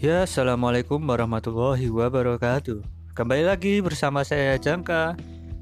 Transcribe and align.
Ya, 0.00 0.24
assalamualaikum 0.24 0.96
warahmatullahi 0.96 1.92
wabarakatuh. 1.92 2.80
Kembali 3.12 3.44
lagi 3.44 3.84
bersama 3.84 4.24
saya 4.24 4.56
Jangka 4.56 5.12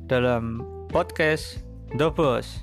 dalam 0.07 0.63
podcast 0.95 1.59
The 1.99 2.07
Boss. 2.07 2.63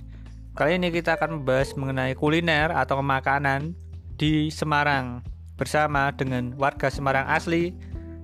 Kali 0.55 0.79
ini 0.79 0.87
kita 0.87 1.19
akan 1.19 1.43
membahas 1.43 1.75
mengenai 1.75 2.15
kuliner 2.15 2.71
atau 2.71 3.03
makanan 3.03 3.75
di 4.15 4.47
Semarang 4.55 5.19
bersama 5.59 6.15
dengan 6.15 6.55
warga 6.55 6.87
Semarang 6.87 7.27
asli 7.27 7.75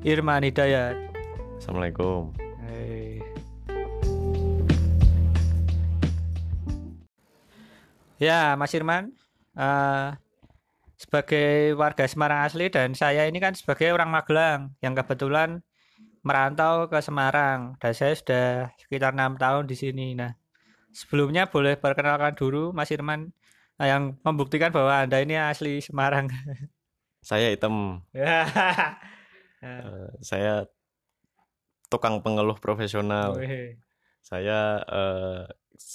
Irman 0.07 0.47
Hidayat. 0.47 0.95
Assalamualaikum. 1.59 2.31
Hey. 2.63 3.19
Ya, 8.15 8.55
Mas 8.55 8.71
Irman, 8.71 9.11
eh, 9.59 10.15
sebagai 11.01 11.73
warga 11.73 12.05
Semarang 12.05 12.45
asli 12.45 12.69
dan 12.69 12.93
saya 12.93 13.25
ini 13.25 13.41
kan 13.41 13.57
sebagai 13.57 13.89
orang 13.89 14.13
Magelang 14.13 14.77
yang 14.85 14.93
kebetulan 14.93 15.65
merantau 16.21 16.85
ke 16.85 17.01
Semarang 17.01 17.73
dan 17.81 17.91
saya 17.97 18.13
sudah 18.13 18.69
sekitar 18.77 19.17
enam 19.17 19.33
tahun 19.33 19.65
di 19.65 19.73
sini. 19.73 20.13
Nah, 20.13 20.37
sebelumnya 20.93 21.49
boleh 21.49 21.73
perkenalkan 21.81 22.37
dulu 22.37 22.69
Mas 22.69 22.93
Irman 22.93 23.33
eh, 23.81 23.89
yang 23.89 24.13
membuktikan 24.21 24.69
bahwa 24.69 25.01
Anda 25.01 25.25
ini 25.25 25.41
asli 25.41 25.81
Semarang. 25.81 26.29
Saya 27.25 27.49
hitam. 27.49 28.05
Ya. 28.13 28.45
Eh, 29.61 30.09
saya 30.25 30.65
tukang 31.85 32.17
pengeluh 32.25 32.57
profesional. 32.57 33.37
Wih. 33.37 33.77
Saya 34.25 34.81
eh, 34.89 35.45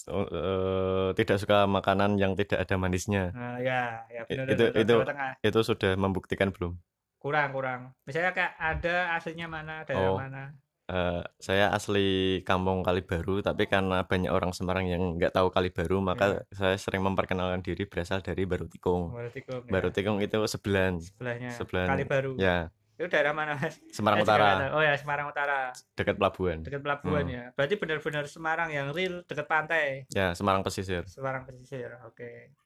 eh, 0.06 1.08
tidak 1.14 1.36
suka 1.36 1.66
makanan 1.66 2.16
yang 2.16 2.32
tidak 2.34 2.62
ada 2.62 2.74
manisnya. 2.76 3.30
Nah, 3.32 3.58
ya, 3.58 4.06
ya 4.09 4.22
benar 4.24 4.45
Itu- 4.48 4.68
benar, 4.70 4.82
itu- 4.82 5.00
Tengah. 5.06 5.32
Itu 5.42 5.59
sudah 5.62 5.92
membuktikan 5.95 6.51
belum? 6.51 6.74
kurang 7.16 7.51
kurang. 7.51 7.80
Misalnya 8.07 8.30
kayak 8.30 8.54
ada 8.54 9.18
aslinya 9.18 9.51
mana, 9.51 9.82
daerah 9.82 10.14
Oh. 10.14 10.18
mana. 10.20 10.54
Eh, 10.87 11.18
saya 11.42 11.74
asli 11.74 12.38
Kampung 12.46 12.87
Kalibaru, 12.87 13.42
tapi 13.42 13.66
karena 13.66 14.07
banyak 14.07 14.30
orang 14.30 14.54
Semarang 14.54 14.87
yang 14.87 15.18
nggak 15.18 15.34
tahu 15.34 15.51
Kalibaru, 15.51 15.98
maka 15.98 16.46
saya 16.54 16.79
sering 16.79 17.02
memperkenalkan 17.02 17.59
diri 17.59 17.90
berasal 17.90 18.23
dari 18.23 18.46
Barutikung. 18.46 19.10
Barutikung. 19.10 19.66
ya. 19.66 19.70
Barutikung 19.74 20.18
itu 20.23 20.38
sebelah, 20.46 20.95
sebelahnya. 21.02 21.51
sebelah- 21.51 21.90
Kali 21.90 22.07
Baru. 22.07 22.38
ya 22.38 22.70
Itu 22.96 23.12
daerah 23.12 23.36
mana, 23.36 23.60
Mas? 23.60 23.76
Semarang 23.92 24.24
juga 24.24 24.32
Utara. 24.40 24.72
Oh 24.72 24.80
ya, 24.80 24.96
Semarang 24.96 25.28
Utara. 25.28 25.68
dekat 25.92 26.16
pelabuhan. 26.16 26.64
Dekat 26.64 26.80
pelabuhan 26.80 27.24
Hmm. 27.28 27.36
ya. 27.36 27.44
Berarti 27.52 27.74
benar-benar 27.76 28.24
Semarang 28.24 28.72
yang 28.72 28.88
real 28.96 29.20
dekat 29.28 29.44
pantai. 29.44 30.08
Ya, 30.10 30.32
Semarang 30.32 30.64
pesisir. 30.64 31.04
Semarang 31.04 31.44
pesisir. 31.44 31.92
Oke. 32.08 32.56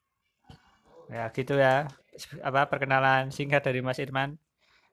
Ya, 1.10 1.26
gitu 1.34 1.58
ya. 1.58 1.90
Apa 2.46 2.70
perkenalan 2.70 3.34
singkat 3.34 3.66
dari 3.66 3.82
Mas 3.82 3.98
Irman. 3.98 4.38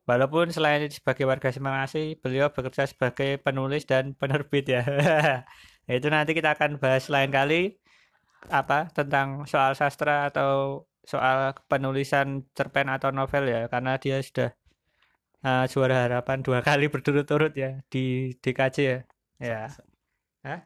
Walaupun 0.09 0.49
selain 0.49 0.87
sebagai 0.89 1.29
warga 1.29 1.53
Semarang 1.53 1.85
asli, 1.85 2.17
beliau 2.17 2.49
bekerja 2.49 2.89
sebagai 2.89 3.37
penulis 3.37 3.85
dan 3.85 4.17
penerbit 4.17 4.65
ya. 4.65 4.81
Itu 5.85 6.09
nanti 6.09 6.33
kita 6.33 6.57
akan 6.57 6.81
bahas 6.81 7.07
lain 7.13 7.29
kali 7.29 7.77
apa 8.49 8.87
tentang 8.93 9.45
soal 9.45 9.75
sastra 9.75 10.29
atau 10.31 10.83
soal 11.03 11.55
penulisan 11.67 12.43
cerpen 12.55 12.87
atau 12.87 13.09
novel 13.11 13.47
ya 13.47 13.61
karena 13.67 13.95
dia 13.99 14.19
sudah 14.19 14.51
uh, 15.47 15.63
juara 15.71 15.97
harapan 16.05 16.43
dua 16.43 16.59
kali 16.59 16.91
berturut-turut 16.91 17.55
ya 17.55 17.79
di 17.87 18.35
DKJ 18.43 18.77
ya. 18.83 18.99
Ya. 19.39 19.61
Hah? 20.43 20.59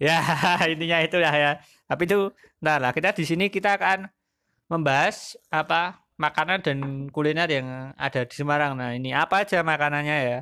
Ya, 0.00 0.16
intinya 0.72 0.98
itu 1.04 1.16
ya 1.20 1.32
ya. 1.36 1.52
Tapi 1.86 2.02
itu 2.08 2.32
nah 2.64 2.76
lah 2.82 2.90
kita 2.96 3.14
di 3.14 3.24
sini 3.28 3.46
kita 3.52 3.76
akan 3.78 4.08
membahas 4.72 5.36
apa 5.52 6.00
makanan 6.20 6.58
dan 6.60 6.78
kuliner 7.14 7.48
yang 7.48 7.92
ada 7.96 8.24
di 8.28 8.34
Semarang. 8.36 8.76
Nah, 8.76 8.92
ini 8.92 9.10
apa 9.16 9.44
aja 9.44 9.64
makanannya 9.64 10.16
ya? 10.30 10.38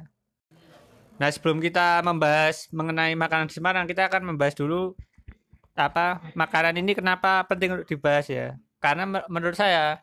Nah, 1.18 1.28
sebelum 1.34 1.58
kita 1.58 2.02
membahas 2.02 2.70
mengenai 2.70 3.14
makanan 3.18 3.50
di 3.50 3.54
Semarang, 3.58 3.86
kita 3.90 4.06
akan 4.10 4.34
membahas 4.34 4.54
dulu 4.54 4.94
apa 5.78 6.18
makanan 6.34 6.74
ini 6.82 6.98
kenapa 6.98 7.46
penting 7.46 7.78
untuk 7.78 7.86
dibahas 7.86 8.26
ya? 8.26 8.58
Karena 8.82 9.06
me- 9.06 9.26
menurut 9.30 9.54
saya 9.54 10.02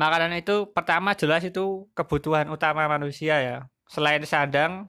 makanan 0.00 0.32
itu 0.40 0.64
pertama 0.72 1.12
jelas 1.12 1.44
itu 1.44 1.84
kebutuhan 1.92 2.48
utama 2.48 2.88
manusia 2.88 3.36
ya. 3.38 3.56
Selain 3.84 4.22
sandang 4.24 4.88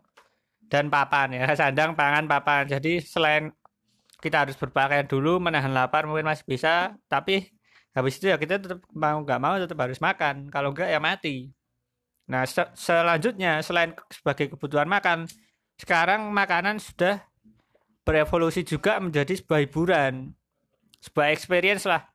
dan 0.72 0.88
papan 0.88 1.36
ya, 1.36 1.44
sandang, 1.60 1.92
pangan, 2.00 2.26
papan. 2.32 2.64
Jadi 2.72 3.04
selain 3.04 3.52
kita 4.24 4.48
harus 4.48 4.56
berpakaian 4.56 5.08
dulu, 5.10 5.42
menahan 5.44 5.74
lapar 5.74 6.08
mungkin 6.08 6.30
masih 6.32 6.46
bisa, 6.48 6.96
tapi 7.12 7.52
habis 7.92 8.16
itu 8.22 8.32
ya 8.32 8.38
kita 8.40 8.62
tetap 8.62 8.80
mau 8.96 9.20
nggak 9.20 9.40
mau 9.42 9.56
tetap 9.60 9.78
harus 9.84 10.00
makan. 10.00 10.48
Kalau 10.54 10.72
enggak 10.72 10.88
ya 10.94 11.00
mati. 11.04 11.52
Nah, 12.32 12.48
se- 12.48 12.72
selanjutnya 12.78 13.60
selain 13.60 13.92
sebagai 14.08 14.56
kebutuhan 14.56 14.88
makan, 14.88 15.28
sekarang 15.76 16.32
makanan 16.32 16.80
sudah 16.80 17.20
berevolusi 18.08 18.64
juga 18.64 19.02
menjadi 19.02 19.36
sebuah 19.36 19.60
hiburan, 19.68 20.32
sebuah 21.02 21.28
experience 21.34 21.84
lah. 21.84 22.11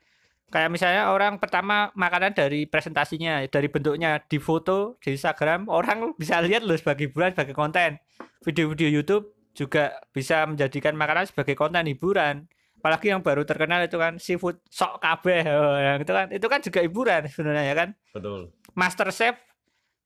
Kayak 0.46 0.70
misalnya 0.70 1.10
orang 1.10 1.42
pertama 1.42 1.90
makanan 1.98 2.30
dari 2.30 2.70
presentasinya, 2.70 3.42
dari 3.50 3.66
bentuknya 3.66 4.22
di 4.22 4.38
foto 4.38 4.94
di 5.02 5.18
Instagram, 5.18 5.66
orang 5.66 6.14
bisa 6.14 6.38
lihat 6.38 6.62
loh 6.62 6.78
sebagai 6.78 7.10
hiburan, 7.10 7.34
sebagai 7.34 7.54
konten. 7.54 7.98
Video-video 8.46 8.86
YouTube 8.86 9.34
juga 9.58 9.98
bisa 10.14 10.46
menjadikan 10.46 10.94
makanan 10.94 11.26
sebagai 11.26 11.58
konten 11.58 11.82
hiburan. 11.90 12.46
Apalagi 12.78 13.10
yang 13.10 13.24
baru 13.26 13.42
terkenal 13.42 13.82
itu 13.82 13.98
kan 13.98 14.22
seafood 14.22 14.62
sok 14.70 15.02
kabeh, 15.02 15.42
oh, 15.50 15.74
yang 15.82 15.98
itu 16.06 16.12
kan 16.14 16.26
itu 16.30 16.46
kan 16.46 16.60
juga 16.62 16.78
hiburan 16.86 17.20
sebenarnya 17.26 17.64
ya 17.66 17.74
kan. 17.74 17.88
Betul. 18.14 18.54
Master 18.78 19.10
Chef 19.10 19.34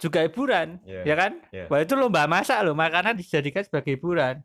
juga 0.01 0.25
hiburan, 0.25 0.81
Iya. 0.89 1.03
ya 1.05 1.15
kan? 1.21 1.33
Iya. 1.53 1.65
Wah 1.69 1.85
itu 1.85 1.93
lomba 1.93 2.25
masak 2.25 2.65
loh, 2.65 2.73
makanan 2.73 3.21
dijadikan 3.21 3.61
sebagai 3.61 4.01
hiburan. 4.01 4.41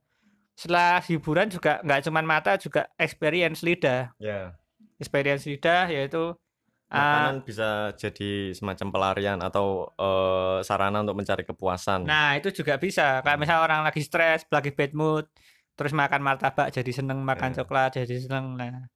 Setelah 0.60 1.00
hiburan 1.08 1.48
juga 1.48 1.80
nggak 1.80 2.12
cuman 2.12 2.26
mata, 2.28 2.60
juga 2.60 2.92
experience 3.00 3.64
lidah. 3.64 4.12
Ya. 4.20 4.60
Experience 4.96 5.44
lidah 5.44 5.92
yaitu 5.92 6.32
ah, 6.88 6.96
Makanan 6.96 7.36
bisa 7.44 7.92
jadi 7.98 8.56
semacam 8.56 8.88
pelarian 8.94 9.40
atau 9.44 9.92
eh, 9.94 10.60
sarana 10.64 11.04
untuk 11.04 11.18
mencari 11.20 11.44
kepuasan. 11.44 12.06
nah 12.08 12.38
itu 12.38 12.52
juga 12.54 12.80
bisa. 12.80 13.20
Kayak 13.26 13.40
misalnya 13.42 13.64
orang 13.64 13.82
lagi 13.84 14.00
stres, 14.00 14.48
lagi 14.48 14.72
bad 14.72 14.96
mood, 14.96 15.26
terus 15.76 15.92
makan 15.92 16.22
martabak 16.24 16.72
jadi 16.72 16.92
seneng, 16.94 17.20
makan 17.26 17.52
Iya. 17.52 17.58
coklat 17.64 17.90
jadi 18.00 18.16
seneng. 18.24 18.56
Nah 18.56 18.88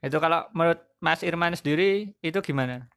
itu 0.00 0.16
kalau 0.16 0.46
menurut 0.54 0.80
Mas 1.02 1.20
Irman 1.20 1.52
sendiri 1.52 2.14
itu 2.22 2.38
gimana? 2.40 2.88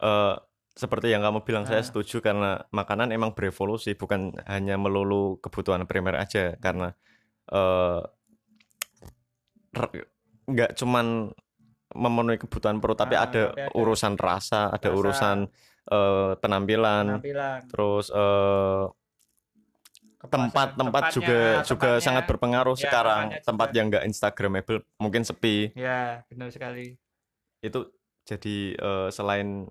Eh, 0.00 0.36
seperti 0.72 1.12
yang 1.12 1.20
kamu 1.20 1.44
bilang, 1.44 1.68
Ah. 1.68 1.76
saya 1.76 1.82
setuju 1.84 2.24
karena 2.24 2.64
makanan 2.72 3.12
emang 3.12 3.36
berevolusi, 3.36 3.92
bukan 3.92 4.32
hanya 4.48 4.80
melulu 4.80 5.36
kebutuhan 5.44 5.84
primer 5.84 6.16
aja. 6.16 6.56
Karena 6.56 6.96
eh, 7.52 8.00
nggak 10.48 10.74
cuman 10.78 11.30
memenuhi 11.94 12.38
kebutuhan 12.40 12.80
perut, 12.80 12.96
tapi 12.96 13.14
Ah, 13.14 13.24
ada 13.26 13.42
tapi 13.50 13.60
ada 13.62 13.72
urusan 13.76 14.14
rasa, 14.16 14.68
ada 14.68 14.88
rasa. 14.88 14.98
urusan 14.98 15.36
eh, 15.90 16.32
penampilan, 16.38 17.04
Penampilan, 17.20 17.60
terus 17.68 18.06
eh, 18.08 18.84
kepuasan 20.22 20.30
tempat-tempat 20.30 21.02
tempatnya, 21.02 21.14
juga 21.18 21.38
juga 21.66 21.90
tempatnya. 21.90 22.04
sangat 22.04 22.24
berpengaruh 22.30 22.76
Ya, 22.78 22.82
sekarang. 22.86 23.24
Tempat 23.42 23.68
juga. 23.68 23.76
yang 23.76 23.86
nggak 23.90 24.04
instagramable 24.06 24.78
mungkin 24.96 25.22
sepi. 25.22 25.74
Ya 25.74 26.22
benar 26.30 26.48
sekali. 26.50 26.96
itu 27.62 27.78
jadi 28.26 28.74
eh, 28.74 29.08
selain 29.10 29.70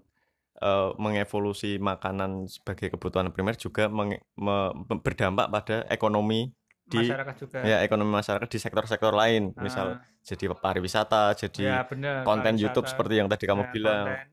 eh, 0.61 0.89
mengevolusi 0.99 1.75
makanan 1.79 2.47
sebagai 2.47 2.91
kebutuhan 2.95 3.31
primer 3.35 3.55
juga 3.55 3.87
me- 3.91 4.23
berdampak 5.03 5.47
pada 5.51 5.77
ekonomi 5.87 6.51
di 6.91 6.99
Masyarakat 7.01 7.35
juga. 7.39 7.57
ya 7.63 7.77
ekonomi 7.81 8.11
masyarakat 8.11 8.47
di 8.47 8.59
sektor-sektor 8.59 9.13
lain 9.13 9.55
Ah, 9.55 9.63
misal 9.63 9.87
jadi 10.21 10.51
pariwisata 10.53 11.31
ya 11.31 11.37
jadi 11.39 11.65
benar. 11.87 12.21
konten 12.21 12.43
pariwisata. 12.51 12.61
YouTube 12.61 12.87
seperti 12.87 13.13
yang 13.15 13.27
tadi 13.27 13.45
kamu 13.47 13.63
Nah, 13.63 13.71
bilang 13.71 14.05
konten. 14.11 14.27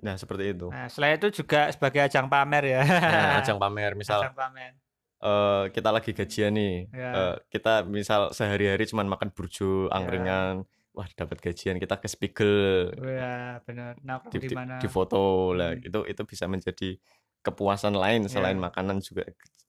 nah 0.00 0.14
seperti 0.16 0.44
itu 0.50 0.68
Nah, 0.68 0.86
selain 0.86 1.14
itu 1.16 1.28
juga 1.36 1.70
sebagai 1.70 2.00
ajang 2.02 2.26
pamer 2.26 2.64
ya. 2.68 2.80
Nah, 2.82 3.28
ajang 3.40 3.56
pamer 3.56 3.92
misal 3.94 4.20
Ajang 4.20 4.34
pamer. 4.34 4.72
eh, 5.20 5.64
kita 5.70 5.88
lagi 5.88 6.10
gajian 6.10 6.52
nih 6.52 6.74
Ya. 6.90 7.10
eh, 7.12 7.34
kita 7.48 7.84
misal 7.84 8.32
sehari-hari 8.32 8.84
cuman 8.84 9.06
makan 9.06 9.30
burjo 9.30 9.86
Ya. 9.86 9.94
angkringan 9.94 10.54
wah 10.90 11.06
dapat 11.14 11.38
gajian 11.38 11.78
kita 11.78 11.94
ke 11.96 12.08
Spiegel 12.08 12.90
Oh, 12.96 13.06
ya 13.06 13.62
benar. 13.62 13.94
Nongkrong 14.02 14.32
di, 14.34 14.38
di 14.42 14.54
di 14.56 14.88
foto 14.88 15.20
lah 15.52 15.72
Hmm. 15.72 15.86
itu 15.86 16.00
itu 16.04 16.22
bisa 16.26 16.44
menjadi 16.44 16.98
kepuasan 17.46 17.94
lain 17.96 18.28
selain 18.28 18.58
Ya. 18.58 18.64
makanan 18.68 18.98
juga 19.00 19.24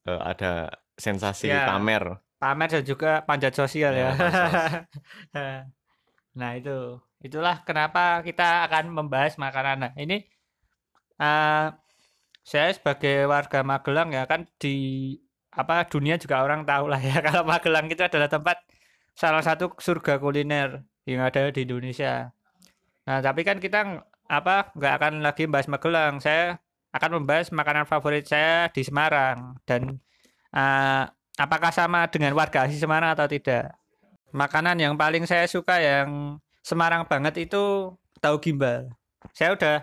eh, 0.10 0.22
ada 0.22 0.72
sensasi 1.00 1.50
Ya. 1.52 1.66
pamer 1.70 2.20
Pamer 2.42 2.70
dan 2.74 2.82
juga 2.82 3.22
panjat 3.22 3.54
sosial 3.54 3.94
ya. 3.94 4.18
Ya, 4.18 5.70
nah, 6.40 6.52
itu. 6.58 6.98
Itulah 7.22 7.62
kenapa 7.62 8.26
kita 8.26 8.66
akan 8.66 8.90
membahas 8.90 9.38
makanan. 9.38 9.78
Nah, 9.86 9.94
ini 9.94 10.26
eh, 11.22 11.66
saya 12.42 12.70
sebagai 12.74 13.30
warga 13.30 13.62
Magelang 13.62 14.10
ya 14.18 14.26
kan 14.26 14.50
di 14.58 14.76
apa 15.54 15.86
dunia 15.86 16.16
juga 16.18 16.42
orang 16.42 16.64
tahu 16.66 16.90
lah 16.90 16.98
ya 16.98 17.22
kalau 17.28 17.44
Magelang 17.46 17.86
itu 17.94 18.02
adalah 18.02 18.26
tempat 18.32 18.58
salah 19.14 19.44
satu 19.46 19.78
surga 19.78 20.18
kuliner 20.18 20.82
yang 21.06 21.22
ada 21.22 21.54
di 21.54 21.62
Indonesia. 21.68 22.34
Nah, 23.06 23.20
tapi 23.22 23.42
kan 23.46 23.58
kita 23.62 24.02
apa 24.26 24.74
nggak 24.78 24.94
akan 24.98 25.14
lagi 25.22 25.46
bahas 25.46 25.70
Magelang. 25.70 26.18
Saya 26.18 26.58
akan 26.92 27.24
membahas 27.24 27.50
makanan 27.56 27.88
favorit 27.88 28.28
saya 28.28 28.68
di 28.72 28.84
Semarang 28.84 29.56
dan 29.64 30.00
uh, 30.52 31.08
apakah 31.40 31.72
sama 31.72 32.08
dengan 32.12 32.36
warga 32.36 32.68
asli 32.68 32.78
Semarang 32.80 33.16
atau 33.16 33.28
tidak. 33.28 33.72
Makanan 34.32 34.80
yang 34.80 34.94
paling 34.96 35.28
saya 35.28 35.48
suka 35.48 35.80
yang 35.80 36.40
Semarang 36.62 37.10
banget 37.10 37.50
itu 37.50 37.96
tahu 38.22 38.38
gimbal. 38.38 38.94
Saya 39.34 39.58
udah 39.58 39.78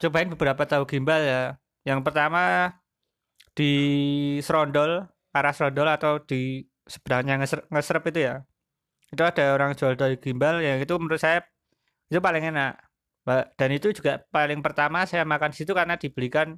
cobain 0.00 0.30
beberapa 0.32 0.64
tahu 0.64 0.88
gimbal 0.88 1.20
ya. 1.20 1.42
Yang 1.84 2.00
pertama 2.06 2.72
di 3.52 3.72
Serondol, 4.40 5.04
arah 5.36 5.52
Serondol 5.52 5.88
atau 5.92 6.22
di 6.22 6.64
seberangnya 6.88 7.44
ngeserep 7.68 8.04
itu 8.08 8.20
ya. 8.24 8.34
Itu 9.12 9.22
ada 9.26 9.52
orang 9.52 9.76
jual 9.76 10.00
tahu 10.00 10.16
gimbal 10.16 10.64
yang 10.64 10.80
itu 10.80 10.94
menurut 10.96 11.20
saya 11.20 11.44
itu 12.08 12.24
paling 12.24 12.48
enak. 12.48 12.87
Dan 13.56 13.70
itu 13.76 13.92
juga 13.92 14.24
paling 14.32 14.64
pertama 14.64 15.04
saya 15.04 15.24
makan 15.28 15.52
situ 15.52 15.76
karena 15.76 16.00
dibelikan 16.00 16.56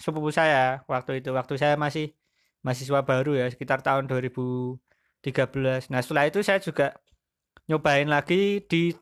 sepupu 0.00 0.32
saya 0.32 0.84
waktu 0.88 1.20
itu. 1.20 1.30
Waktu 1.36 1.60
saya 1.60 1.74
masih 1.76 2.16
mahasiswa 2.64 3.00
baru 3.04 3.36
ya 3.36 3.46
sekitar 3.52 3.84
tahun 3.84 4.08
2013. 4.08 5.92
Nah 5.92 6.00
setelah 6.00 6.24
itu 6.28 6.40
saya 6.40 6.58
juga 6.62 6.96
nyobain 7.68 8.08
lagi 8.08 8.62
di 8.64 8.94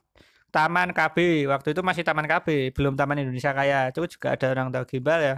Taman 0.55 0.95
KB 0.95 1.51
waktu 1.51 1.75
itu 1.75 1.83
masih 1.83 2.07
Taman 2.07 2.31
KB 2.31 2.71
belum 2.71 2.95
Taman 2.95 3.19
Indonesia 3.27 3.51
Kaya 3.51 3.91
itu 3.91 4.07
juga 4.07 4.39
ada 4.39 4.47
orang 4.55 4.71
tahu 4.71 4.87
gimbal 4.87 5.19
ya 5.19 5.37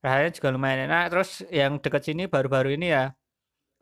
rasanya 0.00 0.30
juga 0.32 0.48
lumayan 0.56 0.88
enak 0.88 1.04
terus 1.12 1.44
yang 1.52 1.76
dekat 1.80 2.02
sini 2.08 2.24
baru-baru 2.28 2.72
ini 2.76 2.92
ya 2.96 3.12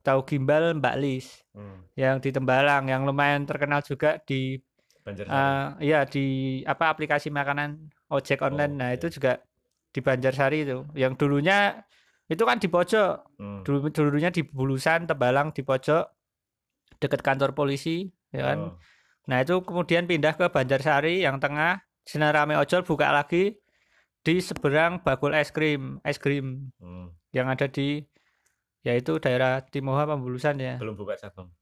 tahu 0.02 0.26
gimbal 0.26 0.74
Mbak 0.74 0.96
Lis 0.98 1.46
hmm. 1.54 1.94
yang 1.94 2.18
di 2.18 2.34
Tembalang 2.34 2.90
yang 2.90 3.06
lumayan 3.06 3.46
terkenal 3.46 3.82
juga 3.86 4.18
di 4.26 4.58
uh, 5.06 5.76
ya 5.82 6.06
di 6.06 6.60
apa 6.62 6.92
aplikasi 6.94 7.28
makanan 7.34 7.90
ojek 8.10 8.42
online 8.42 8.74
oh, 8.74 8.78
nah 8.78 8.88
okay. 8.94 8.98
itu 9.02 9.06
juga 9.20 9.32
di 9.92 10.00
Banjarsari 10.00 10.64
itu 10.64 10.86
yang 10.94 11.18
dulunya 11.18 11.82
itu 12.30 12.42
kan 12.48 12.56
di 12.56 12.68
pojok 12.70 13.36
hmm. 13.36 13.60
dulu 13.66 13.78
dulunya 13.92 14.32
di 14.32 14.40
Bulusan 14.46 15.04
Tembalang 15.04 15.52
di 15.52 15.60
pojok 15.60 16.04
dekat 17.02 17.20
kantor 17.20 17.52
polisi 17.52 18.08
ya 18.32 18.54
kan 18.54 18.58
oh 18.72 18.76
Nah 19.30 19.38
itu 19.42 19.62
kemudian 19.62 20.10
pindah 20.10 20.34
ke 20.34 20.50
Banjarsari 20.50 21.22
yang 21.22 21.38
tengah 21.38 21.82
Sinar 22.02 22.34
Rame 22.34 22.58
Ojol 22.58 22.82
buka 22.82 23.14
lagi 23.14 23.54
di 24.22 24.42
seberang 24.42 25.02
Bakul 25.02 25.34
es 25.38 25.54
krim, 25.54 26.02
es 26.02 26.18
krim 26.18 26.74
hmm. 26.82 27.14
yang 27.30 27.46
ada 27.46 27.70
di 27.70 28.02
yaitu 28.82 29.22
daerah 29.22 29.62
Timoha 29.62 30.10
Pembulusan 30.10 30.58
ya. 30.58 30.74
Belum 30.82 30.98
buka 30.98 31.14
cabang. 31.14 31.54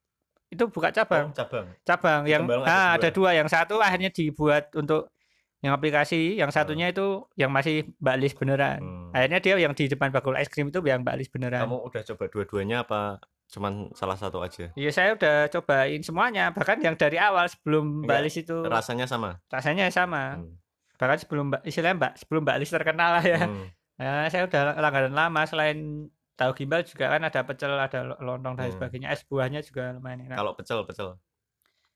Itu 0.50 0.66
buka 0.66 0.90
cabang. 0.90 1.30
Oh, 1.30 1.34
cabang. 1.34 1.66
Cabang 1.86 2.20
yang 2.26 2.42
ah, 2.66 2.98
ada, 2.98 3.08
dua. 3.14 3.38
Yang 3.38 3.54
satu 3.54 3.78
akhirnya 3.78 4.10
dibuat 4.10 4.74
untuk 4.74 5.14
yang 5.60 5.76
aplikasi, 5.76 6.40
yang 6.40 6.48
satunya 6.48 6.88
hmm. 6.88 6.94
itu 6.96 7.06
yang 7.36 7.52
masih 7.52 7.92
Mbak 8.00 8.16
Lis 8.18 8.34
beneran. 8.34 8.80
Hmm. 8.80 9.10
Akhirnya 9.12 9.38
dia 9.38 9.54
yang 9.60 9.72
di 9.76 9.86
depan 9.86 10.08
bakul 10.08 10.34
es 10.34 10.48
krim 10.48 10.72
itu 10.72 10.80
yang 10.82 11.04
Mbak 11.04 11.16
Lis 11.20 11.30
beneran. 11.30 11.68
Kamu 11.68 11.86
udah 11.86 12.02
coba 12.12 12.24
dua-duanya 12.32 12.82
apa 12.82 13.20
cuman 13.50 13.92
salah 13.92 14.16
satu 14.16 14.40
aja. 14.40 14.72
Iya 14.78 14.90
saya 14.94 15.18
udah 15.18 15.50
cobain 15.52 16.00
semuanya 16.00 16.54
bahkan 16.54 16.78
yang 16.80 16.94
dari 16.96 17.20
awal 17.20 17.44
sebelum 17.50 18.08
Mbak 18.08 18.20
Lis 18.24 18.36
itu 18.40 18.56
rasanya 18.64 19.04
sama. 19.04 19.36
Rasanya 19.52 19.92
sama. 19.92 20.40
Hmm. 20.40 20.56
Bahkan 20.96 21.18
sebelum 21.28 21.44
Mbak 21.52 21.62
istilahnya 21.68 21.96
Mbak 22.00 22.12
sebelum 22.24 22.42
Mbak 22.48 22.56
Lis 22.58 22.72
terkenal 22.72 23.10
lah 23.20 23.24
ya. 23.24 23.40
Hmm. 23.44 23.68
Nah, 24.00 24.32
saya 24.32 24.48
udah 24.48 24.80
langganan 24.80 25.12
lama 25.12 25.44
selain 25.44 26.08
tahu 26.40 26.56
gimbal 26.56 26.80
juga 26.80 27.12
kan 27.12 27.20
ada 27.20 27.40
pecel, 27.44 27.72
ada 27.76 28.16
lontong 28.16 28.56
dan 28.56 28.72
hmm. 28.72 28.74
sebagainya. 28.80 29.08
Es 29.12 29.20
buahnya 29.28 29.60
juga 29.60 29.92
lumayan 29.92 30.24
enak. 30.24 30.40
Kalau 30.40 30.52
pecel, 30.56 30.80
pecel. 30.88 31.08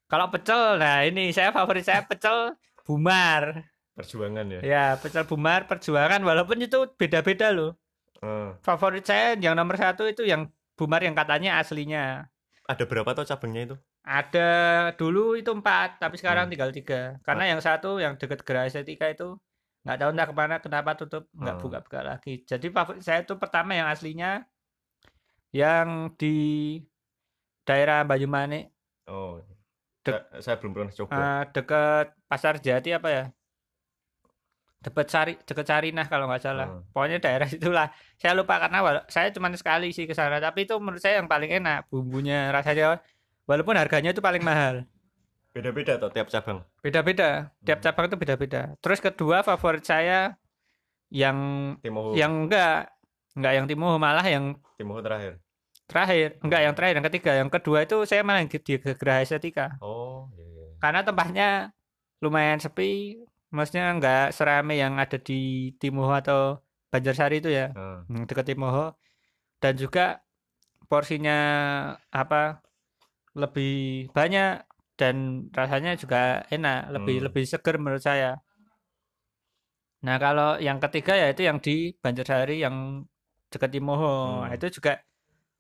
Kalau 0.05 0.26
pecel, 0.29 0.76
nah 0.76 1.00
ini 1.00 1.32
saya 1.32 1.49
favorit 1.49 1.88
saya 1.88 2.05
pecel 2.05 2.52
Bumar. 2.85 3.64
Perjuangan 3.96 4.44
ya. 4.44 4.61
Ya, 4.61 4.87
pecel 5.00 5.25
Bumar 5.25 5.64
perjuangan 5.64 6.20
walaupun 6.20 6.61
itu 6.61 6.93
beda-beda 7.00 7.49
loh. 7.56 7.81
Hmm. 8.20 8.61
Favorit 8.61 9.08
saya 9.08 9.32
yang 9.41 9.56
nomor 9.56 9.81
satu 9.81 10.05
itu 10.05 10.29
yang 10.29 10.52
Bumar 10.76 11.00
yang 11.00 11.17
katanya 11.17 11.56
aslinya. 11.56 12.29
Ada 12.69 12.85
berapa 12.85 13.17
tuh 13.17 13.25
cabangnya 13.25 13.73
itu? 13.73 13.76
Ada 14.05 14.49
dulu 15.00 15.41
itu 15.41 15.49
empat, 15.49 15.96
tapi 15.96 16.20
sekarang 16.20 16.49
hmm. 16.49 16.52
tinggal 16.52 16.70
tiga. 16.76 17.17
Karena 17.25 17.49
ah. 17.49 17.50
yang 17.56 17.61
satu 17.64 17.96
yang 17.96 18.20
dekat 18.20 18.44
gerai 18.44 18.69
estetika 18.69 19.08
itu 19.08 19.41
nggak 19.85 19.99
tahu 20.01 20.11
entah 20.17 20.27
ke 20.27 20.35
mana 20.35 20.57
kenapa 20.65 20.91
tutup 20.97 21.29
nggak 21.37 21.57
hmm. 21.61 21.65
buka-buka 21.65 22.01
lagi. 22.01 22.41
Jadi 22.49 22.67
favorit 22.73 23.05
saya 23.05 23.21
itu 23.21 23.37
pertama 23.37 23.77
yang 23.77 23.89
aslinya 23.93 24.49
yang 25.53 26.11
di 26.17 26.37
daerah 27.69 28.03
Banyumanik. 28.03 28.73
Oh, 29.07 29.39
Dek, 30.05 30.33
saya, 30.37 30.41
saya 30.41 30.57
belum 30.61 30.73
pernah 30.73 30.93
coba. 30.93 31.13
Uh, 31.13 31.43
dekat 31.53 32.07
Pasar 32.29 32.55
Jati 32.61 32.91
apa 32.97 33.09
ya? 33.13 33.25
Dekat 34.85 35.07
cari 35.09 35.33
dekat 35.41 35.65
Sarinah 35.65 36.07
kalau 36.09 36.29
nggak 36.29 36.43
salah. 36.45 36.69
Hmm. 36.69 36.85
Pokoknya 36.93 37.19
daerah 37.21 37.49
itulah. 37.49 37.89
Saya 38.21 38.33
lupa 38.37 38.61
karena 38.61 38.81
saya 39.09 39.33
cuma 39.33 39.49
sekali 39.57 39.93
sih 39.93 40.05
ke 40.05 40.13
sana, 40.13 40.41
tapi 40.41 40.69
itu 40.69 40.77
menurut 40.77 41.01
saya 41.01 41.21
yang 41.21 41.29
paling 41.29 41.53
enak. 41.61 41.89
Bumbunya 41.89 42.53
rasanya 42.53 43.01
walaupun 43.49 43.77
harganya 43.77 44.13
itu 44.13 44.21
paling 44.21 44.45
mahal. 44.45 44.85
Beda-beda 45.55 46.03
tuh 46.03 46.11
tiap 46.11 46.27
cabang. 46.29 46.67
Beda-beda. 46.83 47.55
Tiap 47.62 47.79
hmm. 47.79 47.87
cabang 47.87 48.05
itu 48.11 48.17
beda-beda. 48.19 48.62
Terus 48.83 48.99
kedua 48.99 49.47
favorit 49.47 49.87
saya 49.87 50.35
yang 51.15 51.39
Timoho. 51.79 52.19
yang 52.19 52.51
enggak 52.51 52.91
enggak 53.39 53.53
yang 53.55 53.67
Timoho 53.71 53.97
malah 54.03 54.27
yang 54.27 54.59
Timoho 54.75 54.99
terakhir. 54.99 55.39
Terakhir, 55.87 56.41
enggak 56.43 56.61
yang 56.65 56.75
terakhir, 56.75 56.95
yang 56.97 57.06
ketiga, 57.12 57.33
yang 57.39 57.51
kedua 57.53 57.79
itu 57.85 58.03
saya 58.09 58.25
malah 58.25 58.43
di 58.43 58.59
Geraha 58.81 59.21
Estetika. 59.21 59.77
Oh, 59.85 60.33
iya, 60.33 60.43
iya. 60.49 60.65
Karena 60.81 61.05
tempatnya 61.05 61.49
lumayan 62.25 62.56
sepi, 62.56 63.21
maksudnya 63.53 63.93
nggak 63.95 64.35
serame 64.35 64.75
yang 64.81 64.99
ada 64.99 65.21
di 65.21 65.71
Timoho 65.79 66.11
atau 66.11 66.65
Banjarsari 66.95 67.43
itu 67.43 67.51
ya 67.51 67.75
hmm. 67.75 68.23
dekat 68.31 68.55
Timoho 68.55 68.95
dan 69.59 69.75
juga 69.75 70.23
porsinya 70.87 71.39
apa 72.15 72.62
lebih 73.35 74.06
banyak 74.15 74.62
dan 74.94 75.46
rasanya 75.50 75.99
juga 75.99 76.46
enak 76.50 76.94
lebih 76.94 77.17
hmm. 77.19 77.26
lebih 77.31 77.44
seger 77.46 77.76
menurut 77.79 78.02
saya 78.02 78.38
nah 80.05 80.20
kalau 80.20 80.61
yang 80.61 80.79
ketiga 80.79 81.17
ya 81.17 81.32
itu 81.32 81.43
yang 81.49 81.58
di 81.58 81.96
Banjarsari 81.96 82.61
yang 82.61 83.02
dekat 83.49 83.70
Timoho 83.73 84.44
hmm. 84.44 84.55
itu 84.55 84.81
juga 84.81 85.00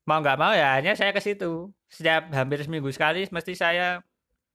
mau 0.04 0.20
nggak 0.20 0.38
mau 0.38 0.52
ya 0.52 0.76
hanya 0.76 0.92
saya 0.92 1.16
ke 1.16 1.20
situ 1.24 1.72
setiap 1.88 2.28
hampir 2.36 2.60
seminggu 2.60 2.92
sekali 2.92 3.24
mesti 3.32 3.56
saya 3.56 4.04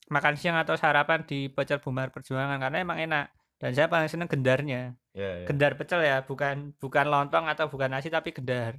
makan 0.09 0.37
siang 0.37 0.57
atau 0.57 0.77
sarapan 0.77 1.25
di 1.25 1.49
pecel 1.49 1.81
bumar 1.81 2.13
perjuangan 2.13 2.57
karena 2.61 2.77
emang 2.81 2.97
enak 3.01 3.33
dan 3.59 3.71
saya 3.75 3.87
paling 3.91 4.07
seneng 4.07 4.29
gendarnya 4.29 4.95
yeah, 5.13 5.43
yeah. 5.43 5.47
gendar 5.49 5.73
pecel 5.75 6.01
ya 6.01 6.23
bukan 6.23 6.73
bukan 6.77 7.05
lontong 7.09 7.45
atau 7.49 7.67
bukan 7.67 7.91
nasi 7.91 8.07
tapi 8.07 8.31
gendar 8.31 8.77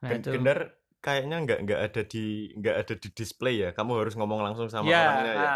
nah, 0.00 0.10
itu. 0.14 0.30
gendar 0.32 0.79
kayaknya 1.00 1.36
nggak 1.44 1.58
nggak 1.64 1.80
ada 1.80 2.02
di 2.04 2.52
nggak 2.56 2.76
ada 2.76 2.94
di 2.96 3.08
display 3.16 3.54
ya 3.64 3.70
kamu 3.72 4.04
harus 4.04 4.14
ngomong 4.16 4.40
langsung 4.44 4.68
sama 4.68 4.88
yeah, 4.88 5.04
orangnya 5.08 5.32
ya 5.32 5.50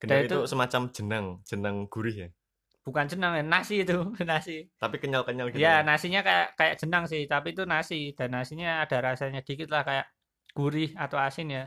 gendar 0.00 0.20
itu, 0.24 0.36
itu 0.36 0.38
semacam 0.48 0.82
jenang 0.92 1.26
jenang 1.44 1.76
gurih 1.88 2.16
ya 2.16 2.28
bukan 2.84 3.04
jenang 3.08 3.32
ya 3.36 3.44
nasi 3.44 3.84
itu 3.84 3.96
nasi 4.30 4.68
tapi 4.76 4.96
kenyal 5.00 5.24
kenyal 5.24 5.48
gitu 5.52 5.60
ya, 5.60 5.80
ya 5.80 5.84
nasinya 5.84 6.20
kayak 6.20 6.56
kayak 6.56 6.74
jenang 6.80 7.04
sih 7.08 7.24
tapi 7.24 7.52
itu 7.52 7.64
nasi 7.64 8.12
dan 8.16 8.32
nasinya 8.32 8.84
ada 8.84 8.96
rasanya 9.00 9.40
dikit 9.44 9.68
lah 9.68 9.84
kayak 9.84 10.06
gurih 10.52 10.92
atau 10.96 11.16
asin 11.20 11.48
ya 11.48 11.64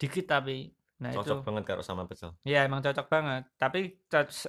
dikit 0.00 0.24
tapi 0.28 0.72
Nah, 1.00 1.16
cocok 1.16 1.40
itu. 1.40 1.46
banget 1.48 1.64
kalau 1.64 1.80
sama 1.80 2.04
pecel. 2.04 2.36
Iya, 2.44 2.68
emang 2.68 2.84
cocok 2.84 3.08
banget. 3.08 3.48
Tapi 3.56 3.96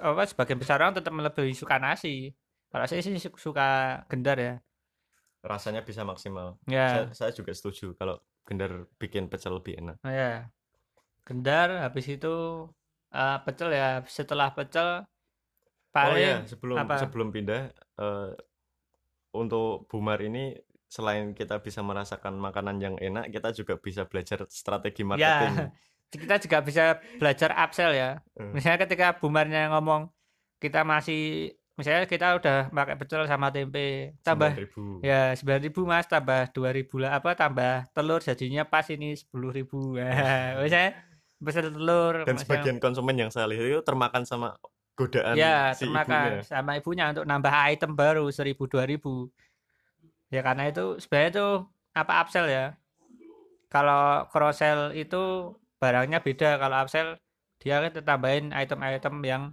apa 0.03 0.21
sebagian 0.27 0.59
besar 0.59 0.83
orang 0.83 0.99
tetap 0.99 1.15
lebih 1.15 1.55
suka 1.55 1.79
nasi. 1.79 2.35
Kalau 2.67 2.83
saya 2.87 2.99
sih 2.99 3.15
suka 3.15 4.03
gendar 4.11 4.35
ya. 4.35 4.53
Rasanya 5.41 5.81
bisa 5.81 6.05
maksimal. 6.05 6.57
Ya. 6.69 7.09
Saya, 7.11 7.29
saya 7.29 7.31
juga 7.33 7.51
setuju 7.53 7.97
kalau 7.97 8.21
gendar 8.45 8.85
bikin 9.01 9.27
pecel 9.27 9.57
lebih 9.57 9.77
enak. 9.81 9.97
Oh, 10.05 10.13
ya. 10.13 10.49
Gendar 11.25 11.81
habis 11.81 12.05
itu 12.09 12.67
uh, 13.13 13.37
pecel 13.45 13.73
ya. 13.73 14.01
Setelah 14.05 14.53
pecel 14.53 15.05
paling 15.91 16.23
Oh 16.23 16.41
ya, 16.41 16.47
sebelum 16.47 16.77
apa? 16.79 16.95
sebelum 17.03 17.35
pindah 17.35 17.73
uh, 17.99 18.31
untuk 19.35 19.91
Bumar 19.91 20.23
ini 20.23 20.55
selain 20.91 21.31
kita 21.31 21.59
bisa 21.63 21.79
merasakan 21.83 22.35
makanan 22.35 22.77
yang 22.83 22.95
enak, 22.99 23.31
kita 23.31 23.55
juga 23.55 23.79
bisa 23.79 24.07
belajar 24.07 24.43
strategi 24.51 25.03
ya. 25.03 25.07
marketing. 25.07 25.53
Ya 25.55 25.67
kita 26.11 26.35
juga 26.43 26.57
bisa 26.59 26.83
belajar 27.15 27.55
upsell 27.55 27.95
ya. 27.95 28.19
Hmm. 28.35 28.51
Misalnya 28.51 28.83
ketika 28.83 29.15
bumarnya 29.15 29.71
ngomong 29.71 30.11
kita 30.59 30.83
masih 30.83 31.55
misalnya 31.79 32.03
kita 32.03 32.35
udah 32.35 32.57
pakai 32.69 32.95
pecel 32.99 33.23
sama 33.25 33.47
tempe 33.47 34.13
tambah 34.21 34.51
9 34.51 35.07
ya 35.07 35.31
sembilan 35.33 35.61
ribu 35.63 35.81
mas 35.87 36.05
tambah 36.05 36.51
dua 36.51 36.69
ribu 36.75 36.99
lah 36.99 37.15
apa 37.15 37.31
tambah 37.33 37.87
telur 37.95 38.19
jadinya 38.19 38.67
pas 38.67 38.85
ini 38.91 39.15
sepuluh 39.15 39.55
ribu. 39.55 39.95
Misalnya 40.63 40.99
pesan 41.41 41.73
telur 41.73 42.27
dan 42.27 42.37
sebagian 42.37 42.77
konsumen 42.77 43.17
yang 43.17 43.31
saya 43.33 43.49
lihat 43.49 43.65
itu 43.65 43.81
termakan 43.81 44.27
sama 44.27 44.53
godaan 44.93 45.33
ya 45.33 45.73
si 45.73 45.89
termakan 45.89 46.37
ibunya. 46.37 46.45
sama 46.45 46.71
ibunya 46.77 47.05
untuk 47.09 47.25
nambah 47.25 47.53
item 47.71 47.91
baru 47.97 48.27
seribu 48.29 48.67
dua 48.69 48.85
ribu. 48.85 49.31
Ya 50.29 50.45
karena 50.45 50.69
itu 50.69 50.99
sebenarnya 51.01 51.29
itu 51.33 51.47
apa 51.97 52.13
upsell 52.21 52.47
ya. 52.47 52.65
Kalau 53.71 54.27
cross 54.29 54.59
sell 54.59 54.91
itu 54.91 55.55
barangnya 55.79 56.19
beda 56.21 56.59
kalau 56.59 56.77
upsell 56.83 57.17
dia 57.61 57.77
kan 57.81 57.93
tambahin 58.03 58.51
item-item 58.51 59.15
yang 59.25 59.43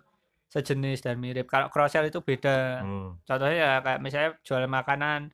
sejenis 0.48 1.04
dan 1.04 1.20
mirip. 1.20 1.48
Kalau 1.48 1.68
cross 1.68 1.92
sell 1.92 2.08
itu 2.08 2.24
beda. 2.24 2.80
Hmm. 2.84 3.20
Contohnya 3.24 3.56
ya 3.56 3.72
kayak 3.84 4.00
misalnya 4.00 4.30
jual 4.44 4.64
makanan 4.64 5.32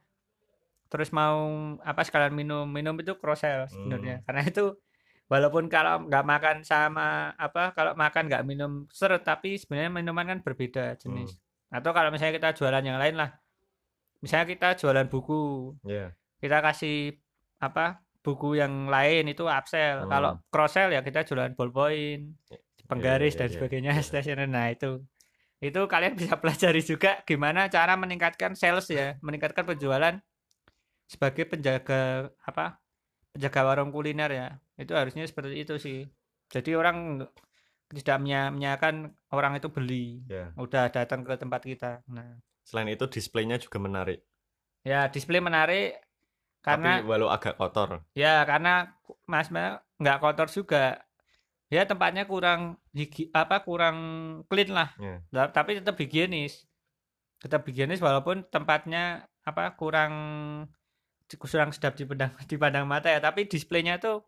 terus 0.95 1.11
mau 1.11 1.51
apa 1.83 2.07
sekalian 2.07 2.31
minum 2.31 2.71
minum 2.71 2.95
itu 3.03 3.19
cross 3.19 3.43
sell 3.43 3.67
sebenarnya 3.67 4.23
hmm. 4.23 4.25
karena 4.31 4.43
itu 4.47 4.65
walaupun 5.27 5.67
kalau 5.67 6.07
nggak 6.07 6.23
makan 6.23 6.57
sama 6.63 7.35
apa 7.35 7.75
kalau 7.75 7.99
makan 7.99 8.31
nggak 8.31 8.47
minum 8.47 8.87
seret 8.95 9.27
tapi 9.27 9.59
sebenarnya 9.59 9.91
minuman 9.91 10.23
kan 10.23 10.39
berbeda 10.47 10.95
jenis 11.03 11.35
hmm. 11.35 11.83
atau 11.83 11.91
kalau 11.91 12.15
misalnya 12.15 12.39
kita 12.39 12.55
jualan 12.55 12.85
yang 12.87 13.03
lain 13.03 13.19
lah 13.19 13.35
misalnya 14.23 14.47
kita 14.47 14.79
jualan 14.79 15.11
buku 15.11 15.75
yeah. 15.83 16.15
kita 16.39 16.63
kasih 16.63 17.19
apa 17.59 17.99
buku 18.23 18.63
yang 18.63 18.87
lain 18.87 19.27
itu 19.27 19.51
upsell 19.51 20.07
hmm. 20.07 20.11
kalau 20.15 20.39
cross 20.47 20.79
sell 20.79 20.95
ya 20.95 21.03
kita 21.03 21.27
jualan 21.27 21.59
ballpoint 21.59 22.39
penggaris 22.87 23.35
yeah, 23.35 23.35
yeah, 23.35 23.39
dan 23.41 23.47
yeah, 23.49 23.55
sebagainya 23.57 23.93
yeah. 23.97 24.05
stationer 24.05 24.49
nah 24.49 24.67
itu 24.71 25.03
itu 25.65 25.81
kalian 25.89 26.15
bisa 26.17 26.37
pelajari 26.43 26.83
juga 26.85 27.25
gimana 27.25 27.73
cara 27.73 27.97
meningkatkan 27.97 28.53
sales 28.55 28.89
ya 28.93 29.17
meningkatkan 29.25 29.65
penjualan 29.65 30.21
sebagai 31.09 31.45
penjaga 31.49 32.33
apa 32.43 32.85
penjaga 33.35 33.61
warung 33.67 33.91
kuliner 33.91 34.31
ya. 34.31 34.49
Itu 34.79 34.95
harusnya 34.95 35.27
seperti 35.27 35.67
itu 35.67 35.75
sih. 35.77 36.07
Jadi 36.49 36.79
orang 36.79 37.27
tidak 37.91 38.17
menyanyikan 38.23 39.13
orang 39.35 39.59
itu 39.59 39.69
beli 39.69 40.25
ya. 40.31 40.55
udah 40.55 40.89
datang 40.89 41.27
ke 41.27 41.35
tempat 41.35 41.61
kita. 41.67 41.93
Nah. 42.09 42.39
Selain 42.65 42.89
itu 42.89 43.05
displaynya 43.11 43.61
juga 43.61 43.83
menarik. 43.83 44.25
Ya 44.87 45.11
display 45.11 45.43
menarik 45.43 46.01
karena 46.65 47.03
Tapi 47.03 47.11
walau 47.11 47.29
agak 47.29 47.61
kotor. 47.61 48.07
Ya 48.17 48.41
karena 48.49 48.97
mas 49.29 49.53
nggak 50.01 50.21
kotor 50.23 50.49
juga 50.49 51.04
ya 51.75 51.83
tempatnya 51.91 52.31
kurang 52.31 52.79
higi, 52.95 53.27
apa 53.35 53.67
kurang 53.67 53.97
clean 54.47 54.71
lah. 54.71 54.95
Ya. 55.03 55.51
tapi 55.51 55.83
tetap 55.83 55.99
higienis. 55.99 56.63
Tetap 57.43 57.67
higienis 57.67 57.99
walaupun 57.99 58.47
tempatnya 58.47 59.27
apa 59.43 59.75
kurang 59.75 60.15
kurang 61.35 61.75
sedap 61.75 61.99
dipandang 61.99 62.31
dipandang 62.51 62.87
mata 62.87 63.11
ya. 63.11 63.19
Tapi 63.19 63.51
displaynya 63.51 63.99
tuh 63.99 64.23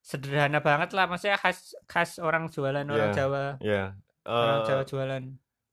sederhana 0.00 0.64
banget 0.64 0.96
lah. 0.96 1.04
Maksudnya 1.04 1.36
khas 1.36 1.76
khas 1.84 2.16
orang 2.16 2.48
jualan 2.48 2.88
yeah, 2.88 2.96
orang 2.96 3.10
Jawa. 3.12 3.44
Yeah. 3.60 3.86
uh, 4.24 4.32
orang 4.32 4.60
Jawa 4.64 4.84
jualan. 4.88 5.24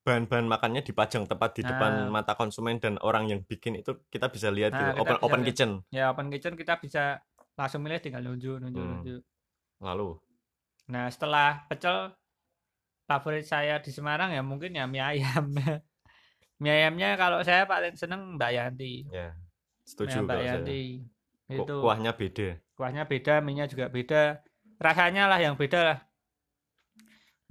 bahan-bahan 0.06 0.46
makannya 0.46 0.86
dipajang 0.86 1.26
tepat 1.26 1.58
di 1.58 1.62
nah, 1.66 1.74
depan 1.74 1.92
mata 2.14 2.38
konsumen 2.38 2.78
dan 2.78 3.02
orang 3.02 3.26
yang 3.26 3.42
bikin 3.42 3.74
itu 3.74 4.06
kita 4.14 4.30
bisa 4.30 4.54
lihat 4.54 4.70
nah, 4.70 4.94
gitu 4.94 5.02
open 5.02 5.18
open 5.18 5.42
lihat. 5.42 5.50
kitchen. 5.50 5.72
Ya 5.90 6.14
open 6.14 6.30
kitchen 6.30 6.54
kita 6.54 6.78
bisa 6.78 7.26
langsung 7.58 7.82
milih 7.82 7.98
tinggal 7.98 8.22
nunjuk 8.22 8.62
nunjuk 8.62 8.86
hmm. 8.86 8.92
nunjuk. 9.02 9.22
Lalu 9.82 10.22
nah 10.86 11.10
setelah 11.10 11.66
pecel 11.66 12.14
favorit 13.10 13.46
saya 13.46 13.82
di 13.82 13.90
Semarang 13.90 14.34
ya 14.34 14.42
mungkin 14.46 14.74
ya 14.74 14.86
mie 14.86 15.02
ayam 15.02 15.54
mie 16.62 16.72
ayamnya 16.72 17.18
kalau 17.18 17.42
saya 17.42 17.66
paling 17.66 17.98
seneng 17.98 18.38
Mbak 18.38 18.52
Yanti 18.54 19.06
yeah 19.10 19.34
Setuju 19.86 20.26
Mbak 20.26 20.42
Yanti. 20.42 21.06
Itu 21.46 21.78
kuahnya 21.86 22.18
beda. 22.18 22.58
Kuahnya 22.74 23.06
beda, 23.06 23.40
minyak 23.46 23.70
juga 23.70 23.88
beda. 23.88 24.42
Rasanya 24.82 25.30
lah 25.30 25.40
yang 25.40 25.56
beda 25.56 25.80
lah. 25.86 26.00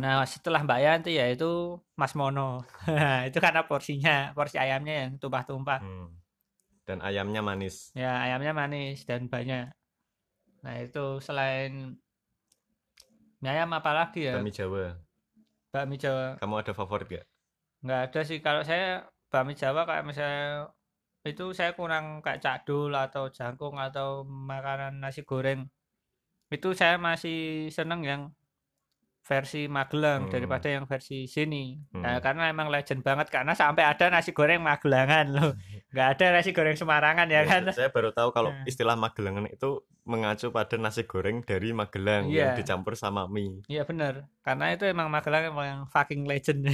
Nah, 0.02 0.26
setelah 0.26 0.66
Mbak 0.66 0.80
Yanti 0.82 1.12
ya 1.14 1.30
itu 1.30 1.78
Mas 1.94 2.18
Mono. 2.18 2.66
itu 3.30 3.38
karena 3.38 3.62
porsinya, 3.64 4.34
porsi 4.34 4.58
ayamnya 4.58 5.06
yang 5.06 5.10
tumpah-tumpah. 5.22 5.80
Hmm. 5.80 6.10
Dan 6.84 6.98
ayamnya 7.00 7.40
manis. 7.40 7.94
Ya, 7.94 8.18
ayamnya 8.18 8.52
manis 8.52 9.06
dan 9.06 9.30
banyak. 9.30 9.70
Nah, 10.66 10.74
itu 10.82 11.22
selain 11.22 11.94
mie 13.44 13.52
ayam 13.52 13.76
apa 13.76 13.92
lagi 13.92 14.24
ya? 14.24 14.40
Bakmi 14.40 14.48
Jawa. 14.56 14.96
Bakmi 15.68 16.00
Jawa. 16.00 16.40
Kamu 16.40 16.54
ada 16.56 16.72
favorit 16.72 17.06
gak? 17.12 17.26
Nggak 17.84 18.00
ada 18.08 18.20
sih. 18.24 18.40
Kalau 18.40 18.64
saya 18.64 19.04
bakmi 19.28 19.52
Jawa 19.52 19.84
kayak 19.84 20.08
misalnya 20.08 20.72
itu 21.24 21.52
saya 21.56 21.76
kurang 21.76 22.24
kayak 22.24 22.40
cakdul 22.40 22.92
atau 22.92 23.28
jangkung 23.28 23.80
atau 23.80 24.24
makanan 24.28 25.00
nasi 25.00 25.24
goreng 25.24 25.68
itu 26.52 26.76
saya 26.76 27.00
masih 27.00 27.72
seneng 27.72 28.04
yang 28.04 28.22
versi 29.24 29.64
Magelang 29.64 30.28
hmm. 30.28 30.32
daripada 30.36 30.68
yang 30.68 30.84
versi 30.84 31.24
sini 31.24 31.80
hmm. 31.80 32.04
nah, 32.04 32.20
karena 32.20 32.52
emang 32.52 32.68
legend 32.68 33.00
banget 33.00 33.32
karena 33.32 33.56
sampai 33.56 33.88
ada 33.88 34.12
nasi 34.12 34.36
goreng 34.36 34.60
Magelangan 34.60 35.26
loh 35.32 35.52
nggak 35.94 36.08
ada 36.18 36.24
nasi 36.34 36.50
goreng 36.50 36.74
Semarangan 36.74 37.30
ya, 37.30 37.46
ya 37.46 37.48
kan 37.48 37.62
saya 37.70 37.94
baru 37.94 38.10
tahu 38.10 38.34
kalau 38.34 38.50
nah. 38.50 38.66
istilah 38.66 38.98
Magelangan 38.98 39.46
itu 39.46 39.86
mengacu 40.02 40.50
pada 40.50 40.74
nasi 40.74 41.06
goreng 41.06 41.46
dari 41.46 41.70
Magelang 41.70 42.26
yeah. 42.26 42.50
yang 42.50 42.58
dicampur 42.58 42.98
sama 42.98 43.30
mie 43.30 43.62
iya 43.70 43.86
benar 43.86 44.26
karena 44.42 44.74
itu 44.74 44.90
emang 44.90 45.06
Magelang 45.06 45.54
emang 45.54 45.66
yang 45.70 45.80
fucking 45.86 46.26
legend 46.26 46.66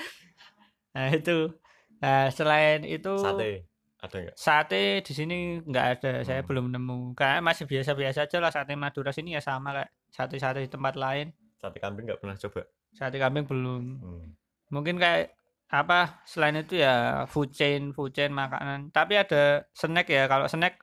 nah 0.96 1.06
itu 1.12 1.52
Nah, 2.00 2.32
selain 2.32 2.80
itu 2.88 3.12
sate 3.20 3.68
ada 4.00 4.16
nggak? 4.16 4.36
Sate 4.36 4.84
di 5.04 5.12
sini 5.12 5.60
nggak 5.60 5.86
ada, 6.00 6.12
hmm. 6.20 6.24
saya 6.24 6.40
belum 6.40 6.72
nemu. 6.72 7.12
Kayak 7.12 7.44
masih 7.44 7.64
biasa-biasa 7.68 8.24
aja 8.24 8.38
lah 8.40 8.50
sate 8.50 8.72
Madura 8.72 9.12
sini 9.12 9.36
ya 9.36 9.44
sama 9.44 9.76
kayak 9.76 9.90
sate-sate 10.08 10.64
di 10.64 10.70
tempat 10.72 10.96
lain. 10.96 11.36
Sate 11.60 11.76
kambing 11.76 12.08
nggak 12.08 12.20
pernah 12.24 12.36
coba? 12.40 12.64
Sate 12.96 13.20
kambing 13.20 13.44
belum. 13.44 13.84
Hmm. 14.00 14.26
Mungkin 14.72 14.96
kayak 14.96 15.36
apa 15.70 16.18
selain 16.26 16.58
itu 16.58 16.82
ya 16.82 17.24
food 17.30 17.54
chain, 17.54 17.94
food 17.94 18.10
chain 18.10 18.34
makanan. 18.34 18.90
Tapi 18.90 19.22
ada 19.22 19.70
snack 19.70 20.10
ya. 20.10 20.26
Kalau 20.26 20.50
snack 20.50 20.82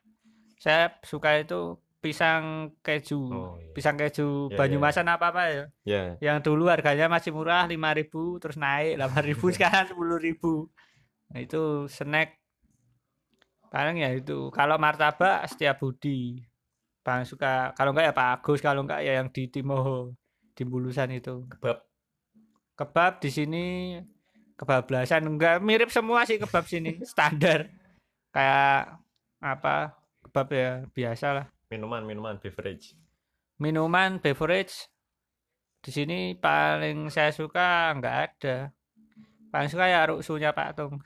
saya 0.57 0.95
suka 1.03 1.43
itu 1.43 1.75
pisang 1.99 2.71
keju, 2.79 3.19
oh, 3.19 3.59
iya. 3.59 3.73
pisang 3.75 3.99
keju 3.99 4.47
yeah, 4.47 4.55
Banyumasan 4.55 5.11
yeah. 5.11 5.15
apa 5.19 5.25
apa 5.35 5.43
ya. 5.51 5.65
Yeah. 5.83 6.07
Yang 6.23 6.37
dulu 6.47 6.71
harganya 6.71 7.11
masih 7.11 7.35
murah 7.35 7.67
lima 7.67 7.91
ribu, 7.91 8.39
terus 8.39 8.55
naik 8.55 8.95
delapan 8.95 9.23
ribu 9.27 9.45
sekarang 9.55 9.91
sepuluh 9.91 10.15
ribu. 10.15 10.71
Nah, 11.35 11.43
itu 11.43 11.91
snack 11.91 12.39
paling 13.67 13.99
ya 13.99 14.15
itu 14.15 14.47
kalau 14.55 14.79
martabak 14.79 15.43
setiap 15.51 15.83
budi 15.83 16.39
paling 17.03 17.27
suka 17.27 17.75
kalau 17.75 17.91
enggak 17.91 18.11
ya 18.11 18.13
Pak 18.15 18.27
Agus 18.39 18.59
kalau 18.63 18.87
enggak 18.87 19.03
ya 19.03 19.19
yang 19.19 19.27
di 19.27 19.51
Timoho 19.51 20.15
di 20.55 20.63
Bulusan 20.63 21.11
itu 21.11 21.43
kebab 21.51 21.83
kebab 22.79 23.19
di 23.19 23.27
sini 23.27 23.65
kebablasan. 24.57 25.23
Enggak 25.23 25.61
mirip 25.61 25.93
semua 25.93 26.25
sih 26.25 26.41
kebab 26.41 26.65
sini. 26.65 26.99
Standar. 27.13 27.69
Kayak 28.33 28.99
apa 29.37 29.93
kebab 30.25 30.47
ya 30.49 30.71
biasa 30.91 31.27
lah 31.31 31.47
minuman 31.71 32.03
minuman 32.03 32.35
beverage. 32.39 32.95
Minuman 33.59 34.23
beverage 34.23 34.87
di 35.83 35.91
sini 35.93 36.35
paling 36.35 37.11
saya 37.11 37.31
suka 37.31 37.91
enggak 37.95 38.15
ada. 38.31 38.57
Paling 39.47 39.69
suka 39.71 39.85
ya 39.87 40.03
ruksunya 40.11 40.51
Pak 40.51 40.69
Tung. 40.75 40.99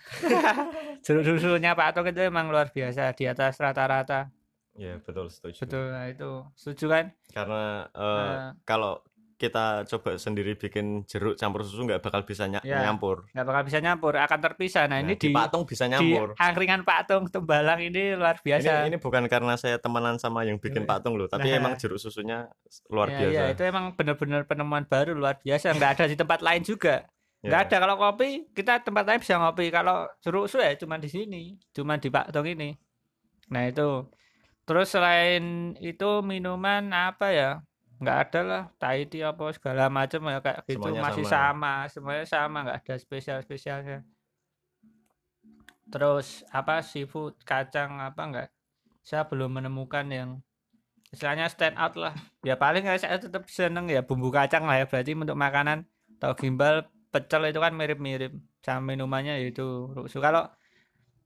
Jeruk 1.05 1.23
susunya 1.25 1.77
Pak 1.77 1.93
Tung 1.93 2.09
itu 2.09 2.21
emang 2.25 2.49
luar 2.49 2.73
biasa 2.73 3.13
di 3.13 3.29
atas 3.29 3.61
rata-rata. 3.61 4.33
Ya 4.73 4.97
betul 4.97 5.29
setuju. 5.29 5.61
Betul 5.67 5.85
nah, 5.93 6.09
itu. 6.09 6.31
Setuju 6.57 6.85
kan? 6.89 7.05
Karena 7.29 7.85
uh, 7.93 8.01
uh, 8.01 8.35
kalau 8.65 9.03
kita 9.41 9.89
coba 9.89 10.21
sendiri 10.21 10.53
bikin 10.53 11.01
jeruk 11.09 11.33
campur 11.33 11.65
susu 11.65 11.89
nggak 11.89 12.05
bakal 12.05 12.21
bisa 12.21 12.45
ny 12.45 12.61
ya, 12.61 12.85
nyampur 12.85 13.25
nggak 13.33 13.45
bakal 13.49 13.61
bisa 13.65 13.81
nyampur 13.81 14.13
akan 14.13 14.39
terpisah 14.45 14.85
nah, 14.85 15.01
nah 15.01 15.09
ini 15.09 15.17
di, 15.17 15.29
di 15.29 15.29
patung 15.33 15.65
bisa 15.65 15.89
nyampur 15.89 16.37
di 16.37 16.45
angkringan 16.45 16.81
patung 16.85 17.25
tembalang 17.33 17.81
ini 17.81 18.13
luar 18.13 18.37
biasa 18.37 18.85
ini, 18.85 18.93
ini 18.93 18.97
bukan 19.01 19.25
karena 19.25 19.57
saya 19.57 19.81
temenan 19.81 20.21
sama 20.21 20.45
yang 20.45 20.61
bikin 20.61 20.85
iya. 20.85 20.89
patung 20.93 21.17
loh 21.17 21.25
tapi 21.25 21.49
nah, 21.49 21.57
emang 21.57 21.73
jeruk 21.81 21.97
susunya 21.97 22.45
luar 22.93 23.09
ya, 23.09 23.17
biasa 23.25 23.41
ya, 23.41 23.45
itu 23.57 23.63
emang 23.65 23.97
benar-benar 23.97 24.45
penemuan 24.45 24.85
baru 24.85 25.17
luar 25.17 25.41
biasa 25.41 25.73
nggak 25.73 25.91
ada 25.97 26.05
di 26.05 26.13
tempat 26.13 26.45
lain 26.45 26.61
juga 26.61 27.09
Nggak 27.41 27.57
yeah. 27.57 27.69
ada 27.73 27.77
kalau 27.81 27.95
kopi 27.97 28.53
kita 28.53 28.85
tempat 28.85 29.01
lain 29.01 29.17
bisa 29.17 29.41
ngopi. 29.41 29.73
Kalau 29.73 30.05
jeruk 30.21 30.45
su 30.45 30.61
ya 30.61 30.77
cuma 30.77 31.01
di 31.01 31.09
sini, 31.09 31.57
cuma 31.73 31.97
di 31.97 32.13
Pak 32.13 32.29
Tong 32.29 32.45
ini. 32.45 32.77
Nah 33.49 33.65
itu. 33.65 34.05
Terus 34.61 34.93
selain 34.93 35.73
itu 35.81 36.21
minuman 36.21 36.85
apa 36.93 37.33
ya? 37.33 37.65
Nggak 38.01 38.17
ada 38.17 38.39
lah, 38.41 38.63
Tahiti 38.81 39.21
apa 39.21 39.53
segala 39.53 39.85
macam 39.85 40.25
ya 40.25 40.41
kayak 40.41 40.65
gitu 40.65 40.89
semuanya 40.89 41.01
masih 41.05 41.25
sama. 41.29 41.37
sama, 41.37 41.73
semuanya 41.93 42.25
sama, 42.25 42.57
nggak 42.65 42.77
ada 42.81 42.95
spesial 42.97 43.37
spesialnya. 43.45 44.01
Terus 45.93 46.41
apa 46.49 46.81
seafood 46.81 47.37
kacang 47.45 48.01
apa 48.01 48.21
enggak? 48.25 48.49
Saya 49.05 49.29
belum 49.29 49.61
menemukan 49.61 50.09
yang 50.09 50.41
istilahnya 51.13 51.45
stand 51.51 51.77
out 51.77 51.93
lah. 51.93 52.17
Ya 52.41 52.57
paling 52.57 52.81
saya 52.97 53.21
tetap 53.21 53.45
seneng 53.51 53.85
ya 53.85 54.01
bumbu 54.01 54.33
kacang 54.33 54.65
lah 54.65 54.81
ya 54.81 54.85
berarti 54.89 55.13
untuk 55.13 55.37
makanan 55.37 55.85
atau 56.17 56.33
gimbal 56.33 56.89
pecel 57.11 57.53
itu 57.53 57.59
kan 57.59 57.75
mirip-mirip 57.75 58.33
sama 58.65 58.95
minumannya 58.95 59.43
yaitu 59.45 59.91
ruksu. 59.93 60.17
Kalau 60.23 60.47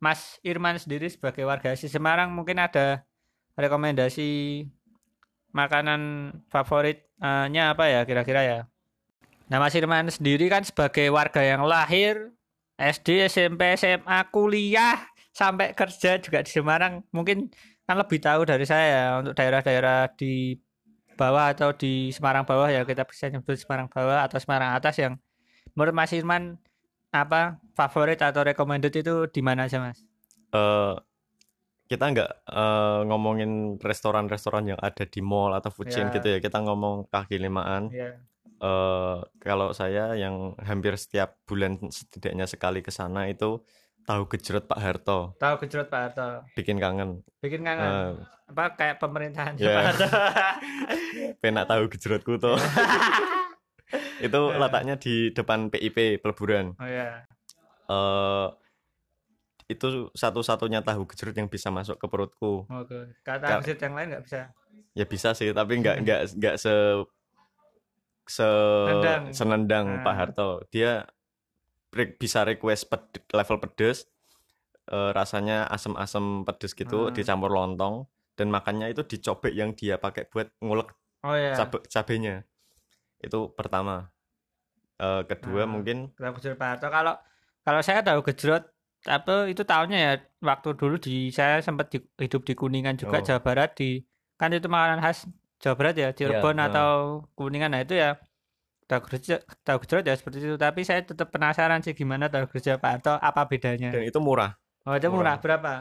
Mas 0.01 0.41
Irman 0.43 0.75
sendiri 0.75 1.07
sebagai 1.07 1.47
warga 1.47 1.71
asli 1.71 1.87
Semarang 1.87 2.33
mungkin 2.33 2.59
ada 2.59 3.05
rekomendasi 3.55 4.27
makanan 5.55 6.31
favoritnya 6.51 7.71
apa 7.71 7.87
ya 7.87 8.03
kira-kira 8.03 8.41
ya? 8.43 8.59
Nah 9.47 9.63
Mas 9.63 9.77
Irman 9.79 10.11
sendiri 10.11 10.51
kan 10.51 10.67
sebagai 10.67 11.07
warga 11.07 11.39
yang 11.39 11.63
lahir 11.63 12.35
SD, 12.75 13.31
SMP, 13.31 13.79
SMA, 13.79 14.19
kuliah 14.35 14.99
sampai 15.31 15.71
kerja 15.71 16.19
juga 16.19 16.43
di 16.43 16.51
Semarang 16.51 17.07
mungkin 17.15 17.47
kan 17.87 17.95
lebih 17.95 18.19
tahu 18.19 18.43
dari 18.43 18.67
saya 18.67 18.85
ya 18.87 19.03
untuk 19.23 19.33
daerah-daerah 19.37 20.11
di 20.17 20.59
bawah 21.15 21.55
atau 21.55 21.71
di 21.71 22.11
Semarang 22.11 22.43
bawah 22.43 22.67
ya 22.67 22.83
kita 22.83 23.07
bisa 23.07 23.31
nyebut 23.31 23.55
Semarang 23.55 23.87
bawah 23.87 24.27
atau 24.27 24.37
Semarang 24.41 24.75
atas 24.75 24.99
yang 24.99 25.15
menurut 25.75 25.95
Mas 25.95 26.11
Irman 26.11 26.59
apa 27.15 27.63
favorit 27.75 28.19
atau 28.19 28.43
recommended 28.43 28.91
itu 28.91 29.27
di 29.31 29.39
mana 29.39 29.71
aja 29.71 29.79
Mas? 29.79 30.03
Uh, 30.51 30.99
kita 31.85 32.05
nggak 32.09 32.31
uh, 32.49 33.05
ngomongin 33.05 33.77
restoran-restoran 33.77 34.73
yang 34.73 34.79
ada 34.81 35.05
di 35.05 35.21
mall 35.21 35.53
atau 35.53 35.69
food 35.69 35.93
chain 35.93 36.09
yeah. 36.09 36.15
gitu 36.17 36.27
ya. 36.33 36.39
kita 36.41 36.57
ngomong 36.65 37.05
kaki 37.13 37.37
limaan. 37.37 37.93
Yeah. 37.93 38.17
uh, 38.57 39.21
kalau 39.37 39.69
saya 39.75 40.17
yang 40.17 40.57
hampir 40.65 40.97
setiap 40.97 41.37
bulan 41.45 41.77
setidaknya 41.93 42.49
sekali 42.49 42.81
ke 42.81 42.89
sana 42.89 43.29
itu 43.29 43.61
tahu 44.05 44.29
gejrot 44.33 44.65
Pak 44.65 44.79
Harto. 44.81 45.37
Tahu 45.37 45.53
gejrot 45.65 45.89
Pak 45.89 46.01
Harto. 46.01 46.29
Bikin 46.57 46.81
kangen. 46.81 47.21
Bikin 47.41 47.61
kangen? 47.61 47.85
Uh, 47.85 48.13
apa 48.49 48.77
kayak 48.77 48.97
pemerintahan 49.01 49.53
yeah. 49.61 49.77
Pak 49.77 49.83
Harto? 49.85 50.07
Penak 51.41 51.65
tahu 51.69 51.83
gejrotku 51.93 52.33
tuh. 52.41 52.57
Itu 54.25 54.41
letaknya 54.57 54.97
di 54.97 55.29
depan 55.29 55.69
PIP 55.69 56.21
peleburan. 56.21 56.73
Oh 56.81 56.89
ya. 56.89 56.97
Yeah. 56.97 57.13
uh, 57.93 58.47
itu 59.65 60.13
satu-satunya 60.13 60.85
tahu 60.85 61.09
gejrot 61.09 61.33
yang 61.33 61.49
bisa 61.49 61.73
masuk 61.73 61.97
ke 61.97 62.05
perutku. 62.05 62.69
Oke. 62.69 63.17
Kata 63.25 63.61
gejrot 63.61 63.81
yang 63.81 63.93
lain 63.97 64.07
nggak 64.13 64.23
bisa. 64.25 64.39
Ya 64.93 65.05
bisa 65.09 65.33
sih, 65.33 65.49
tapi 65.51 65.81
nggak 65.81 66.05
nggak 66.05 66.19
nggak 66.37 66.55
se 66.61 66.73
se 68.25 68.47
Nendang. 68.89 69.23
senendang 69.33 69.85
nah. 69.89 70.03
Pak 70.05 70.15
Harto. 70.15 70.49
Dia 70.69 71.05
re 71.95 72.13
bisa 72.13 72.45
request 72.45 72.91
ped 72.91 73.25
level 73.33 73.57
pedes, 73.57 74.05
uh, 74.93 75.09
rasanya 75.15 75.65
asam-asam 75.69 76.45
pedes 76.45 76.77
gitu, 76.77 77.09
hmm. 77.09 77.13
dicampur 77.17 77.49
lontong 77.49 78.05
dan 78.35 78.51
makannya 78.51 78.91
itu 78.91 79.01
dicobek 79.07 79.55
yang 79.55 79.71
dia 79.73 79.95
pakai 79.95 80.27
buat 80.27 80.51
ngulek 80.59 80.91
oh, 81.23 81.33
iya. 81.33 81.55
cabe 81.55 81.81
cabenya. 81.87 82.43
Itu 83.23 83.55
pertama. 83.55 84.11
Uh, 84.95 85.27
kedua 85.27 85.67
nah, 85.67 85.75
mungkin 85.75 86.13
tahu 86.15 86.39
gejrot 86.39 86.55
Pak 86.55 86.67
Harto. 86.77 86.87
Kalau 86.87 87.13
kalau 87.65 87.81
saya 87.81 87.99
tahu 88.05 88.19
gejrot 88.31 88.74
apa 89.05 89.49
itu 89.49 89.61
tahunnya 89.61 89.99
ya 90.01 90.13
waktu 90.41 90.73
dulu 90.73 90.97
di 90.97 91.29
saya 91.29 91.61
sempat 91.61 91.93
di, 91.93 92.01
hidup 92.17 92.41
di 92.41 92.53
Kuningan 92.57 92.97
juga 92.97 93.21
oh. 93.21 93.25
Jawa 93.25 93.41
Barat 93.41 93.77
di 93.77 94.01
kan 94.35 94.49
itu 94.49 94.65
makanan 94.65 94.99
khas 95.01 95.29
Jawa 95.61 95.75
Barat 95.77 95.95
ya 95.95 96.09
Cirebon 96.11 96.57
yeah, 96.57 96.67
atau 96.67 96.89
uh. 97.21 97.33
Kuningan 97.37 97.71
nah 97.73 97.81
itu 97.85 97.93
ya 97.95 98.17
tahu 98.85 99.05
gejrot 99.09 99.45
tahu 99.65 99.77
gejrot 99.85 100.05
ya 100.05 100.13
seperti 100.17 100.37
itu 100.41 100.57
tapi 100.57 100.81
saya 100.85 101.01
tetap 101.05 101.29
penasaran 101.29 101.81
sih 101.85 101.93
gimana 101.93 102.29
tahu 102.29 102.49
gejrot 102.57 102.81
Pak 102.81 102.93
atau 103.01 103.15
apa 103.21 103.45
bedanya 103.45 103.93
dan 103.93 104.05
itu 104.05 104.17
murah 104.21 104.57
oh 104.85 104.93
itu 104.93 105.09
murah, 105.09 105.37
murah. 105.37 105.41
berapa 105.41 105.73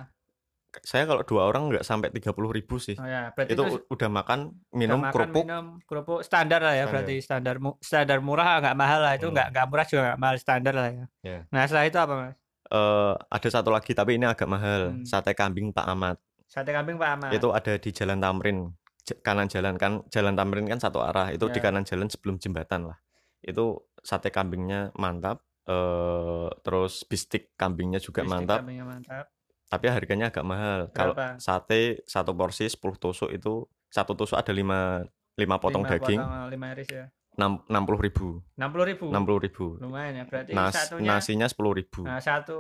saya 0.83 1.07
kalau 1.07 1.23
dua 1.23 1.47
orang 1.47 1.71
nggak 1.71 1.87
sampai 1.87 2.11
tiga 2.11 2.35
puluh 2.35 2.51
ribu 2.51 2.83
sih. 2.83 2.99
Oh 2.99 3.07
ya, 3.07 3.31
itu, 3.47 3.63
itu 3.63 3.87
udah 3.87 4.11
makan 4.11 4.59
minum 4.75 4.99
udah 4.99 5.07
makan, 5.07 5.15
kerupuk. 5.15 5.45
Minum 5.47 5.67
kerupuk 5.87 6.21
standar 6.27 6.59
lah 6.59 6.75
ya 6.75 6.91
standar. 6.91 6.91
berarti 6.91 7.15
standar 7.23 7.55
standar 7.79 8.19
murah 8.19 8.59
nggak 8.59 8.75
mahal 8.75 8.99
lah 8.99 9.15
itu 9.15 9.31
nggak 9.31 9.47
hmm. 9.47 9.55
nggak 9.55 9.67
murah 9.71 9.87
juga 9.87 10.03
nggak 10.11 10.19
mahal 10.19 10.37
standar 10.43 10.75
lah 10.75 10.91
ya. 10.91 11.07
Yeah. 11.23 11.41
Nah 11.55 11.63
setelah 11.71 11.87
itu 11.87 11.99
apa 12.03 12.15
mas? 12.19 12.35
Uh, 12.71 13.19
ada 13.29 13.49
satu 13.51 13.69
lagi 13.75 13.93
tapi 13.93 14.17
ini 14.17 14.25
agak 14.29 14.49
mahal. 14.49 14.97
Hmm. 14.97 15.05
sate 15.05 15.37
kambing 15.37 15.75
Pak 15.75 15.87
Ahmad 15.89 16.17
sate 16.49 16.71
kambing 16.71 16.97
Pak 16.97 17.11
Ahmad 17.19 17.31
itu 17.35 17.49
ada 17.51 17.73
di 17.77 17.91
Jalan 17.91 18.23
Tamrin. 18.23 18.71
Kanan 19.05 19.53
jalan 19.53 19.77
kan 19.77 20.01
Jalan 20.09 20.33
Tamrin 20.33 20.65
kan 20.65 20.81
satu 20.81 21.05
arah. 21.05 21.29
Itu 21.29 21.53
yeah. 21.53 21.55
di 21.57 21.61
ya. 21.61 21.65
kanan 21.69 21.85
jalan 21.85 22.09
sebelum 22.09 22.41
jembatan 22.41 22.89
lah. 22.89 22.97
Itu 23.45 23.91
sate 24.01 24.33
kambingnya 24.33 24.97
mantap 24.97 25.45
uh, 25.69 26.49
terus 26.65 27.05
bistik 27.05 27.53
kambingnya 27.61 28.01
juga 28.01 28.25
bistik 28.25 28.33
mantap. 28.33 28.59
Kambingnya 28.65 28.87
mantap. 28.89 29.27
Tapi 29.69 29.87
harganya 29.93 30.33
agak 30.33 30.47
mahal. 30.47 30.81
Kalau 30.95 31.13
sate 31.37 32.01
satu 32.09 32.33
porsi 32.33 32.65
10 32.65 32.81
tusuk 32.97 33.29
itu 33.29 33.69
satu 33.93 34.17
tusuk 34.17 34.41
ada 34.41 34.53
lima 34.57 35.05
lima 35.37 35.61
potong 35.61 35.85
5 35.85 35.91
daging. 35.91 36.21
potong, 36.23 36.49
5 36.49 36.73
iris 36.73 36.89
ya 36.89 37.05
enam 37.35 37.83
puluh 37.87 38.01
ribu. 38.01 38.27
Enam 38.55 38.69
puluh 38.71 38.87
ribu? 38.87 39.07
Enam 39.11 39.23
puluh 39.27 39.41
ribu. 39.43 39.67
Lumayan 39.83 40.23
ya 40.23 40.25
berarti 40.27 40.51
Nas, 40.55 40.73
satunya 40.75 41.09
nasinya 41.19 41.47
sepuluh 41.51 41.73
ribu. 41.75 42.07
Nah, 42.07 42.23
satu 42.23 42.59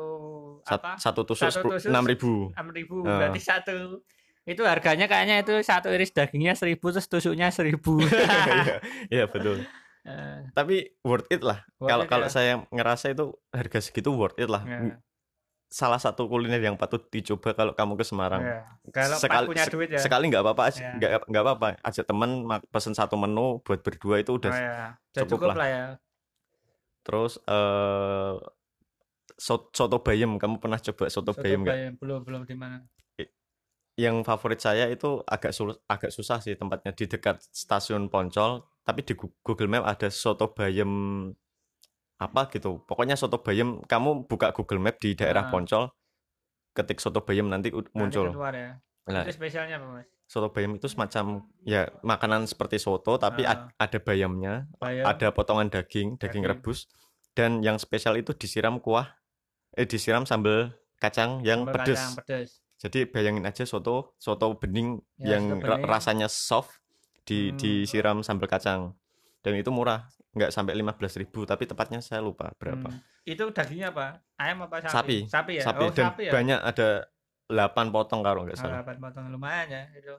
apa? 0.66 0.98
satu 0.98 1.22
tusuk 1.22 1.50
enam 1.86 2.04
ribu. 2.04 2.50
enam 2.54 2.68
ribu 2.74 3.06
uh. 3.06 3.18
berarti 3.18 3.40
satu. 3.40 4.02
Itu 4.44 4.66
harganya 4.68 5.08
kayaknya 5.08 5.40
itu 5.40 5.56
satu 5.64 5.88
iris 5.88 6.12
dagingnya 6.12 6.52
seribu 6.52 6.92
terus 6.92 7.08
tusuknya 7.08 7.48
seribu. 7.48 8.00
Iya, 8.04 8.76
iya 9.08 9.24
betul. 9.30 9.64
Uh. 10.04 10.44
tapi 10.52 11.00
worth 11.00 11.30
it 11.32 11.40
lah. 11.40 11.64
Kalau 11.80 12.04
kalau 12.04 12.28
ya. 12.28 12.32
saya 12.32 12.52
ngerasa 12.68 13.16
itu 13.16 13.32
harga 13.54 13.80
segitu 13.80 14.12
worth 14.12 14.36
it 14.36 14.52
lah. 14.52 14.60
Yeah 14.66 15.00
salah 15.74 15.98
satu 15.98 16.30
kuliner 16.30 16.62
yang 16.62 16.78
patut 16.78 17.02
dicoba 17.10 17.50
kalau 17.50 17.74
kamu 17.74 17.98
ke 17.98 18.06
Semarang. 18.06 18.46
Yeah. 18.46 18.62
Kalau 18.94 19.18
sekali, 19.18 19.46
punya 19.50 19.66
duit 19.66 19.90
ya. 19.90 19.98
Sekali 19.98 20.30
nggak 20.30 20.46
apa-apa, 20.46 20.70
yeah. 20.70 20.94
nggak 20.94 21.10
nggak 21.26 21.42
apa-apa. 21.42 21.68
Ajak 21.82 22.06
temen 22.06 22.46
pesen 22.70 22.94
satu 22.94 23.18
menu 23.18 23.58
buat 23.66 23.82
berdua 23.82 24.22
itu 24.22 24.38
udah, 24.38 24.54
oh, 24.54 24.62
yeah. 24.62 24.94
cukup, 25.18 25.30
cukup 25.34 25.48
lah. 25.50 25.56
lah 25.58 25.68
ya. 25.68 25.84
Terus 27.02 27.42
uh, 27.50 28.38
soto 29.74 29.98
bayam, 29.98 30.38
kamu 30.38 30.62
pernah 30.62 30.78
coba 30.78 31.10
soto, 31.10 31.34
soto 31.34 31.42
bayam 31.42 31.66
nggak? 31.66 31.98
Belum 31.98 32.22
belum 32.22 32.46
di 32.46 32.54
mana? 32.54 32.78
Yang 33.98 34.26
favorit 34.26 34.62
saya 34.62 34.86
itu 34.90 35.26
agak 35.26 35.50
sul 35.50 35.74
agak 35.90 36.14
susah 36.14 36.38
sih 36.38 36.54
tempatnya 36.54 36.94
di 36.94 37.10
dekat 37.10 37.42
stasiun 37.50 38.06
Poncol, 38.06 38.62
tapi 38.86 39.02
di 39.02 39.18
Google 39.18 39.70
Map 39.70 39.90
ada 39.90 40.06
soto 40.06 40.54
bayam 40.54 41.34
apa 42.18 42.46
gitu 42.54 42.82
pokoknya 42.86 43.18
soto 43.18 43.42
bayam 43.42 43.82
kamu 43.84 44.30
buka 44.30 44.54
Google 44.54 44.78
Map 44.78 45.02
di 45.02 45.18
daerah 45.18 45.48
nah. 45.48 45.50
Poncol 45.50 45.90
ketik 46.74 47.02
soto 47.02 47.22
bayam 47.26 47.50
nanti 47.50 47.74
muncul 47.94 48.30
nanti 48.30 48.36
keluar 48.38 48.54
ya 48.54 48.70
nah, 49.10 49.22
itu 49.26 49.34
spesialnya 49.34 49.82
apa 49.82 49.86
mas 50.00 50.08
soto 50.24 50.48
bayam 50.54 50.78
itu 50.78 50.86
semacam 50.86 51.44
ya 51.66 51.90
makanan 52.00 52.46
seperti 52.46 52.78
soto 52.78 53.18
tapi 53.18 53.44
nah. 53.44 53.70
ada 53.76 53.98
bayamnya 53.98 54.70
Bayam. 54.78 55.04
ada 55.04 55.34
potongan 55.34 55.68
daging 55.68 56.16
daging, 56.16 56.42
daging 56.42 56.44
rebus 56.46 56.86
dan 57.34 57.60
yang 57.66 57.76
spesial 57.82 58.14
itu 58.14 58.30
disiram 58.32 58.78
kuah 58.78 59.10
eh 59.74 59.86
disiram 59.86 60.22
sambal 60.22 60.70
kacang 61.02 61.42
yang 61.42 61.66
sambal 61.66 61.74
pedes. 61.82 61.98
Kacang 61.98 62.14
pedes 62.22 62.50
jadi 62.78 63.08
bayangin 63.08 63.44
aja 63.48 63.66
soto 63.66 64.14
soto 64.22 64.54
bening 64.58 65.02
ya, 65.18 65.36
yang 65.36 65.58
bening. 65.58 65.82
rasanya 65.82 66.28
soft 66.30 66.84
di 67.26 67.50
hmm. 67.50 67.58
disiram 67.58 68.18
sambal 68.22 68.46
kacang 68.46 68.94
dan 69.42 69.52
itu 69.58 69.72
murah 69.74 70.08
nggak 70.34 70.50
sampai 70.50 70.74
lima 70.74 70.92
belas 70.98 71.14
ribu 71.14 71.46
tapi 71.46 71.64
tepatnya 71.64 72.02
saya 72.02 72.18
lupa 72.18 72.50
berapa 72.58 72.90
hmm. 72.90 73.30
itu 73.30 73.44
dagingnya 73.54 73.94
apa 73.94 74.18
ayam 74.36 74.66
apa 74.66 74.82
sapi 74.90 75.24
sapi 75.30 75.30
sapi 75.30 75.52
ya 75.58 75.64
sapi. 75.64 75.82
Oh, 75.86 75.90
dan 75.94 76.06
sapi 76.10 76.22
ya? 76.28 76.32
banyak 76.34 76.60
ada 76.60 76.88
delapan 77.46 77.86
potong 77.94 78.20
kalau 78.26 78.42
nggak 78.42 78.58
salah 78.58 78.82
delapan 78.82 78.96
potong 78.98 79.24
lumayan 79.30 79.66
ya 79.70 79.82
itu 79.94 80.14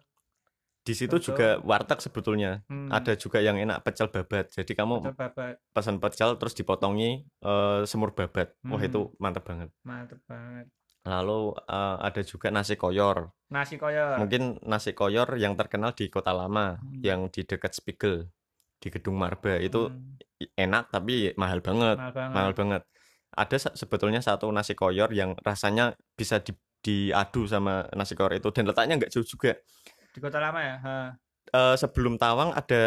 di 0.85 0.93
situ 0.93 1.17
Betul. 1.17 1.33
juga 1.33 1.47
warteg 1.65 1.97
sebetulnya 1.97 2.61
hmm. 2.69 2.93
ada 2.93 3.17
juga 3.17 3.41
yang 3.41 3.57
enak 3.57 3.81
pecel 3.81 4.07
babat 4.13 4.53
jadi 4.53 4.71
kamu 4.77 5.17
babat. 5.17 5.57
pesan 5.73 5.97
pecel 5.97 6.37
terus 6.37 6.53
dipotongi 6.53 7.25
uh, 7.41 7.81
semur 7.89 8.13
babat 8.13 8.53
hmm. 8.61 8.69
wah 8.69 8.81
itu 8.85 9.09
mantep 9.17 9.41
banget 9.41 9.73
mantep 9.81 10.21
banget 10.29 10.69
lalu 11.05 11.57
uh, 11.69 11.97
ada 12.01 12.21
juga 12.21 12.53
nasi 12.53 12.77
koyor 12.77 13.33
nasi 13.49 13.81
koyor 13.81 14.21
mungkin 14.21 14.61
nasi 14.61 14.93
koyor 14.93 15.25
yang 15.41 15.57
terkenal 15.57 15.97
di 15.97 16.05
kota 16.13 16.33
lama 16.33 16.77
hmm. 16.77 17.01
yang 17.01 17.33
di 17.33 17.41
dekat 17.41 17.73
Spiegel 17.73 18.29
di 18.85 18.93
gedung 18.93 19.17
Marba 19.17 19.57
itu 19.57 19.89
hmm. 19.89 20.53
enak 20.53 20.93
tapi 20.93 21.33
mahal 21.41 21.65
banget. 21.65 21.97
mahal 21.97 22.13
banget 22.13 22.33
mahal 22.37 22.53
banget 22.53 22.81
ada 23.33 23.57
sebetulnya 23.57 24.21
satu 24.21 24.45
nasi 24.53 24.77
koyor 24.77 25.09
yang 25.09 25.33
rasanya 25.41 25.97
bisa 26.13 26.37
di, 26.37 26.53
diadu 26.85 27.49
sama 27.49 27.89
nasi 27.97 28.13
koyor 28.13 28.37
itu 28.37 28.53
dan 28.53 28.69
letaknya 28.69 29.01
nggak 29.01 29.11
jauh 29.11 29.25
juga 29.25 29.57
di 30.13 30.21
kota 30.21 30.37
lama 30.37 30.61
ya 30.61 30.77
ha. 30.85 30.97
Uh, 31.53 31.77
sebelum 31.77 32.17
Tawang 32.17 32.57
ada 32.57 32.83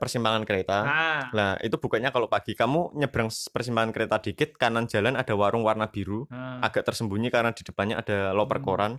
persimpangan 0.00 0.42
kereta. 0.48 0.80
Ah. 0.80 1.22
Nah, 1.28 1.50
itu 1.60 1.76
bukannya 1.76 2.08
kalau 2.08 2.24
pagi 2.24 2.56
kamu 2.56 2.96
nyebrang 2.96 3.28
persimpangan 3.28 3.92
kereta 3.92 4.16
dikit, 4.18 4.56
kanan 4.56 4.88
jalan 4.88 5.12
ada 5.12 5.36
warung 5.36 5.60
warna 5.60 5.92
biru, 5.92 6.24
ah. 6.32 6.56
agak 6.64 6.88
tersembunyi 6.88 7.28
karena 7.28 7.52
di 7.52 7.62
depannya 7.62 8.00
ada 8.00 8.32
loper 8.32 8.58
hmm. 8.58 8.66
koran. 8.66 8.92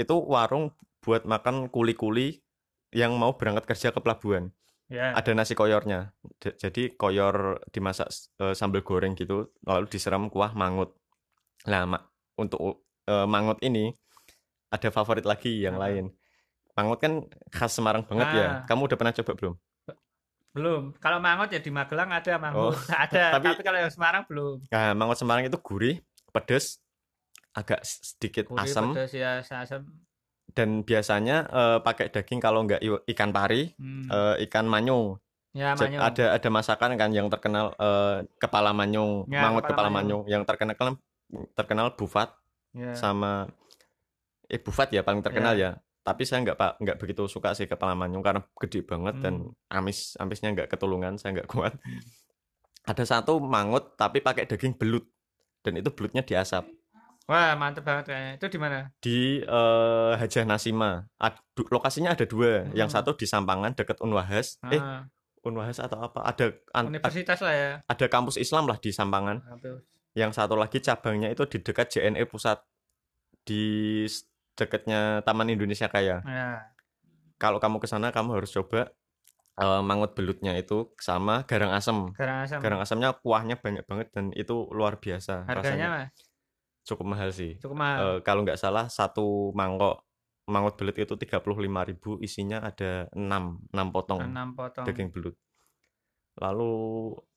Itu 0.00 0.16
warung 0.26 0.72
buat 1.04 1.28
makan 1.28 1.68
kuli-kuli 1.68 2.40
yang 2.96 3.14
mau 3.20 3.36
berangkat 3.36 3.68
kerja 3.68 3.92
ke 3.92 4.00
pelabuhan 4.00 4.48
yeah. 4.90 5.14
ada 5.14 5.30
nasi 5.32 5.54
koyornya. 5.54 6.12
Jadi 6.42 6.98
koyor 6.98 7.62
dimasak 7.70 8.10
uh, 8.42 8.52
sambal 8.52 8.82
goreng 8.82 9.14
gitu 9.14 9.54
lalu 9.64 9.86
disiram 9.86 10.26
kuah 10.28 10.52
mangut. 10.52 10.92
Nah 11.70 11.86
ma 11.86 11.98
untuk 12.36 12.84
uh, 13.06 13.26
mangut 13.30 13.62
ini 13.62 13.94
ada 14.68 14.90
favorit 14.90 15.24
lagi 15.24 15.62
yang 15.62 15.78
Apa? 15.78 15.88
lain. 15.88 16.04
Mangut 16.74 16.98
kan 16.98 17.24
khas 17.54 17.72
Semarang 17.72 18.02
banget 18.04 18.28
ya. 18.34 18.42
ya 18.42 18.50
kamu 18.66 18.90
udah 18.90 18.98
pernah 18.98 19.14
coba 19.14 19.32
belum? 19.38 19.54
Belum. 20.50 20.82
Kalau 20.98 21.18
mangut 21.22 21.48
ya 21.54 21.62
di 21.62 21.70
Magelang 21.70 22.10
ada 22.10 22.32
mangut. 22.42 22.74
Oh, 22.74 22.76
ada. 23.06 23.38
Tapi, 23.38 23.46
tapi 23.54 23.62
kalau 23.62 23.78
yang 23.78 23.92
Semarang 23.94 24.26
belum. 24.26 24.66
Nah 24.68 24.92
mangut 24.98 25.16
Semarang 25.16 25.46
itu 25.46 25.58
gurih 25.62 26.02
pedes 26.34 26.82
agak 27.50 27.82
sedikit 27.82 28.46
gurih, 28.46 28.62
asam 28.62 28.94
pedes 28.94 29.10
ya 29.10 29.42
asam 29.42 29.82
dan 30.54 30.82
biasanya 30.82 31.46
uh, 31.50 31.78
pakai 31.80 32.10
daging 32.10 32.40
kalau 32.42 32.66
nggak 32.66 32.82
ikan 33.14 33.30
pari, 33.30 33.70
hmm. 33.76 34.08
uh, 34.10 34.34
ikan 34.48 34.66
manyung. 34.66 35.18
Ya, 35.50 35.74
manyung. 35.74 36.02
Ada 36.02 36.38
ada 36.38 36.48
masakan 36.50 36.94
kan 36.94 37.10
yang 37.10 37.26
terkenal 37.26 37.74
uh, 37.78 38.22
kepala 38.38 38.70
manyung, 38.70 39.26
ya, 39.26 39.46
mangut 39.46 39.66
kepala, 39.66 39.86
kepala 39.86 39.90
manyung. 39.90 40.22
manyung, 40.26 40.32
yang 40.32 40.42
terkenal 40.46 40.74
kan 40.74 40.94
terkenal 41.54 41.86
bufat 41.94 42.34
ya. 42.74 42.94
sama 42.98 43.46
eh 44.50 44.58
bufat 44.58 44.90
ya 44.94 45.02
paling 45.02 45.22
terkenal 45.22 45.54
ya. 45.54 45.78
ya. 45.78 45.82
Tapi 46.00 46.24
saya 46.24 46.42
nggak 46.42 46.56
pak 46.58 46.70
nggak 46.80 46.96
begitu 46.98 47.22
suka 47.28 47.52
sih 47.52 47.68
kepala 47.68 47.92
manyung 47.94 48.24
karena 48.24 48.42
gede 48.58 48.82
banget 48.82 49.20
hmm. 49.20 49.22
dan 49.22 49.34
amis 49.70 50.16
amisnya 50.18 50.54
nggak 50.54 50.68
ketulungan, 50.70 51.18
saya 51.18 51.38
nggak 51.38 51.50
kuat. 51.50 51.74
Hmm. 51.76 52.02
ada 52.80 53.04
satu 53.04 53.36
mangut 53.44 53.92
tapi 54.00 54.24
pakai 54.24 54.48
daging 54.48 54.72
belut 54.72 55.04
dan 55.60 55.76
itu 55.76 55.92
belutnya 55.92 56.24
diasap 56.24 56.64
Wah, 57.28 57.54
mantep 57.54 57.86
banget 57.86 58.10
kayaknya. 58.10 58.32
Itu 58.40 58.46
di 58.50 58.58
mana? 58.58 58.78
Di 58.98 59.18
uh, 59.44 60.18
Hajah 60.18 60.44
Nasima. 60.48 61.06
Ad, 61.20 61.38
lokasinya 61.70 62.16
ada 62.16 62.26
dua. 62.26 62.66
Hmm. 62.66 62.74
Yang 62.74 62.90
satu 62.98 63.14
di 63.14 63.26
Sampangan 63.28 63.76
dekat 63.76 64.02
Unwahas. 64.02 64.58
Ah. 64.64 64.72
Eh, 64.74 64.82
Unwahas 65.46 65.78
atau 65.80 66.00
apa? 66.04 66.26
Ada 66.26 66.52
universitas 66.84 67.38
lah 67.40 67.54
ya. 67.54 67.70
Ada 67.86 68.06
kampus 68.10 68.36
Islam 68.36 68.66
lah 68.66 68.76
di 68.82 68.90
Sampangan. 68.90 69.40
Yang 70.12 70.42
satu 70.42 70.58
lagi 70.58 70.82
cabangnya 70.82 71.30
itu 71.30 71.46
di 71.46 71.62
dekat 71.62 71.92
JNE 71.94 72.26
Pusat 72.26 72.66
di 73.46 74.04
dekatnya 74.58 75.22
Taman 75.24 75.48
Indonesia 75.48 75.88
Kaya. 75.88 76.20
Ya. 76.26 76.74
Kalau 77.40 77.56
kamu 77.56 77.80
ke 77.80 77.88
sana 77.88 78.12
kamu 78.12 78.42
harus 78.42 78.52
coba 78.52 78.92
uh, 79.56 79.80
mangut 79.80 80.12
belutnya 80.12 80.56
itu 80.60 80.92
sama 81.00 81.48
garang 81.48 81.72
asem. 81.72 82.12
Garang 82.12 82.44
asem. 82.44 82.58
Garang 82.60 82.80
asemnya 82.84 83.16
kuahnya 83.16 83.56
banyak 83.56 83.84
banget 83.88 84.12
dan 84.12 84.34
itu 84.36 84.68
luar 84.74 85.00
biasa. 85.00 85.48
Harganya 85.48 85.62
rasanya. 85.62 85.88
Mas? 85.88 86.29
Cukup 86.90 87.06
mahal 87.14 87.30
sih. 87.30 87.54
Cukup 87.62 87.78
mahal. 87.78 87.98
Uh, 87.98 88.18
kalau 88.26 88.42
nggak 88.42 88.58
salah 88.58 88.90
satu 88.90 89.54
mangkok 89.54 90.02
mangut 90.50 90.74
belut 90.74 90.98
itu 90.98 91.14
tiga 91.14 91.38
puluh 91.38 91.62
lima 91.62 91.86
ribu 91.86 92.18
isinya 92.18 92.58
ada 92.66 93.06
enam 93.14 93.62
enam 93.70 93.88
potong, 93.94 94.18
6 94.18 94.58
potong 94.58 94.84
daging 94.84 95.14
belut. 95.14 95.38
Lalu 96.42 96.72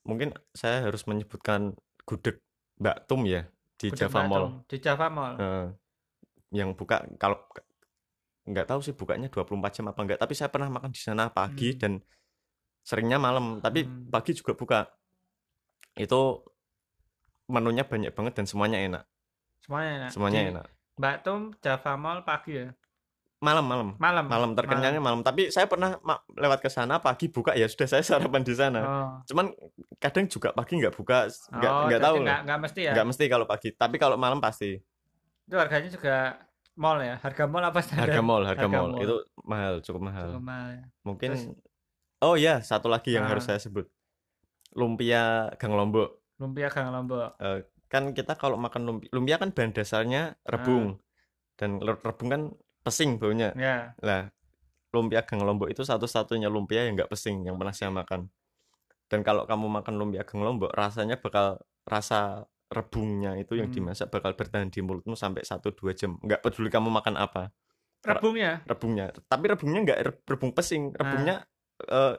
mungkin 0.04 0.34
saya 0.52 0.90
harus 0.90 1.06
menyebutkan 1.06 1.78
gudeg 2.10 2.42
Mbak 2.82 2.98
Tum 3.06 3.30
ya 3.30 3.46
di 3.78 3.94
gudeg 3.94 4.10
Java 4.10 4.26
Mall. 4.26 4.46
Di 4.66 4.78
Java 4.82 5.08
Mall. 5.14 5.34
Uh, 5.38 5.68
yang 6.54 6.74
buka 6.74 7.06
kalau 7.22 7.38
nggak 8.44 8.68
tahu 8.68 8.80
sih 8.84 8.94
bukanya 8.94 9.32
24 9.32 9.56
jam 9.72 9.86
apa 9.90 10.00
enggak, 10.04 10.20
tapi 10.20 10.34
saya 10.36 10.52
pernah 10.52 10.68
makan 10.68 10.92
di 10.92 11.00
sana 11.00 11.32
pagi 11.32 11.74
hmm. 11.74 11.80
dan 11.80 11.94
seringnya 12.84 13.16
malam, 13.16 13.64
tapi 13.64 13.88
hmm. 13.88 14.12
pagi 14.12 14.36
juga 14.36 14.54
buka. 14.54 14.80
Itu 15.96 16.44
menunya 17.48 17.88
banyak 17.88 18.12
banget 18.12 18.34
dan 18.36 18.46
semuanya 18.50 18.80
enak. 18.84 19.04
Semuanya 19.64 19.92
enak. 19.98 20.10
Semuanya 20.12 20.40
Di 20.40 20.52
enak. 20.54 20.66
Mbak 20.94 21.16
Tum 21.26 21.42
Java 21.64 21.94
Mall 21.98 22.20
pagi 22.28 22.52
ya? 22.60 22.70
Malam, 23.44 23.66
malam. 23.68 23.90
Malam. 24.00 24.26
Malam 24.32 24.52
terkenyangnya 24.56 25.04
malam. 25.04 25.20
malam. 25.20 25.28
Tapi 25.28 25.52
saya 25.52 25.68
pernah 25.68 26.00
lewat 26.32 26.64
ke 26.64 26.70
sana 26.72 27.04
pagi 27.04 27.28
buka 27.28 27.52
ya 27.60 27.68
sudah 27.68 27.88
saya 27.92 28.04
sarapan 28.04 28.40
di 28.40 28.56
sana. 28.56 28.82
Oh. 28.84 29.12
Cuman 29.28 29.52
kadang 30.00 30.32
juga 30.32 30.56
pagi 30.56 30.80
nggak 30.80 30.96
buka, 30.96 31.28
nggak 31.28 31.72
oh, 31.72 31.84
nggak 31.92 32.02
tahu. 32.04 32.16
Nggak, 32.24 32.40
nggak 32.48 32.60
mesti 32.64 32.82
ya? 32.88 32.94
Nggak 32.96 33.08
mesti 33.12 33.24
kalau 33.28 33.46
pagi. 33.48 33.70
Tapi 33.76 33.96
kalau 34.00 34.16
malam 34.16 34.40
pasti. 34.40 34.80
Itu 35.44 35.60
harganya 35.60 35.92
juga 35.92 36.40
mall 36.80 37.04
ya? 37.04 37.20
Harga 37.20 37.44
mall 37.44 37.68
apa 37.68 37.80
standar? 37.84 38.08
Harga 38.08 38.22
mall, 38.24 38.44
harga, 38.48 38.64
harga 38.64 38.68
mall. 38.72 38.92
mall. 38.96 39.04
Itu 39.04 39.16
mahal, 39.44 39.74
cukup 39.84 40.02
mahal. 40.08 40.30
Cukup 40.32 40.46
mahal 40.48 40.68
ya. 40.72 40.84
Mungkin 41.04 41.30
Terus, 41.36 41.44
Oh 42.24 42.40
ya, 42.40 42.64
satu 42.64 42.88
lagi 42.88 43.12
yang 43.12 43.28
ah. 43.28 43.36
harus 43.36 43.44
saya 43.44 43.60
sebut. 43.60 43.84
Lumpia 44.72 45.52
Gang 45.60 45.76
Lombok. 45.76 46.24
Lumpia 46.40 46.72
Gang 46.72 46.96
Lombok. 46.96 47.36
Uh, 47.36 47.60
kan 47.94 48.10
kita 48.18 48.34
kalau 48.34 48.58
makan 48.58 48.90
lumpia, 48.90 49.10
lumpia 49.14 49.38
kan 49.38 49.54
bahan 49.54 49.70
dasarnya 49.70 50.34
rebung. 50.42 50.98
Hmm. 50.98 51.02
Dan 51.54 51.70
rebung 51.78 52.30
kan 52.34 52.42
pesing 52.82 53.22
baunya. 53.22 53.54
Yeah. 53.54 53.94
Lah, 54.02 54.34
lumpia 54.90 55.22
Gang 55.22 55.46
Lombok 55.46 55.70
itu 55.70 55.86
satu-satunya 55.86 56.50
lumpia 56.50 56.90
yang 56.90 56.98
nggak 56.98 57.14
pesing 57.14 57.46
yang 57.46 57.62
pernah 57.62 57.70
saya 57.70 57.94
makan. 57.94 58.34
Dan 59.06 59.22
kalau 59.22 59.46
kamu 59.46 59.70
makan 59.70 59.94
lumpia 60.02 60.26
Gang 60.26 60.42
Lombok, 60.42 60.74
rasanya 60.74 61.22
bakal 61.22 61.62
rasa 61.86 62.50
rebungnya 62.74 63.38
itu 63.38 63.54
yang 63.54 63.70
hmm. 63.70 63.78
dimasak 63.78 64.10
bakal 64.10 64.34
bertahan 64.34 64.74
di 64.74 64.82
mulutmu 64.82 65.14
sampai 65.14 65.46
1 65.46 65.62
2 65.62 65.94
jam. 65.94 66.18
Nggak 66.18 66.42
peduli 66.42 66.74
kamu 66.74 66.90
makan 66.90 67.22
apa. 67.22 67.54
Rebungnya? 68.02 68.66
Rebungnya. 68.66 69.14
Tapi 69.30 69.46
rebungnya 69.54 69.80
nggak 69.86 70.00
rebung 70.26 70.52
pesing. 70.52 70.98
Rebungnya 70.98 71.46
ah. 71.94 72.14
uh, 72.14 72.16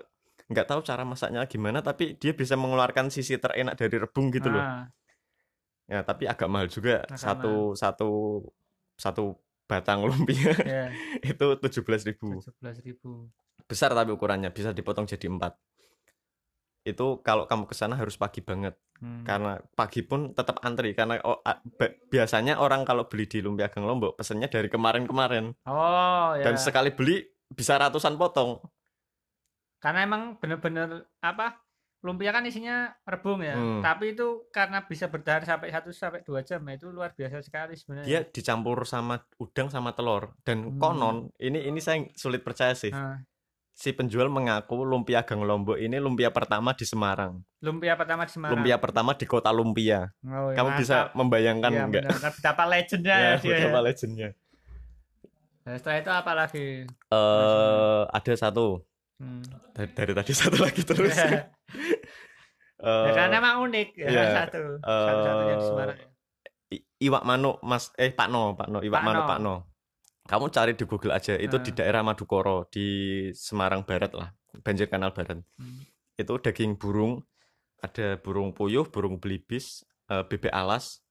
nggak 0.46 0.66
tahu 0.70 0.80
cara 0.84 1.08
masaknya 1.08 1.40
gimana 1.48 1.80
tapi 1.80 2.20
dia 2.20 2.36
bisa 2.36 2.52
mengeluarkan 2.54 3.08
sisi 3.08 3.40
terenak 3.40 3.74
dari 3.74 3.98
rebung 3.98 4.30
gitu 4.30 4.54
loh. 4.54 4.62
Ya, 5.84 6.00
tapi 6.00 6.24
agak 6.24 6.48
mahal 6.48 6.68
juga. 6.72 7.04
Agak 7.04 7.20
satu 7.20 7.76
satu 7.76 8.10
satu 8.96 9.24
batang 9.64 10.04
lumpia 10.04 10.52
yeah. 10.60 10.88
itu 11.34 11.46
tujuh 11.56 11.82
belas 11.84 12.04
ribu. 12.04 12.40
Besar 13.64 13.96
tapi 13.96 14.12
ukurannya 14.12 14.52
bisa 14.52 14.76
dipotong 14.76 15.08
jadi 15.08 15.28
empat. 15.28 15.56
Itu 16.84 17.24
kalau 17.24 17.48
kamu 17.48 17.64
ke 17.64 17.74
sana 17.74 17.96
harus 17.96 18.20
pagi 18.20 18.44
banget. 18.44 18.76
Hmm. 19.00 19.24
Karena 19.24 19.56
pagi 19.72 20.04
pun 20.04 20.36
tetap 20.36 20.60
antri 20.60 20.92
karena 20.92 21.16
oh, 21.24 21.40
biasanya 22.12 22.60
orang 22.60 22.84
kalau 22.84 23.08
beli 23.08 23.24
di 23.24 23.40
Lumpia 23.40 23.72
Gang 23.72 23.88
Lombok 23.88 24.20
pesennya 24.20 24.52
dari 24.52 24.68
kemarin-kemarin. 24.68 25.56
Oh, 25.64 26.36
ya. 26.36 26.44
Dan 26.44 26.60
sekali 26.60 26.92
beli 26.92 27.24
bisa 27.48 27.80
ratusan 27.80 28.20
potong. 28.20 28.60
Karena 29.80 30.04
emang 30.04 30.36
bener-bener 30.36 31.08
apa? 31.24 31.63
Lumpia 32.04 32.36
kan 32.36 32.44
isinya 32.44 32.92
rebung 33.08 33.40
ya 33.40 33.56
hmm. 33.56 33.80
tapi 33.80 34.12
itu 34.12 34.44
karena 34.52 34.84
bisa 34.84 35.08
bertahan 35.08 35.48
sampai 35.48 35.72
satu 35.72 35.88
sampai 35.88 36.20
dua 36.20 36.44
jam 36.44 36.60
ya 36.68 36.76
itu 36.76 36.92
luar 36.92 37.16
biasa 37.16 37.40
sekali 37.40 37.80
sebenarnya 37.80 38.04
dia 38.04 38.20
dicampur 38.28 38.84
sama 38.84 39.24
udang 39.40 39.72
sama 39.72 39.96
telur 39.96 40.36
dan 40.44 40.68
hmm. 40.68 40.76
konon 40.76 41.32
ini 41.40 41.64
ini 41.64 41.80
saya 41.80 42.04
sulit 42.12 42.44
percaya 42.44 42.76
sih 42.76 42.92
hmm. 42.92 43.24
si 43.72 43.96
penjual 43.96 44.28
mengaku 44.28 44.84
lumpia 44.84 45.24
Gang 45.24 45.48
Lombok 45.48 45.80
ini 45.80 45.96
lumpia 45.96 46.28
pertama 46.28 46.76
di 46.76 46.84
Semarang 46.84 47.40
lumpia 47.64 47.96
pertama 47.96 48.28
di 48.28 48.32
Semarang 48.36 48.52
lumpia 48.52 48.76
pertama 48.76 49.10
di 49.16 49.24
kota 49.24 49.48
lumpia 49.48 50.12
oh, 50.28 50.52
ya, 50.52 50.60
kamu 50.60 50.70
mantap. 50.76 50.80
bisa 50.84 50.96
membayangkan 51.16 51.72
ya, 51.72 51.82
enggak 51.88 52.04
betapa 52.36 52.64
legendnya 52.68 53.16
ya, 53.16 53.32
ya 53.32 53.36
betapa 53.40 53.80
ya. 53.80 53.84
legendnya 53.88 54.28
nah, 55.64 55.74
setelah 55.80 55.96
itu 56.04 56.12
apa 56.12 56.32
lagi 56.36 56.66
uh, 57.08 58.04
ada 58.12 58.32
satu 58.36 58.84
Hmm. 59.22 59.46
Dari, 59.74 59.90
dari 59.94 60.12
tadi 60.12 60.32
satu 60.34 60.58
lagi 60.58 60.82
terus. 60.82 61.14
Uh, 62.84 63.08
ya, 63.08 63.12
karena 63.16 63.36
emang 63.40 63.56
unik 63.64 63.88
ya, 63.96 64.08
yeah, 64.12 64.28
satu. 64.44 64.78
Uh, 64.84 65.06
Satu-satunya 65.08 65.54
di 65.56 65.64
Semarang. 65.64 65.98
Iwak 67.00 67.24
Mano 67.24 67.50
Mas 67.64 67.90
eh 67.96 68.12
Pak 68.12 68.28
No, 68.28 68.52
Pak 68.52 68.68
No, 68.68 68.78
Iwak 68.84 69.00
Pak 69.00 69.04
Mano 69.04 69.20
Pak 69.24 69.38
No. 69.40 69.54
Kamu 70.24 70.48
cari 70.48 70.72
di 70.72 70.84
Google 70.88 71.12
aja, 71.12 71.36
itu 71.36 71.56
uh. 71.56 71.62
di 71.64 71.72
daerah 71.76 72.00
Madukoro 72.00 72.64
di 72.72 72.86
Semarang 73.36 73.84
Barat 73.84 74.12
lah, 74.16 74.32
banjir 74.64 74.88
kanal 74.88 75.12
Barat. 75.12 75.40
Hmm. 75.60 75.84
Itu 76.16 76.40
daging 76.40 76.80
burung, 76.80 77.20
ada 77.84 78.16
burung 78.16 78.56
puyuh, 78.56 78.88
burung 78.88 79.20
belibis, 79.20 79.84
uh, 80.08 80.24
bebek 80.24 80.48
alas. 80.48 81.04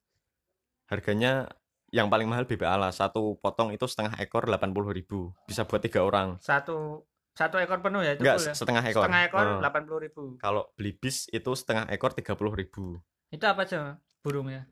Harganya 0.90 1.46
yang 1.94 2.10
paling 2.10 2.26
mahal 2.26 2.42
bebek 2.42 2.66
alas, 2.66 2.98
satu 2.98 3.38
potong 3.38 3.70
itu 3.70 3.86
setengah 3.86 4.18
ekor 4.18 4.50
delapan 4.50 4.74
puluh 4.74 4.90
ribu, 4.90 5.30
bisa 5.46 5.62
buat 5.62 5.78
tiga 5.78 6.02
orang. 6.02 6.42
Satu 6.42 7.06
satu 7.34 7.58
ekor 7.58 7.82
penuh 7.82 8.06
ya 8.06 8.14
itu 8.14 8.22
Enggak, 8.22 8.38
ya? 8.38 8.54
setengah 8.54 8.82
ekor. 8.86 9.10
Setengah 9.10 9.22
ekor 9.26 9.46
delapan 9.58 9.82
puluh 9.90 10.00
ribu. 10.06 10.22
Kalau 10.38 10.70
beli 10.78 10.94
bis 10.94 11.26
itu 11.34 11.50
setengah 11.50 11.90
ekor 11.90 12.14
tiga 12.14 12.38
puluh 12.38 12.54
ribu. 12.54 13.02
Itu 13.34 13.44
apa 13.50 13.66
aja 13.66 13.98
burungnya 14.22 14.70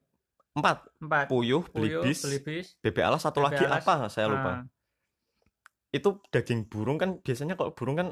empat. 0.55 0.79
Empat. 1.01 1.27
Puyuh 1.33 1.64
belibis, 1.72 2.22
belibis 2.22 2.66
bebek 2.81 3.05
alas 3.05 3.25
satu 3.25 3.42
bebek 3.42 3.59
lagi 3.59 3.64
alas. 3.66 3.83
apa? 3.83 3.94
Saya 4.09 4.27
lupa. 4.31 4.53
Ah. 4.53 4.64
itu 5.92 6.09
daging 6.33 6.72
burung 6.72 6.96
kan 6.96 7.20
biasanya 7.20 7.53
kalau 7.53 7.77
burung 7.77 8.01
kan 8.01 8.09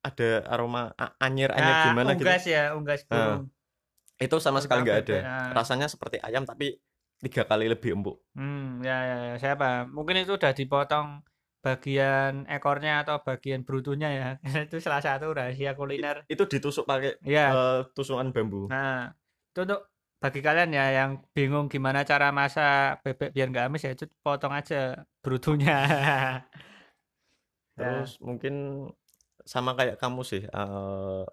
ada 0.00 0.40
aroma 0.48 0.96
anyir 1.20 1.52
anyir 1.52 1.76
nah, 1.76 1.84
gimana 1.92 2.16
unggas 2.16 2.16
gitu. 2.16 2.24
unggas 2.24 2.44
ya 2.48 2.64
unggas 2.72 3.00
nah, 3.04 3.08
burung. 3.12 3.42
Nah, 3.44 4.24
itu 4.24 4.36
sama 4.40 4.58
sekali 4.64 4.80
nggak 4.88 5.00
ada. 5.04 5.16
ah. 5.20 5.50
rasanya 5.52 5.92
seperti 5.92 6.16
ayam 6.24 6.48
tapi 6.48 6.80
tiga 7.20 7.44
kali 7.44 7.68
lebih 7.68 7.92
empuk. 8.00 8.24
Hmm 8.32 8.80
ya 8.80 8.96
ya, 9.04 9.16
ya. 9.28 9.34
siapa 9.36 9.84
mungkin 9.92 10.24
itu 10.24 10.40
udah 10.40 10.56
dipotong 10.56 11.20
bagian 11.60 12.48
ekornya 12.48 13.04
atau 13.04 13.20
bagian 13.20 13.62
brutunya 13.62 14.08
ya 14.08 14.28
itu 14.66 14.80
salah 14.80 15.04
satu 15.04 15.32
rahasia 15.36 15.76
kuliner 15.76 16.24
itu 16.26 16.44
ditusuk 16.48 16.88
pakai 16.88 17.20
ya. 17.24 17.52
uh, 17.52 17.80
tusukan 17.92 18.32
bambu 18.32 18.68
nah 18.72 19.12
itu 19.52 19.60
untuk 19.68 19.80
bagi 20.20 20.40
kalian 20.44 20.76
ya 20.76 20.86
yang 20.92 21.10
bingung 21.32 21.72
gimana 21.72 22.04
cara 22.04 22.28
masak 22.28 23.00
bebek 23.00 23.32
biar 23.32 23.48
nggak 23.48 23.66
amis 23.72 23.84
ya 23.88 23.92
itu 23.96 24.04
potong 24.20 24.52
aja 24.52 25.04
brutunya 25.24 25.80
terus 27.80 28.20
ya. 28.20 28.20
mungkin 28.20 28.54
sama 29.48 29.72
kayak 29.72 29.96
kamu 29.96 30.20
sih 30.20 30.44
uh, 30.52 31.24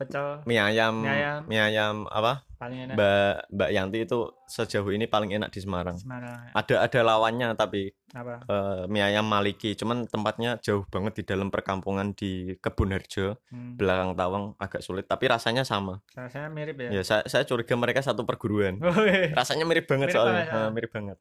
pecel. 0.00 0.40
Mie 0.48 0.56
ayam. 0.56 1.04
Mie 1.04 1.12
ayam, 1.12 1.40
mie 1.44 1.60
ayam 1.60 1.94
apa? 2.08 2.48
Paling 2.56 2.88
enak. 2.88 2.94
Mbak 2.96 3.32
mbak 3.56 3.70
Yanti 3.72 3.98
itu 4.08 4.18
sejauh 4.48 4.88
ini 4.92 5.04
paling 5.08 5.32
enak 5.32 5.48
di 5.52 5.60
Semarang, 5.64 5.96
Semarang 5.96 6.48
ya. 6.48 6.50
ada 6.56 6.74
ada 6.88 7.00
lawannya 7.04 7.48
tapi 7.56 7.92
apa? 8.12 8.44
uh, 8.48 8.82
mie 8.88 9.04
ayam 9.04 9.24
Maliki. 9.28 9.76
Cuman 9.76 10.08
tempatnya 10.08 10.56
jauh 10.60 10.84
banget 10.88 11.20
di 11.20 11.22
dalam 11.28 11.52
perkampungan 11.52 12.16
di 12.16 12.56
Kebun 12.56 12.96
Harjo. 12.96 13.36
Hmm. 13.52 13.76
belakang 13.76 14.16
Tawang 14.16 14.44
agak 14.56 14.80
sulit. 14.80 15.04
Tapi 15.04 15.28
rasanya 15.28 15.64
sama. 15.68 16.00
Rasanya 16.16 16.48
mirip 16.48 16.76
ya? 16.80 17.00
Ya 17.00 17.02
saya, 17.04 17.24
saya 17.28 17.44
curiga 17.44 17.76
mereka 17.76 18.00
satu 18.00 18.24
perguruan. 18.24 18.80
Oh, 18.90 19.06
iya. 19.06 19.30
rasanya 19.36 19.64
mirip 19.70 19.86
banget 19.86 20.10
mirip 20.10 20.16
soalnya. 20.18 20.42
ya. 20.44 20.52
uh, 20.66 20.68
mirip 20.74 20.90
banget. 20.90 21.16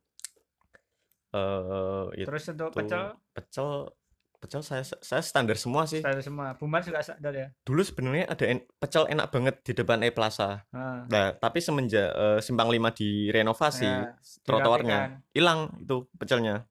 Uh, 1.29 2.09
terus 2.17 2.49
untuk 2.49 2.73
pecel? 2.73 3.13
Pecel 3.37 3.93
pecel 4.39 4.63
saya 4.63 4.87
saya 4.87 5.19
standar 5.19 5.59
semua 5.59 5.83
sih. 5.83 5.99
Standar 5.99 6.23
semua. 6.23 6.55
Buman 6.55 6.79
juga 6.79 7.03
standar 7.03 7.35
ya? 7.35 7.47
Dulu 7.67 7.83
sebenarnya 7.83 8.25
ada 8.31 8.45
en, 8.47 8.63
pecel 8.79 9.03
enak 9.11 9.27
banget 9.29 9.55
di 9.67 9.71
depan 9.75 9.99
E 9.99 10.09
Plaza 10.15 10.63
ah. 10.71 11.03
nah 11.11 11.35
tapi 11.35 11.59
semenjak 11.59 12.09
uh, 12.15 12.39
simpang 12.39 12.71
lima 12.71 12.95
direnovasi 12.95 13.85
ya, 13.85 14.15
trotoarnya 14.47 15.19
hilang 15.35 15.75
itu 15.83 16.07
pecelnya. 16.15 16.63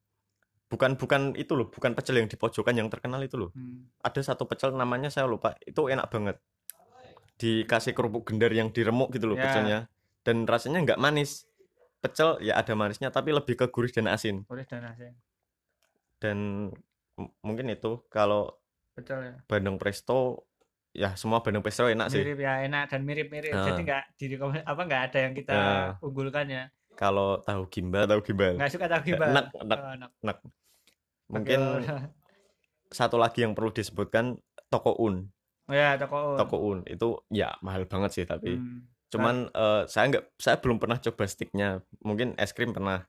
Bukan 0.68 1.00
bukan 1.00 1.32
itu 1.36 1.52
loh 1.56 1.68
bukan 1.68 1.92
pecel 1.96 2.20
yang 2.20 2.28
di 2.28 2.36
pojokan 2.36 2.76
yang 2.76 2.88
terkenal 2.88 3.20
itu 3.20 3.36
loh. 3.36 3.52
Hmm. 3.52 3.88
ada 4.00 4.20
satu 4.20 4.48
pecel 4.48 4.72
namanya 4.72 5.12
saya 5.12 5.28
lupa 5.28 5.56
itu 5.64 5.92
enak 5.92 6.08
banget. 6.08 6.36
Dikasih 7.38 7.92
kerupuk 7.92 8.32
gendar 8.32 8.50
yang 8.50 8.72
diremuk 8.72 9.12
gitu 9.12 9.28
loh 9.28 9.36
ya. 9.36 9.44
pecelnya. 9.44 9.78
Dan 10.24 10.48
rasanya 10.48 10.84
nggak 10.84 11.00
manis. 11.00 11.44
Pecel 11.98 12.38
ya 12.40 12.56
ada 12.56 12.72
manisnya 12.78 13.12
tapi 13.12 13.34
lebih 13.34 13.58
ke 13.58 13.66
gurih 13.68 13.92
dan 13.92 14.08
asin. 14.08 14.44
Gurih 14.48 14.64
dan 14.64 14.88
asin. 14.88 15.12
Dan 16.18 16.38
mungkin 17.42 17.66
itu 17.70 18.02
kalau 18.08 18.54
pecel 18.94 19.18
ya. 19.22 19.34
Bandung 19.46 19.78
Presto 19.78 20.48
ya 20.94 21.14
semua 21.14 21.42
Bandung 21.44 21.62
Presto 21.62 21.86
enak 21.86 22.10
sih. 22.10 22.22
Mirip 22.22 22.42
ya 22.42 22.66
enak 22.66 22.90
dan 22.90 23.00
mirip-mirip. 23.06 23.54
Uh. 23.54 23.64
jadi 23.66 23.80
nggak 23.86 24.04
di 24.18 24.26
apa 24.66 24.80
nggak 24.82 25.02
ada 25.10 25.18
yang 25.18 25.34
kita 25.34 25.52
uh. 25.54 25.88
unggulkan 26.06 26.46
ya. 26.50 26.64
Kalau 26.98 27.38
tahu 27.46 27.70
gimbal 27.70 28.10
tahu 28.10 28.20
gimbal. 28.26 28.58
Nggak 28.58 28.70
suka 28.74 28.86
tahu 28.90 29.02
gimbal. 29.06 29.30
Enak 29.30 29.46
enak, 29.54 29.78
oh, 29.78 29.92
enak. 29.94 30.10
enak. 30.26 30.38
mungkin 31.28 31.60
satu 32.88 33.20
lagi 33.20 33.44
yang 33.44 33.52
perlu 33.52 33.68
disebutkan 33.70 34.40
toko 34.72 34.96
un. 34.98 35.28
Oh 35.68 35.76
ya 35.76 35.94
toko 36.00 36.34
un. 36.34 36.38
Toko 36.40 36.56
un. 36.58 36.78
Itu 36.88 37.22
ya 37.30 37.54
mahal 37.62 37.86
banget 37.86 38.10
sih 38.16 38.24
tapi 38.26 38.58
hmm. 38.58 39.12
cuman 39.14 39.52
uh, 39.54 39.84
saya 39.86 40.10
nggak 40.10 40.24
saya 40.40 40.58
belum 40.58 40.82
pernah 40.82 40.98
coba 40.98 41.24
sticknya. 41.28 41.84
Mungkin 42.02 42.34
es 42.40 42.50
krim 42.50 42.74
pernah 42.74 43.06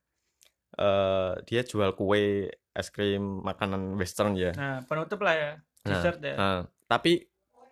uh, 0.77 1.39
dia 1.47 1.62
jual 1.65 1.95
kue 1.97 2.51
es 2.75 2.88
krim 2.93 3.41
makanan 3.41 3.97
western 3.97 4.38
ya 4.38 4.53
nah 4.53 4.86
penutup 4.86 5.23
lah 5.25 5.34
ya 5.34 5.51
nah, 5.58 5.89
dessert 5.89 6.19
ya 6.21 6.36
nah, 6.36 6.62
tapi 6.86 7.25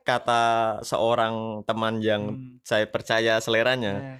kata 0.08 0.44
seorang 0.88 1.68
teman 1.68 2.00
yang 2.00 2.24
hmm. 2.32 2.64
saya 2.64 2.88
percaya 2.88 3.44
seleranya 3.44 3.94
yeah. 4.00 4.20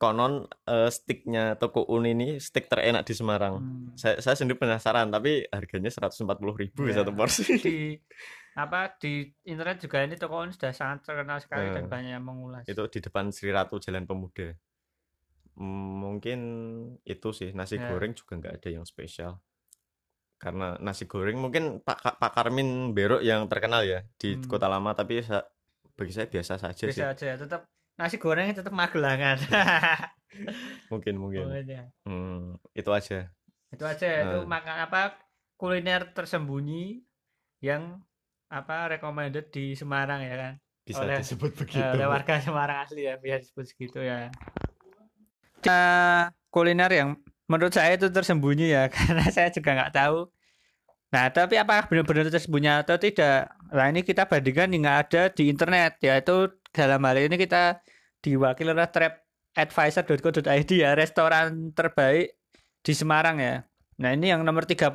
konon 0.00 0.48
uh, 0.64 0.88
sticknya 0.88 1.60
toko 1.60 1.84
un 1.84 2.08
ini 2.08 2.40
stick 2.40 2.72
terenak 2.72 3.04
di 3.04 3.12
Semarang 3.12 3.60
hmm. 3.60 4.00
saya 4.00 4.16
saya 4.24 4.32
sendiri 4.32 4.56
penasaran 4.56 5.12
tapi 5.12 5.44
harganya 5.52 5.92
seratus 5.92 6.24
empat 6.24 6.40
puluh 6.40 6.56
ribu 6.56 6.88
yeah. 6.88 6.96
satu 6.96 7.12
porsi 7.12 7.44
di 7.68 8.00
apa 8.54 8.86
di 9.02 9.26
internet 9.50 9.82
juga 9.82 10.06
ini 10.06 10.14
toko 10.14 10.46
ini 10.46 10.54
sudah 10.54 10.70
sangat 10.70 11.02
terkenal 11.02 11.42
sekali 11.42 11.68
hmm. 11.68 11.74
dan 11.74 11.84
banyak 11.90 12.12
yang 12.14 12.22
mengulas. 12.22 12.62
Itu 12.70 12.86
di 12.86 13.02
depan 13.02 13.34
Sri 13.34 13.50
Ratu 13.50 13.82
Jalan 13.82 14.06
Pemuda. 14.06 14.54
Mungkin 15.58 16.40
itu 17.06 17.28
sih 17.30 17.54
nasi 17.54 17.78
ya. 17.78 17.86
goreng 17.90 18.12
juga 18.14 18.38
nggak 18.40 18.54
ada 18.62 18.68
yang 18.70 18.84
spesial. 18.86 19.38
Karena 20.38 20.76
nasi 20.82 21.06
goreng 21.06 21.38
mungkin 21.38 21.80
Pak 21.80 22.18
Pak 22.18 22.30
Karmin 22.34 22.92
Berok 22.92 23.22
yang 23.22 23.46
terkenal 23.46 23.86
ya 23.86 24.02
di 24.18 24.34
hmm. 24.34 24.50
Kota 24.50 24.66
Lama 24.66 24.92
tapi 24.92 25.22
bagi 25.94 26.12
saya 26.12 26.26
biasa 26.26 26.58
saja 26.58 26.84
biasa 26.84 26.94
sih. 26.94 27.02
Biasa 27.02 27.14
aja, 27.14 27.28
tetap 27.38 27.62
nasi 27.94 28.16
gorengnya 28.18 28.60
tetap 28.60 28.74
magelangan. 28.74 29.38
mungkin 30.92 31.14
mungkin. 31.16 31.46
Hmm, 32.02 32.58
itu 32.74 32.90
aja. 32.90 33.30
Itu 33.70 33.84
aja 33.86 34.06
nah. 34.06 34.22
itu 34.26 34.38
makan 34.46 34.76
apa 34.90 35.00
kuliner 35.54 36.10
tersembunyi 36.10 37.06
yang 37.62 38.02
apa 38.52 38.92
recommended 38.92 39.48
di 39.50 39.72
Semarang 39.72 40.20
ya 40.22 40.36
kan 40.36 40.54
bisa 40.84 41.00
oleh, 41.00 41.16
disebut 41.16 41.52
begitu 41.56 41.80
oleh 41.80 42.06
warga 42.06 42.36
Semarang 42.44 42.84
asli 42.84 43.08
ya 43.08 43.16
biar 43.16 43.40
disebut 43.40 43.64
segitu 43.64 44.04
ya 44.04 44.28
nah, 44.28 44.30
kuliner 46.52 46.90
yang 46.92 47.08
menurut 47.48 47.74
saya 47.74 47.96
itu 47.96 48.08
tersembunyi 48.08 48.72
ya 48.72 48.82
karena 48.94 49.26
saya 49.28 49.52
juga 49.52 49.76
nggak 49.76 49.92
tahu 49.94 50.18
nah 51.14 51.30
tapi 51.30 51.54
apakah 51.60 51.86
benar-benar 51.86 52.26
tersembunyi 52.32 52.82
atau 52.82 52.96
tidak 52.98 53.54
nah 53.70 53.86
ini 53.86 54.02
kita 54.02 54.26
bandingkan 54.26 54.70
yang 54.74 54.86
ada 54.90 55.30
di 55.30 55.46
internet 55.46 56.02
yaitu 56.02 56.50
dalam 56.74 56.98
hal 57.06 57.16
ini 57.18 57.38
kita 57.38 57.84
diwakili 58.18 58.74
oleh 58.74 58.88
trapadvisor.co.id 58.90 60.70
ya 60.74 60.98
restoran 60.98 61.70
terbaik 61.70 62.34
di 62.82 62.92
Semarang 62.96 63.38
ya 63.38 63.62
nah 64.00 64.10
ini 64.10 64.34
yang 64.34 64.42
nomor 64.42 64.66
30 64.66 64.90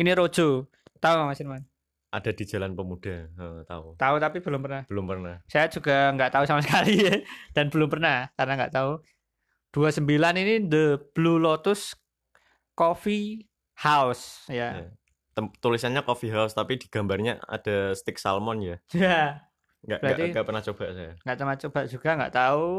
ini 0.00 0.10
Rojo 0.16 0.72
tahu 1.02 1.14
Mas 1.28 1.42
Irman 1.44 1.68
ada 2.12 2.28
di 2.28 2.44
Jalan 2.44 2.76
Pemuda, 2.76 3.32
oh, 3.40 3.64
tahu. 3.64 3.96
Tahu 3.96 4.16
tapi 4.20 4.44
belum 4.44 4.60
pernah. 4.60 4.84
Belum 4.84 5.08
pernah. 5.08 5.40
Saya 5.48 5.72
juga 5.72 6.12
nggak 6.12 6.28
tahu 6.36 6.44
sama 6.44 6.60
sekali 6.68 7.08
ya. 7.08 7.24
dan 7.56 7.72
belum 7.72 7.88
pernah 7.88 8.28
karena 8.36 8.52
nggak 8.60 8.72
tahu. 8.76 9.00
29 9.72 10.04
ini 10.36 10.54
The 10.68 11.00
Blue 11.16 11.40
Lotus 11.40 11.96
Coffee 12.76 13.42
House 13.80 14.46
ya. 14.46 14.84
ya. 14.84 14.88
Tulisannya 15.64 16.04
Coffee 16.04 16.28
House 16.28 16.52
tapi 16.52 16.76
di 16.76 16.86
gambarnya 16.92 17.40
ada 17.48 17.96
stick 17.96 18.20
salmon 18.20 18.60
ya. 18.60 18.76
Ya. 18.92 19.48
Nggak, 19.82 19.98
Berarti, 19.98 20.14
nggak, 20.14 20.30
nggak 20.30 20.46
pernah 20.46 20.62
coba 20.62 20.84
saya. 20.94 21.12
Nggak 21.26 21.36
pernah 21.42 21.56
coba 21.58 21.80
juga 21.90 22.08
nggak 22.14 22.34
tahu. 22.38 22.70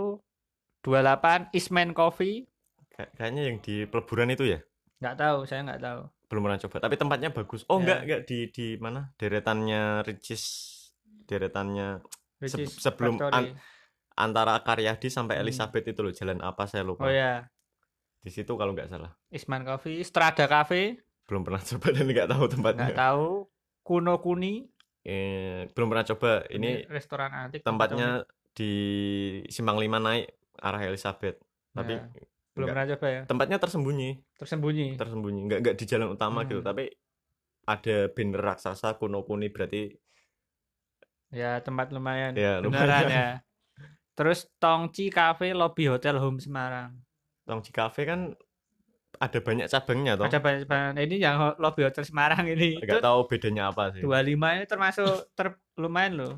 28 0.87 1.55
Eastman 1.57 1.91
Coffee. 1.91 2.47
Kayaknya 2.93 3.41
yang 3.51 3.57
di 3.59 3.83
peleburan 3.89 4.31
itu 4.31 4.47
ya? 4.47 4.59
Nggak 5.03 5.15
tahu, 5.19 5.37
saya 5.43 5.67
nggak 5.67 5.81
tahu 5.83 6.01
belum 6.33 6.49
pernah 6.49 6.59
coba 6.65 6.77
tapi 6.81 6.95
tempatnya 6.97 7.29
bagus 7.29 7.61
oh 7.69 7.77
ya. 7.77 7.81
enggak 7.85 7.99
enggak 8.09 8.21
di 8.25 8.37
di 8.49 8.67
mana 8.81 9.13
deretannya 9.21 10.01
Ricis 10.01 10.43
deretannya 11.29 12.01
se 12.41 12.65
sebelum 12.65 13.21
an 13.29 13.53
antara 14.13 14.61
Karyadi 14.61 15.09
sampai 15.09 15.39
hmm. 15.39 15.43
Elizabeth 15.47 15.85
itu 15.89 15.99
loh 16.01 16.13
jalan 16.13 16.39
apa 16.41 16.69
saya 16.69 16.85
lupa. 16.85 17.09
Oh 17.09 17.13
ya 17.13 17.47
di 18.23 18.31
situ 18.31 18.55
kalau 18.55 18.71
nggak 18.71 18.87
salah. 18.87 19.11
Isman 19.27 19.67
Coffee 19.67 19.99
Strada 20.01 20.47
Cafe 20.47 21.03
belum 21.27 21.43
pernah 21.43 21.61
coba 21.69 21.87
dan 21.91 22.05
nggak 22.07 22.29
tahu 22.31 22.43
tempatnya. 22.47 22.87
Nggak 22.89 22.99
tahu. 22.99 23.29
Kuno 23.83 24.15
Kuni. 24.23 24.63
Eh, 25.03 25.67
belum 25.75 25.91
pernah 25.91 26.07
coba. 26.07 26.47
Ini, 26.47 26.87
ini 26.87 26.87
restoran 26.87 27.31
antik 27.35 27.67
tempatnya 27.67 28.23
di 28.55 28.71
Simpang 29.51 29.75
Lima 29.75 29.99
naik 29.99 30.31
arah 30.63 30.87
Elizabeth. 30.87 31.43
Tapi 31.75 31.99
ya 31.99 32.07
belum 32.53 32.67
pernah 32.69 32.85
coba 32.95 33.07
ya? 33.09 33.21
Tempatnya 33.25 33.57
tersembunyi. 33.57 34.09
Tersembunyi? 34.37 34.87
Tersembunyi. 34.95 35.41
Nggak 35.49 35.59
nggak 35.65 35.75
di 35.75 35.85
jalan 35.89 36.13
utama 36.13 36.45
gitu, 36.45 36.61
hmm. 36.61 36.61
gitu 36.61 36.61
tapi 36.63 36.85
ada 37.63 37.95
banner 38.11 38.41
raksasa 38.43 38.99
kuno 38.99 39.23
kuni 39.23 39.47
berarti 39.49 39.89
ya 41.33 41.57
tempat 41.65 41.89
lumayan. 41.89 42.37
Ya, 42.37 42.61
lumayan. 42.61 43.09
ya 43.09 43.27
terus 44.13 44.49
Tongci 44.61 45.09
Cafe 45.09 45.53
lobby 45.53 45.89
hotel 45.89 46.17
home 46.21 46.37
Semarang. 46.41 46.97
Tongci 47.43 47.73
Cafe 47.73 48.07
kan 48.07 48.33
ada 49.21 49.39
banyak 49.39 49.67
cabangnya 49.69 50.17
toh. 50.17 50.25
Ada 50.25 50.39
banyak 50.41 50.59
cabang. 50.65 50.97
Ini 50.97 51.15
yang 51.21 51.35
lobby 51.61 51.85
hotel 51.85 52.03
Semarang 52.05 52.45
ini. 52.49 52.81
Nggak 52.81 53.03
tahu 53.03 53.19
bedanya 53.29 53.69
apa 53.69 53.93
sih. 53.93 54.01
dua 54.01 54.19
lima 54.25 54.57
ini 54.57 54.65
termasuk 54.65 55.31
ter 55.37 55.53
lumayan 55.77 56.13
loh. 56.17 56.33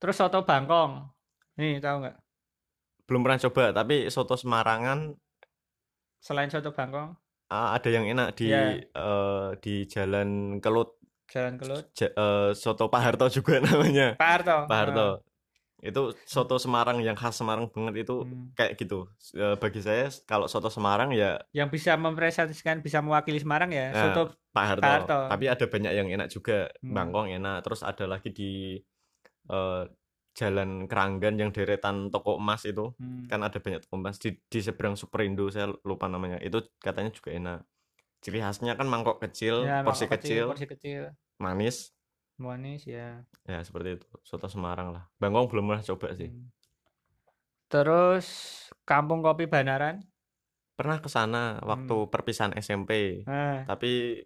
Terus 0.00 0.16
soto 0.16 0.42
Bangkong. 0.44 1.04
Nih 1.60 1.78
tahu 1.78 2.04
nggak? 2.04 2.16
Belum 3.04 3.20
pernah 3.20 3.38
coba 3.40 3.64
tapi 3.76 4.08
soto 4.08 4.34
Semarangan. 4.34 5.12
Selain 6.20 6.48
soto 6.48 6.72
Bangkong. 6.72 7.14
Uh, 7.52 7.76
ada 7.76 7.88
yang 7.92 8.08
enak 8.08 8.34
di 8.34 8.48
yeah. 8.50 8.80
Iya. 8.80 8.88
uh, 8.96 9.46
di 9.60 9.84
Jalan 9.84 10.58
Kelut. 10.64 10.96
Jalan 11.28 11.60
Kelut. 11.60 11.92
Ja, 11.94 12.08
uh, 12.16 12.50
soto 12.56 12.88
Pak 12.88 13.00
Harto 13.04 13.28
juga 13.28 13.60
namanya. 13.68 14.16
Pak 14.16 14.30
Harto. 14.40 14.58
Pak 14.66 14.78
Harto. 14.80 15.08
Uh. 15.08 15.33
Itu 15.84 16.16
soto 16.24 16.56
Semarang 16.56 17.04
yang 17.04 17.12
khas 17.12 17.36
Semarang 17.36 17.68
banget 17.68 18.08
itu 18.08 18.24
hmm. 18.24 18.56
kayak 18.56 18.80
gitu. 18.80 19.04
Uh, 19.36 19.52
bagi 19.60 19.84
saya 19.84 20.08
kalau 20.24 20.48
soto 20.48 20.72
Semarang 20.72 21.12
ya 21.12 21.36
yang 21.52 21.68
bisa 21.68 21.92
mempresentasikan 22.00 22.80
bisa 22.80 23.04
mewakili 23.04 23.36
Semarang 23.36 23.68
ya 23.68 23.92
nah, 23.92 24.00
soto 24.08 24.22
Pak 24.54 24.64
Harto. 24.64 24.82
Pak 24.82 24.92
Harto. 24.96 25.18
Tapi 25.28 25.44
ada 25.50 25.64
banyak 25.68 25.92
yang 25.92 26.08
enak 26.08 26.28
juga. 26.32 26.70
Hmm. 26.80 26.94
Bangkong 26.94 27.28
enak. 27.36 27.60
Terus 27.66 27.80
ada 27.82 28.04
lagi 28.06 28.30
di 28.30 28.80
uh, 29.52 29.84
jalan 30.34 30.90
Keranggan 30.90 31.34
yang 31.38 31.50
deretan 31.52 32.08
toko 32.08 32.40
emas 32.40 32.64
itu. 32.64 32.94
Hmm. 32.96 33.26
kan 33.28 33.42
ada 33.42 33.58
banyak 33.58 33.84
toko 33.84 34.00
emas 34.00 34.16
di, 34.16 34.34
di 34.50 34.58
seberang 34.64 34.96
Superindo 34.96 35.50
saya 35.50 35.68
lupa 35.84 36.06
namanya. 36.06 36.38
Itu 36.40 36.64
katanya 36.80 37.10
juga 37.12 37.30
enak. 37.34 37.60
Ciri 38.24 38.40
khasnya 38.40 38.72
kan 38.72 38.88
mangkok 38.88 39.20
kecil 39.20 39.68
ya, 39.68 39.84
porsi 39.84 40.08
mangkok 40.08 40.24
kecil, 40.24 40.44
porsi 40.48 40.64
kecil. 40.64 41.02
manis 41.36 41.93
manis 42.40 42.82
ya 42.88 43.22
ya 43.46 43.58
seperti 43.62 44.00
itu 44.00 44.06
soto 44.26 44.50
Semarang 44.50 44.90
lah 44.94 45.04
Bangkong 45.22 45.46
belum 45.50 45.64
pernah 45.70 45.84
coba 45.84 46.14
sih 46.18 46.30
hmm. 46.30 46.48
terus 47.70 48.26
Kampung 48.82 49.22
Kopi 49.22 49.46
Banaran 49.46 50.02
pernah 50.74 50.98
ke 50.98 51.06
sana 51.06 51.62
waktu 51.62 51.94
hmm. 51.94 52.10
perpisahan 52.10 52.52
SMP 52.58 53.22
eh. 53.22 53.58
tapi 53.66 54.22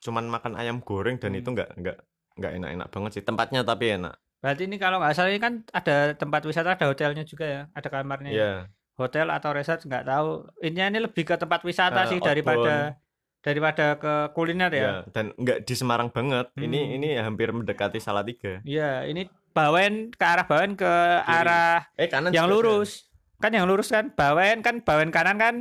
cuman 0.00 0.32
makan 0.32 0.56
ayam 0.56 0.80
goreng 0.80 1.20
dan 1.20 1.36
hmm. 1.36 1.40
itu 1.44 1.48
nggak 1.52 1.70
nggak 1.76 1.98
nggak 2.40 2.52
enak-enak 2.56 2.88
banget 2.88 3.10
sih 3.20 3.24
tempatnya 3.24 3.60
tapi 3.60 4.00
enak 4.00 4.16
Berarti 4.40 4.62
ini 4.64 4.80
kalau 4.80 4.96
nggak 4.98 5.12
salah 5.12 5.30
ini 5.30 5.40
kan 5.40 5.60
ada 5.68 6.16
tempat 6.16 6.40
wisata, 6.48 6.72
ada 6.72 6.88
hotelnya 6.88 7.24
juga 7.28 7.44
ya, 7.44 7.62
ada 7.76 7.88
kamarnya. 7.92 8.32
Yeah. 8.32 8.58
Hotel 8.96 9.28
atau 9.28 9.52
resort 9.52 9.84
nggak 9.84 10.08
tahu. 10.08 10.48
Ini 10.64 10.88
ini 10.88 10.98
lebih 11.04 11.28
ke 11.28 11.36
tempat 11.36 11.60
wisata 11.60 12.04
uh, 12.04 12.08
sih 12.08 12.20
daripada 12.20 12.96
daripada 13.40 13.96
ke 13.96 14.14
kuliner 14.36 14.72
ya. 14.72 14.80
Yeah, 14.80 14.98
dan 15.12 15.24
nggak 15.36 15.64
di 15.64 15.74
Semarang 15.76 16.08
banget. 16.12 16.52
Hmm. 16.52 16.64
Ini 16.64 16.80
ini 17.00 17.08
hampir 17.16 17.52
mendekati 17.52 17.98
Salatiga. 18.00 18.60
Iya, 18.64 19.08
ini 19.08 19.28
Bawen 19.50 20.14
ke 20.14 20.24
arah 20.24 20.46
Bawen 20.46 20.78
ke 20.78 20.86
Kiri. 20.86 21.26
arah 21.26 21.88
eh, 21.98 22.08
kanan 22.08 22.30
yang 22.30 22.46
lurus. 22.46 23.10
Kan. 23.40 23.50
kan 23.50 23.50
yang 23.56 23.66
lurus 23.66 23.88
kan 23.88 24.12
Bawen 24.12 24.60
kan 24.60 24.84
Bawen 24.84 25.10
kanan 25.10 25.40
kan 25.40 25.54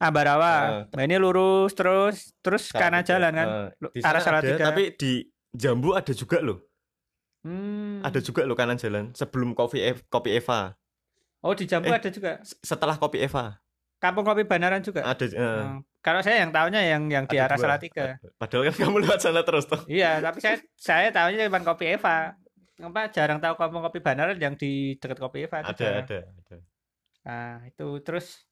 Ambarawa. 0.00 0.88
Uh, 0.88 0.96
nah, 0.96 1.04
ini 1.04 1.20
lurus 1.20 1.76
terus 1.76 2.32
terus 2.40 2.72
kanan 2.72 3.04
jalan 3.04 3.36
kan 3.36 3.48
uh, 3.68 4.08
arah 4.08 4.24
Salatiga. 4.24 4.56
Ada, 4.56 4.72
tapi 4.72 4.96
di 4.96 5.28
Jambu 5.52 5.92
ada 5.92 6.16
juga 6.16 6.40
loh. 6.40 6.64
Hmm. 7.44 8.00
Ada 8.00 8.24
juga 8.24 8.48
lo 8.48 8.56
kanan 8.56 8.80
jalan 8.80 9.12
sebelum 9.12 9.52
kopi 9.52 9.84
e 9.84 9.92
kopi 10.08 10.40
Eva. 10.40 10.72
Oh 11.44 11.52
di 11.52 11.68
Jambu 11.68 11.92
eh, 11.92 12.00
ada 12.00 12.08
juga. 12.08 12.40
Setelah 12.64 12.96
kopi 12.96 13.20
Eva. 13.20 13.59
Kampung 14.00 14.24
kopi 14.24 14.48
Banaran 14.48 14.80
juga. 14.80 15.04
Ada. 15.04 15.24
Uh, 15.28 15.36
hmm. 15.36 15.78
Kalau 16.00 16.20
saya 16.24 16.40
yang 16.40 16.50
tahunya 16.50 16.80
yang 16.88 17.02
yang 17.12 17.24
di 17.28 17.36
arah 17.36 17.60
Salatiga. 17.60 18.16
Padahal 18.40 18.72
kan 18.72 18.88
kamu 18.88 18.96
lewat 19.04 19.20
sana 19.20 19.44
terus 19.44 19.68
tuh. 19.68 19.84
iya, 19.84 20.24
tapi 20.24 20.40
saya 20.40 20.56
saya 20.80 21.12
tahunya 21.12 21.52
cuma 21.52 21.60
kopi 21.60 21.94
Eva. 21.94 22.32
apa 22.80 23.12
jarang 23.12 23.36
tahu 23.36 23.60
kampung 23.60 23.84
kopi 23.84 24.00
Banaran 24.00 24.40
yang 24.40 24.56
di 24.56 24.96
dekat 24.96 25.20
kopi 25.20 25.44
Eva 25.44 25.60
ada 25.60 25.68
ada, 25.68 26.00
ada 26.00 26.18
ada 26.24 26.56
nah 27.20 27.60
itu 27.68 28.00
terus 28.00 28.48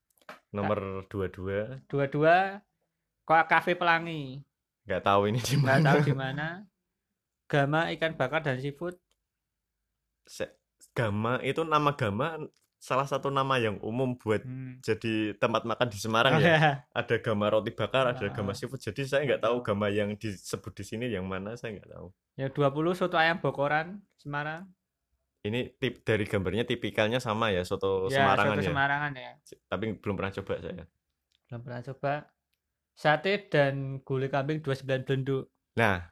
nomor 0.52 1.04
dua 1.08 1.32
dua 1.32 1.80
dua 1.88 2.04
dua 2.08 2.36
kok 3.24 3.48
kafe 3.48 3.72
pelangi 3.72 4.44
nggak 4.84 5.04
tahu 5.04 5.32
ini 5.32 5.40
di 5.40 5.56
mana 5.56 5.68
nggak 5.80 5.84
tahu 5.84 6.00
di 6.04 6.14
mana 6.16 6.46
gama 7.48 7.88
ikan 7.96 8.12
bakar 8.16 8.44
dan 8.44 8.60
seafood 8.60 8.96
Se 10.28 10.44
gama 10.92 11.40
itu 11.40 11.64
nama 11.64 11.96
gama 11.96 12.36
salah 12.78 13.10
satu 13.10 13.28
nama 13.28 13.58
yang 13.58 13.82
umum 13.82 14.14
buat 14.14 14.46
hmm. 14.46 14.86
jadi 14.86 15.34
tempat 15.34 15.66
makan 15.66 15.90
di 15.90 15.98
Semarang 15.98 16.38
oh, 16.38 16.40
ya. 16.40 16.54
ya. 16.54 16.72
Ada 16.94 17.18
gama 17.18 17.50
roti 17.50 17.74
bakar, 17.74 18.14
ada 18.14 18.26
gama 18.30 18.54
seafood. 18.54 18.78
Jadi 18.78 19.02
saya 19.04 19.26
nggak 19.26 19.42
tahu 19.42 19.66
gama 19.66 19.90
yang 19.90 20.14
disebut 20.14 20.72
di 20.78 20.84
sini 20.86 21.06
yang 21.10 21.26
mana 21.26 21.58
saya 21.58 21.74
nggak 21.74 21.90
tahu. 21.90 22.06
Ya 22.38 22.46
20 22.54 22.94
soto 22.94 23.18
ayam 23.18 23.42
bokoran 23.42 23.98
Semarang. 24.14 24.70
Ini 25.42 25.74
tip 25.78 26.02
dari 26.06 26.26
gambarnya 26.26 26.66
tipikalnya 26.66 27.18
sama 27.18 27.50
ya 27.50 27.66
soto 27.66 28.06
ya, 28.10 28.22
Semarangan 28.22 28.56
soto 28.58 28.62
ya. 28.62 28.70
Semarangan 28.70 29.12
ya. 29.18 29.32
Tapi 29.66 29.84
belum 29.98 30.14
pernah 30.14 30.32
coba 30.38 30.54
saya. 30.62 30.84
Belum 31.50 31.60
pernah 31.66 31.82
coba. 31.82 32.12
Sate 32.98 33.46
dan 33.46 34.02
gulai 34.02 34.26
kambing 34.26 34.58
29 34.58 35.06
belenduk. 35.06 35.46
Nah, 35.78 36.02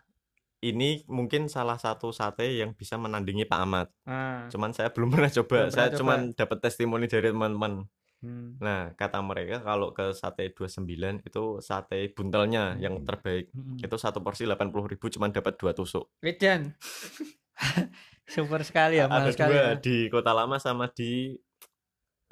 ini 0.71 1.07
mungkin 1.07 1.47
salah 1.47 1.79
satu 1.79 2.11
sate 2.11 2.59
yang 2.59 2.75
bisa 2.75 2.99
menandingi 2.99 3.47
Pak 3.47 3.61
Ahmad. 3.61 3.89
Ah. 4.07 4.51
Cuman 4.51 4.75
saya 4.75 4.91
belum 4.91 5.11
pernah 5.15 5.31
coba. 5.31 5.69
Belum 5.69 5.75
saya 5.75 5.89
pernah 5.93 5.99
cuman 5.99 6.21
dapat 6.35 6.59
testimoni 6.63 7.07
dari 7.07 7.31
teman-teman. 7.31 7.87
Hmm. 8.25 8.57
Nah, 8.59 8.97
kata 8.97 9.21
mereka 9.21 9.61
kalau 9.61 9.93
ke 9.93 10.17
sate 10.17 10.49
29 10.51 11.23
itu 11.23 11.45
sate 11.61 12.11
buntelnya 12.17 12.75
hmm. 12.75 12.81
yang 12.81 12.95
terbaik. 13.05 13.53
Hmm. 13.53 13.77
Itu 13.79 13.97
satu 14.01 14.25
porsi 14.25 14.49
80 14.49 14.73
ribu 14.73 15.07
cuman 15.13 15.31
dapat 15.31 15.55
dua 15.61 15.77
tusuk. 15.77 16.11
Wedan. 16.25 16.73
Super 18.27 18.67
sekali 18.67 18.99
ya, 18.99 19.07
Ada 19.07 19.31
sekali. 19.31 19.55
dua 19.55 19.63
ya. 19.63 19.73
di 19.79 19.97
Kota 20.11 20.35
Lama 20.35 20.59
sama 20.59 20.91
di 20.91 21.31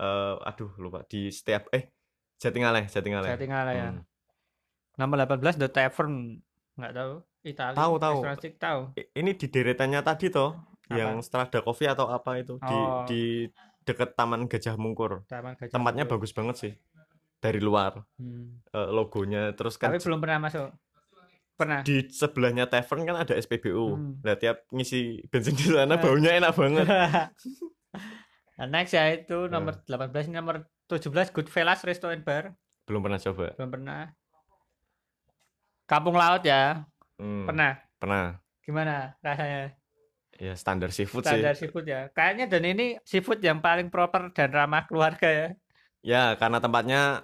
uh, 0.03 0.42
aduh 0.42 0.75
lupa 0.83 1.07
di 1.07 1.31
setiap 1.31 1.70
eh 1.70 1.94
Jatingaleh, 2.42 2.90
Jatingaleh. 2.90 3.31
Jatingaleh 3.31 3.75
ya. 3.79 3.88
hmm. 3.94 3.99
ya. 4.01 4.03
Nomor 4.99 5.27
18 5.27 5.59
The 5.59 5.70
Tavern, 5.70 6.38
nggak 6.79 6.92
tahu. 6.94 7.14
Italia. 7.45 7.77
Tahu 7.77 7.95
tahu. 8.01 8.19
tahu. 8.57 8.81
Ini 8.97 9.31
di 9.37 9.47
deretannya 9.53 10.01
tadi 10.01 10.33
toh, 10.33 10.57
apa? 10.57 10.97
yang 10.97 11.21
Strada 11.21 11.61
Coffee 11.61 11.89
atau 11.89 12.09
apa 12.09 12.41
itu 12.41 12.57
oh. 12.57 12.65
di 12.65 12.81
di 13.09 13.23
dekat 13.85 14.17
Taman 14.17 14.49
Gajah 14.49 14.81
Mungkur. 14.81 15.29
Taman 15.29 15.55
Gajah 15.61 15.73
Tempatnya 15.73 16.09
Mungkur. 16.09 16.25
bagus 16.25 16.33
banget 16.33 16.57
sih. 16.57 16.73
Dari 17.39 17.61
luar. 17.61 18.01
Hmm. 18.17 18.65
Uh, 18.73 18.89
logonya 18.89 19.53
terus 19.53 19.77
kan 19.77 19.93
Tapi 19.93 20.01
belum 20.01 20.19
pernah 20.25 20.49
masuk. 20.49 20.73
Pernah. 21.55 21.81
Di 21.87 22.09
sebelahnya 22.11 22.67
tavern 22.67 23.05
kan 23.05 23.17
ada 23.21 23.37
SPBU. 23.37 23.87
Hmm. 23.95 24.13
Nah, 24.25 24.35
tiap 24.41 24.65
ngisi 24.73 25.23
bensin 25.29 25.55
di 25.55 25.69
sana 25.69 26.01
baunya 26.01 26.41
enak 26.41 26.57
banget. 26.57 26.87
nah, 28.59 28.67
next 28.67 28.97
ya 28.97 29.13
itu 29.13 29.47
nomor 29.53 29.85
uh. 29.85 30.09
18 30.09 30.33
nomor 30.33 30.67
17 30.89 31.31
Goodfellas 31.31 31.85
Restaurant 31.85 32.25
Bar. 32.25 32.57
Belum 32.89 33.05
pernah 33.05 33.21
coba. 33.21 33.53
Belum 33.55 33.71
pernah. 33.71 34.03
Kampung 35.85 36.17
Laut 36.17 36.41
ya. 36.43 36.89
Hmm, 37.18 37.46
pernah? 37.46 37.72
Pernah. 37.98 38.24
Gimana 38.64 39.14
rasanya? 39.20 39.77
Ya 40.35 40.55
standar 40.59 40.90
seafood 40.90 41.22
standar 41.22 41.35
sih. 41.35 41.42
Standar 41.42 41.55
seafood 41.55 41.87
ya. 41.87 42.00
Kayaknya 42.11 42.46
dan 42.50 42.62
ini 42.66 42.87
seafood 43.07 43.38
yang 43.38 43.62
paling 43.62 43.88
proper 43.92 44.35
dan 44.35 44.50
ramah 44.50 44.85
keluarga 44.90 45.29
ya. 45.31 45.48
Ya 46.03 46.24
karena 46.37 46.59
tempatnya 46.59 47.22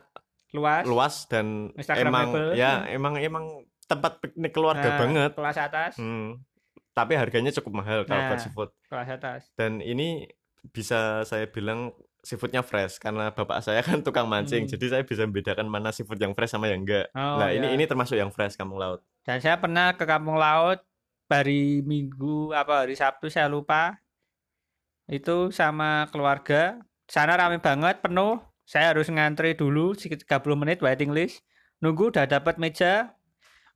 luas, 0.55 0.83
luas 0.87 1.15
dan 1.27 1.75
emang 1.95 2.55
ya 2.55 2.87
emang 2.91 3.19
emang 3.19 3.45
tempat 3.91 4.23
piknik 4.23 4.55
keluarga 4.55 4.95
nah, 4.95 4.99
banget. 5.03 5.31
Kelas 5.35 5.59
atas. 5.59 5.93
Hmm. 5.99 6.39
Tapi 6.95 7.19
harganya 7.19 7.51
cukup 7.51 7.83
mahal 7.83 8.07
kalau 8.07 8.23
nah, 8.23 8.29
buat 8.31 8.41
seafood. 8.43 8.71
Kelas 8.87 9.09
atas. 9.11 9.41
Dan 9.59 9.83
ini 9.83 10.31
bisa 10.71 11.27
saya 11.27 11.51
bilang 11.51 11.91
seafoodnya 12.21 12.61
fresh 12.61 13.01
karena 13.01 13.33
bapak 13.33 13.65
saya 13.65 13.81
kan 13.81 14.05
tukang 14.05 14.29
mancing 14.29 14.69
hmm. 14.69 14.73
jadi 14.77 14.87
saya 14.93 15.03
bisa 15.09 15.25
membedakan 15.25 15.65
mana 15.65 15.89
seafood 15.89 16.21
yang 16.21 16.37
fresh 16.37 16.53
sama 16.53 16.69
yang 16.69 16.85
enggak 16.85 17.09
oh, 17.17 17.41
nah 17.41 17.49
ya. 17.49 17.57
ini 17.57 17.81
ini 17.81 17.85
termasuk 17.89 18.21
yang 18.21 18.29
fresh 18.29 18.61
kampung 18.61 18.77
laut 18.77 19.01
dan 19.31 19.39
saya 19.39 19.63
pernah 19.63 19.95
ke 19.95 20.03
kampung 20.03 20.35
laut 20.35 20.83
hari 21.31 21.87
minggu 21.87 22.51
apa 22.51 22.83
hari 22.83 22.99
sabtu 22.99 23.31
saya 23.31 23.47
lupa. 23.47 24.03
Itu 25.07 25.55
sama 25.55 26.11
keluarga. 26.11 26.83
Sana 27.07 27.39
rame 27.39 27.63
banget 27.63 28.03
penuh. 28.03 28.43
Saya 28.67 28.91
harus 28.91 29.07
ngantri 29.07 29.55
dulu 29.55 29.95
sekitar 29.95 30.43
30 30.43 30.59
menit 30.59 30.83
waiting 30.83 31.15
list. 31.15 31.47
Nunggu 31.79 32.11
udah 32.11 32.27
dapat 32.27 32.59
meja. 32.59 33.15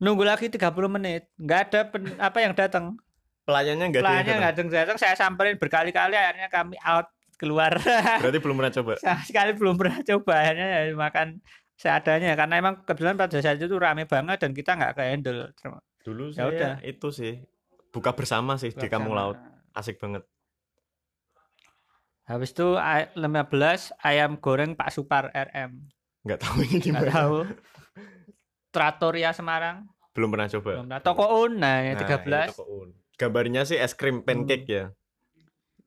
Nunggu 0.03 0.27
lagi 0.27 0.51
30 0.51 0.59
menit. 0.91 1.31
Nggak 1.39 1.61
ada 1.71 1.81
pen, 1.87 2.03
apa 2.19 2.39
yang 2.43 2.53
datang 2.59 2.99
pelayannya 3.47 3.95
nggak 3.95 4.03
pelayannya 4.03 4.35
nggak 4.35 4.55
datang 4.59 4.69
datang 4.75 4.99
saya 4.99 5.15
samperin 5.15 5.55
berkali-kali 5.55 6.19
akhirnya 6.19 6.51
kami 6.51 6.75
out 6.83 7.07
keluar. 7.39 7.79
Berarti 8.27 8.43
belum 8.43 8.59
pernah 8.59 8.75
coba. 8.75 8.93
sekali 9.31 9.55
belum 9.55 9.79
pernah 9.79 10.03
coba. 10.03 10.35
Akhirnya 10.35 10.67
ya 10.67 10.99
makan 10.99 11.39
seadanya 11.75 12.39
karena 12.39 12.55
emang 12.59 12.75
kebetulan 12.87 13.19
pada 13.19 13.39
saat 13.43 13.59
itu 13.59 13.77
rame 13.77 14.07
banget 14.07 14.39
dan 14.41 14.51
kita 14.55 14.79
nggak 14.79 14.93
ke 14.95 15.03
handle. 15.03 15.41
Dulu 16.05 16.25
ya 16.35 16.47
udah 16.47 16.73
itu 16.87 17.09
sih 17.11 17.43
buka 17.91 18.15
bersama 18.15 18.59
sih 18.59 18.71
buka 18.71 18.81
di 18.83 18.87
Kampung 18.91 19.15
Laut. 19.15 19.39
Asik 19.75 19.99
banget. 19.99 20.23
Habis 22.25 22.57
itu 22.57 22.81
15 22.81 23.21
ayam 24.01 24.41
goreng 24.41 24.73
Pak 24.73 24.89
Supar 24.95 25.29
RM. 25.35 25.77
Nggak 26.25 26.41
tahu 26.41 26.57
ini 26.65 26.77
di 26.81 26.89
mana. 26.89 27.05
Nggak 27.05 27.13
tahu. 27.13 27.37
Trattoria 28.75 29.31
Semarang. 29.37 29.85
Belum 30.17 30.33
pernah 30.33 30.49
coba. 30.49 30.71
Belum 30.81 30.87
pernah. 30.89 31.01
Toko 31.05 31.25
Un 31.45 31.53
nah, 31.61 31.85
yang 31.85 32.01
nah 32.01 32.09
13. 32.09 32.25
Ya, 32.25 32.41
toko 32.49 32.65
Un. 32.65 32.89
Gambarnya 33.15 33.63
sih 33.69 33.79
es 33.79 33.93
krim 33.95 34.25
pancake 34.25 34.67
hmm. 34.67 34.75
ya. 34.75 34.85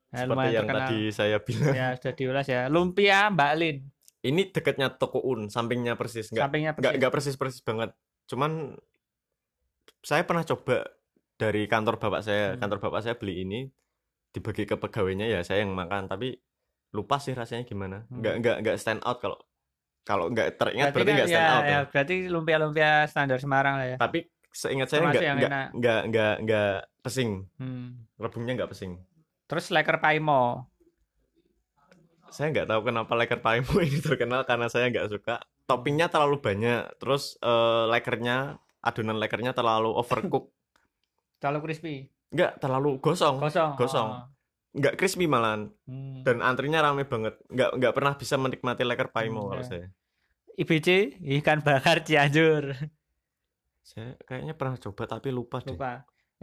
Nah, 0.08 0.20
Seperti 0.24 0.48
yang 0.56 0.68
terkenal. 0.70 0.88
tadi 0.88 1.00
saya 1.12 1.38
bilang. 1.44 1.74
Ya, 1.76 1.88
sudah 2.00 2.14
diulas 2.16 2.46
ya. 2.48 2.62
Lumpia 2.72 3.28
Mbak 3.34 3.54
Lin. 3.60 3.78
Ini 4.26 4.50
dekatnya 4.50 4.98
toko 4.98 5.22
Un, 5.22 5.48
sampingnya 5.48 5.94
persis. 5.94 6.34
Nggak, 6.34 6.44
sampingnya 6.50 6.72
persis. 6.74 6.84
Nggak, 6.84 6.94
nggak 6.98 7.14
persis-persis 7.14 7.62
banget. 7.62 7.90
Cuman 8.26 8.74
saya 10.02 10.24
pernah 10.26 10.44
coba 10.44 10.90
dari 11.38 11.70
kantor 11.70 12.02
bapak 12.02 12.22
saya, 12.26 12.46
hmm. 12.54 12.60
kantor 12.60 12.80
bapak 12.82 13.02
saya 13.06 13.16
beli 13.16 13.46
ini 13.46 13.60
dibagi 14.34 14.66
ke 14.66 14.76
pegawainya 14.76 15.30
ya 15.30 15.40
saya 15.46 15.62
yang 15.64 15.74
makan, 15.78 16.10
tapi 16.10 16.34
lupa 16.98 17.22
sih 17.22 17.38
rasanya 17.38 17.64
gimana. 17.64 18.10
Hmm. 18.10 18.26
Nggak 18.26 18.36
nggak 18.42 18.58
nggak 18.66 18.78
stand 18.82 19.02
out 19.06 19.22
kalau 19.22 19.38
kalau 20.02 20.32
nggak 20.34 20.56
teringat 20.58 20.96
berarti, 20.96 21.12
nggak 21.14 21.30
stand 21.30 21.46
ya, 21.46 21.54
out. 21.54 21.64
Ya, 21.64 21.70
ya. 21.70 21.80
Berarti 21.94 22.16
lumpia-lumpia 22.32 22.92
standar 23.06 23.38
Semarang 23.38 23.76
lah 23.78 23.88
ya. 23.96 23.98
Tapi 24.02 24.26
seingat 24.50 24.90
saya 24.90 25.14
nggak 25.14 25.24
nggak 25.78 26.02
nggak 26.10 26.34
nggak 26.42 26.74
pesing. 27.06 27.46
Hmm. 27.62 28.10
Rebungnya 28.18 28.58
nggak 28.58 28.72
pesing. 28.74 28.98
Terus 29.46 29.70
Laker 29.70 30.02
Paimo. 30.02 30.66
Saya 32.30 32.54
nggak 32.54 32.68
tahu 32.68 32.82
kenapa 32.92 33.12
Laker 33.16 33.40
Paimo 33.40 33.80
ini 33.84 34.00
terkenal 34.04 34.44
karena 34.44 34.68
saya 34.68 34.92
nggak 34.92 35.08
suka. 35.12 35.36
Toppingnya 35.68 36.08
terlalu 36.08 36.40
banyak. 36.40 37.00
Terus 37.00 37.36
uh, 37.44 37.88
lakernya, 37.88 38.60
adonan 38.84 39.20
lakernya 39.20 39.52
terlalu 39.52 39.92
overcook. 39.96 40.52
terlalu 41.42 41.60
crispy. 41.70 41.96
Nggak, 42.32 42.60
terlalu 42.60 43.00
gosong. 43.00 43.40
Gosong. 43.40 43.72
Gosong. 43.80 44.10
Oh. 44.10 44.24
Nggak 44.78 44.96
crispy 45.00 45.26
malahan. 45.26 45.72
Hmm. 45.88 46.22
Dan 46.24 46.44
antrinya 46.44 46.84
rame 46.84 47.08
banget. 47.08 47.40
Nggak 47.48 47.70
nggak 47.80 47.94
pernah 47.96 48.14
bisa 48.20 48.36
menikmati 48.36 48.84
Laker 48.84 49.10
Paimo 49.12 49.48
hmm, 49.48 49.50
kalau 49.52 49.64
ya. 49.64 49.68
saya. 49.68 49.88
IBC 50.58 51.22
ikan 51.42 51.62
bakar 51.62 52.02
Cianjur. 52.02 52.74
Saya 53.88 54.20
kayaknya 54.28 54.52
pernah 54.52 54.76
coba 54.76 55.08
tapi 55.08 55.32
lupa, 55.32 55.64
lupa. 55.64 55.72
deh. 55.72 55.80
Lupa. 55.80 55.94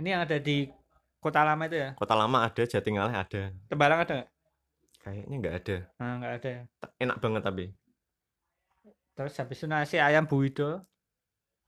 Ini 0.00 0.08
yang 0.16 0.22
ada 0.24 0.40
di 0.40 0.64
Kota 1.20 1.44
Lama 1.44 1.68
itu 1.68 1.76
ya? 1.76 1.92
Kota 1.92 2.16
Lama 2.16 2.38
ada, 2.40 2.62
Jatingaleh 2.64 3.12
ada. 3.12 3.52
Tembalang 3.68 4.00
ada 4.00 4.12
nggak? 4.16 4.28
Kayaknya 5.04 5.36
nggak 5.36 5.56
ada. 5.60 5.76
Nah, 6.00 6.12
nggak 6.16 6.32
ada 6.40 6.48
ya. 6.48 6.62
Enak 6.96 7.18
banget 7.20 7.42
tapi. 7.44 7.64
Terus 9.14 9.36
habis 9.36 9.60
itu 9.60 9.66
nasi 9.68 9.96
ayam 10.00 10.24
buido? 10.24 10.80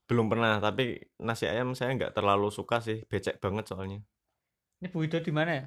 Belum 0.08 0.26
pernah, 0.32 0.56
tapi 0.56 1.04
nasi 1.20 1.44
ayam 1.44 1.76
saya 1.76 1.92
nggak 1.92 2.16
terlalu 2.16 2.48
suka 2.48 2.80
sih, 2.80 3.04
becek 3.06 3.36
banget 3.38 3.68
soalnya. 3.68 4.00
Ini 4.80 4.88
buido 4.88 5.20
di 5.20 5.32
mana 5.34 5.50
ya? 5.52 5.64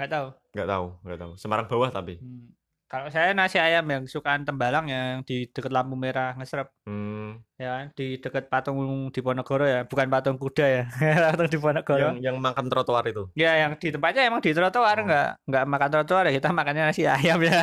Nggak 0.00 0.10
tahu. 0.10 0.26
Nggak 0.56 0.68
tahu, 0.72 0.86
nggak 1.04 1.20
tahu. 1.20 1.32
Semarang 1.36 1.66
bawah 1.68 1.90
tapi. 1.92 2.16
Hmm. 2.18 2.48
Kalau 2.90 3.06
saya 3.06 3.30
nasi 3.38 3.62
ayam 3.62 3.86
yang 3.86 4.02
sukaan 4.10 4.42
tembalang 4.42 4.90
yang 4.90 5.22
di 5.22 5.46
dekat 5.46 5.70
lampu 5.70 5.94
merah 5.94 6.34
ngesrep. 6.34 6.66
Hmm. 6.90 7.38
Ya, 7.54 7.86
di 7.94 8.18
dekat 8.18 8.50
patung 8.50 8.82
di 9.14 9.20
Ponorogo 9.22 9.62
ya, 9.62 9.86
bukan 9.86 10.10
patung 10.10 10.34
kuda 10.34 10.66
ya. 10.66 10.82
patung 11.30 11.46
di 11.46 11.54
Ponorogo. 11.62 11.94
Yang 11.94 12.18
yang 12.18 12.36
makan 12.42 12.66
trotoar 12.66 13.06
itu. 13.06 13.30
Ya, 13.38 13.54
yang 13.62 13.78
di 13.78 13.94
tempatnya 13.94 14.26
emang 14.26 14.42
di 14.42 14.50
trotoar 14.50 14.98
oh. 14.98 15.04
enggak 15.06 15.28
enggak 15.46 15.64
makan 15.70 15.88
trotoar 15.94 16.24
ya, 16.26 16.32
kita 16.34 16.50
makannya 16.50 16.82
nasi 16.90 17.06
ayam 17.06 17.38
ya. 17.46 17.62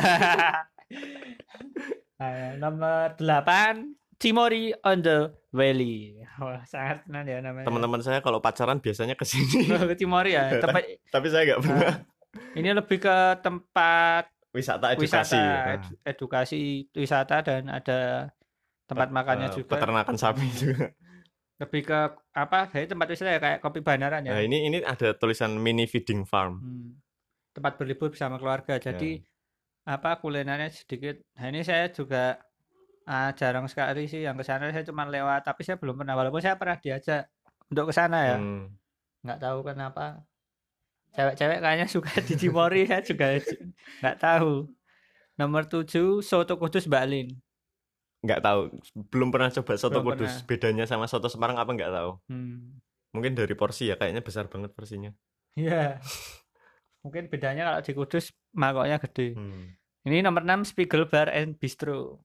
nah, 2.24 2.56
nomor 2.56 3.12
8 3.20 4.16
Timori 4.16 4.72
on 4.80 5.04
the 5.04 5.28
Valley. 5.52 6.24
Wah, 6.40 6.64
sangat 6.64 7.04
senang 7.04 7.28
ya 7.28 7.44
namanya. 7.44 7.68
Teman-teman 7.68 8.00
saya 8.00 8.24
kalau 8.24 8.40
pacaran 8.40 8.80
biasanya 8.80 9.12
ke 9.12 9.28
sini. 9.28 9.68
ke 9.92 9.96
Timori 10.00 10.40
ya. 10.40 10.56
Tempat... 10.56 11.04
Tapi 11.12 11.26
saya 11.28 11.42
nggak 11.52 11.60
pernah. 11.60 11.80
Nah, 11.84 11.96
ini 12.56 12.68
lebih 12.72 12.96
ke 12.96 13.16
tempat 13.44 14.37
wisata 14.58 14.86
edukasi. 14.92 15.38
Wisata, 15.38 15.70
ed 15.70 15.82
edukasi 16.02 16.60
wisata 16.90 17.36
dan 17.46 17.62
ada 17.70 17.98
makannya 18.90 19.48
uh, 19.48 19.54
juga. 19.54 19.78
peternakan 19.78 20.16
sapi 20.18 20.46
juga. 20.62 20.90
Lebih 21.58 21.82
ke 21.86 22.00
apa 22.34 22.70
dari 22.70 22.86
tempat 22.86 23.06
wisata 23.10 23.30
ya 23.30 23.40
kayak 23.42 23.58
kopi 23.62 23.80
bandaran 23.82 24.26
ya? 24.26 24.34
Nah 24.34 24.42
ini 24.42 24.66
ini 24.66 24.78
ada 24.82 25.14
tulisan 25.14 25.54
mini 25.58 25.86
feeding 25.86 26.26
farm. 26.26 26.58
Hmm. 26.58 26.90
tempat 27.58 27.74
berlibur 27.74 28.14
bersama 28.14 28.38
keluarga. 28.38 28.78
Jadi 28.78 29.18
ya. 29.18 29.98
apa 29.98 30.22
kulinernya 30.22 30.70
sedikit. 30.70 31.18
Nah 31.34 31.50
ini 31.50 31.66
saya 31.66 31.90
juga 31.90 32.38
uh, 33.02 33.30
jarang 33.34 33.66
sekali 33.66 34.06
sih 34.06 34.22
yang 34.22 34.38
ke 34.38 34.46
sana. 34.46 34.70
Saya 34.70 34.86
cuma 34.86 35.02
lewat 35.10 35.42
tapi 35.42 35.66
saya 35.66 35.74
belum 35.74 35.98
pernah. 35.98 36.14
Walaupun 36.14 36.38
saya 36.38 36.54
pernah 36.54 36.78
diajak 36.78 37.26
untuk 37.66 37.90
ke 37.90 37.94
sana 37.94 38.18
ya. 38.22 38.36
Hmm. 38.38 38.70
nggak 39.18 39.42
tahu 39.42 39.66
kenapa 39.66 40.22
cewek-cewek 41.14 41.58
kayaknya 41.60 41.86
suka 41.88 42.12
di 42.22 42.34
Cimori 42.36 42.84
saya 42.84 43.02
juga 43.04 43.38
nggak 44.00 44.18
tahu. 44.18 44.68
Nomor 45.38 45.70
tujuh 45.70 46.20
soto 46.20 46.58
kudus 46.58 46.90
Mbak 46.90 47.04
Lin. 47.06 47.28
Nggak 48.26 48.42
tahu. 48.42 48.60
Belum 49.08 49.30
pernah 49.30 49.50
coba 49.54 49.72
soto 49.78 50.02
belum 50.02 50.06
kudus. 50.14 50.42
pernah. 50.42 50.48
bedanya 50.50 50.84
sama 50.90 51.06
soto 51.06 51.30
Semarang 51.30 51.56
apa 51.58 51.70
nggak 51.70 51.92
tahu. 51.94 52.10
Hmm. 52.28 52.82
mungkin 53.08 53.32
dari 53.32 53.56
porsi 53.56 53.88
ya 53.88 53.96
kayaknya 53.96 54.20
besar 54.20 54.52
banget 54.52 54.76
porsinya. 54.76 55.10
Iya. 55.56 55.96
Mungkin 57.00 57.32
bedanya 57.32 57.72
kalau 57.72 57.80
di 57.80 57.92
kudus 57.96 58.24
mangkoknya 58.52 59.00
gede. 59.00 59.32
Hmm. 59.32 59.74
ini 60.04 60.24
nomor 60.24 60.44
6 60.44 60.76
Spiegel 60.76 61.08
Bar 61.08 61.32
and 61.32 61.56
Bistro. 61.56 62.20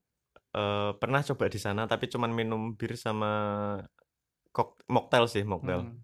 Uh, 0.53 0.93
pernah 1.01 1.23
coba 1.23 1.49
di 1.49 1.57
sana 1.57 1.89
tapi 1.89 2.05
cuman 2.11 2.29
minum 2.29 2.77
bir 2.77 2.93
sama 2.93 3.31
kok 4.53 4.75
mocktail 4.91 5.25
sih 5.25 5.41
mocktail. 5.47 5.87
Hmm. 5.87 5.97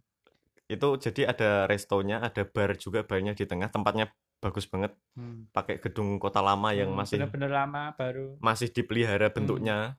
Itu 0.69 0.87
jadi 1.01 1.33
ada 1.33 1.65
restonya 1.65 2.21
ada 2.21 2.45
bar 2.45 2.77
juga 2.77 3.01
barnya 3.01 3.33
di 3.33 3.49
tengah 3.49 3.73
tempatnya 3.73 4.13
bagus 4.39 4.69
banget 4.69 4.95
hmm. 5.17 5.51
pakai 5.51 5.81
gedung 5.81 6.21
kota 6.21 6.39
lama 6.39 6.71
yang 6.71 6.93
hmm, 6.93 6.99
masih 7.01 7.17
bener-bener 7.19 7.51
lama 7.51 7.83
baru 7.97 8.37
masih 8.39 8.71
dipelihara 8.71 9.27
hmm. 9.27 9.35
bentuknya 9.35 9.77
hmm. 9.77 9.97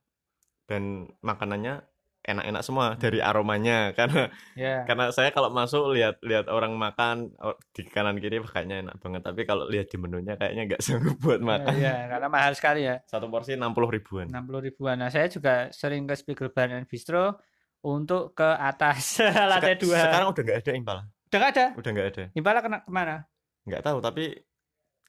dan 0.70 0.82
makanannya 1.20 1.84
enak-enak 2.20 2.62
semua 2.62 2.86
hmm. 2.92 2.98
dari 3.00 3.18
aromanya 3.18 3.78
karena 3.98 4.28
yeah. 4.54 4.84
karena 4.84 5.10
saya 5.10 5.32
kalau 5.32 5.48
masuk 5.50 5.90
lihat 5.96 6.20
lihat 6.20 6.46
orang 6.52 6.76
makan 6.76 7.32
oh, 7.40 7.56
di 7.72 7.82
kanan 7.88 8.20
kiri 8.20 8.40
kayaknya 8.44 8.86
enak 8.86 8.96
banget 9.00 9.22
tapi 9.24 9.42
kalau 9.48 9.64
lihat 9.66 9.88
di 9.88 9.96
menunya 9.96 10.36
kayaknya 10.36 10.62
nggak 10.70 10.82
sanggup 10.86 11.16
buat 11.20 11.40
makan 11.40 11.74
ya, 11.80 11.84
yeah, 11.88 11.98
karena 12.08 12.28
mahal 12.28 12.52
sekali 12.52 12.84
ya 12.84 13.00
satu 13.08 13.26
porsi 13.32 13.56
enam 13.56 13.72
puluh 13.72 13.90
ribuan 13.92 14.28
enam 14.28 14.44
puluh 14.44 14.60
ribuan 14.60 15.00
nah 15.00 15.08
saya 15.08 15.26
juga 15.32 15.72
sering 15.72 16.04
ke 16.04 16.14
Spiegel 16.16 16.52
Bar 16.52 16.70
and 16.70 16.86
Bistro 16.86 17.40
untuk 17.80 18.36
ke 18.36 18.46
atas. 18.46 19.20
Lantai 19.50 19.76
dua. 19.80 19.98
sekarang 20.08 20.28
udah 20.32 20.42
nggak 20.44 20.58
ada 20.60 20.72
impala? 20.76 21.02
Udah 21.30 21.38
nggak 21.38 21.52
ada? 21.56 21.66
Udah 21.76 21.90
nggak 21.90 22.08
ada. 22.12 22.24
Impala 22.36 22.58
kena 22.60 22.78
ke 22.84 22.90
mana? 22.92 23.16
Nggak 23.64 23.82
tahu 23.84 23.98
tapi 24.00 24.24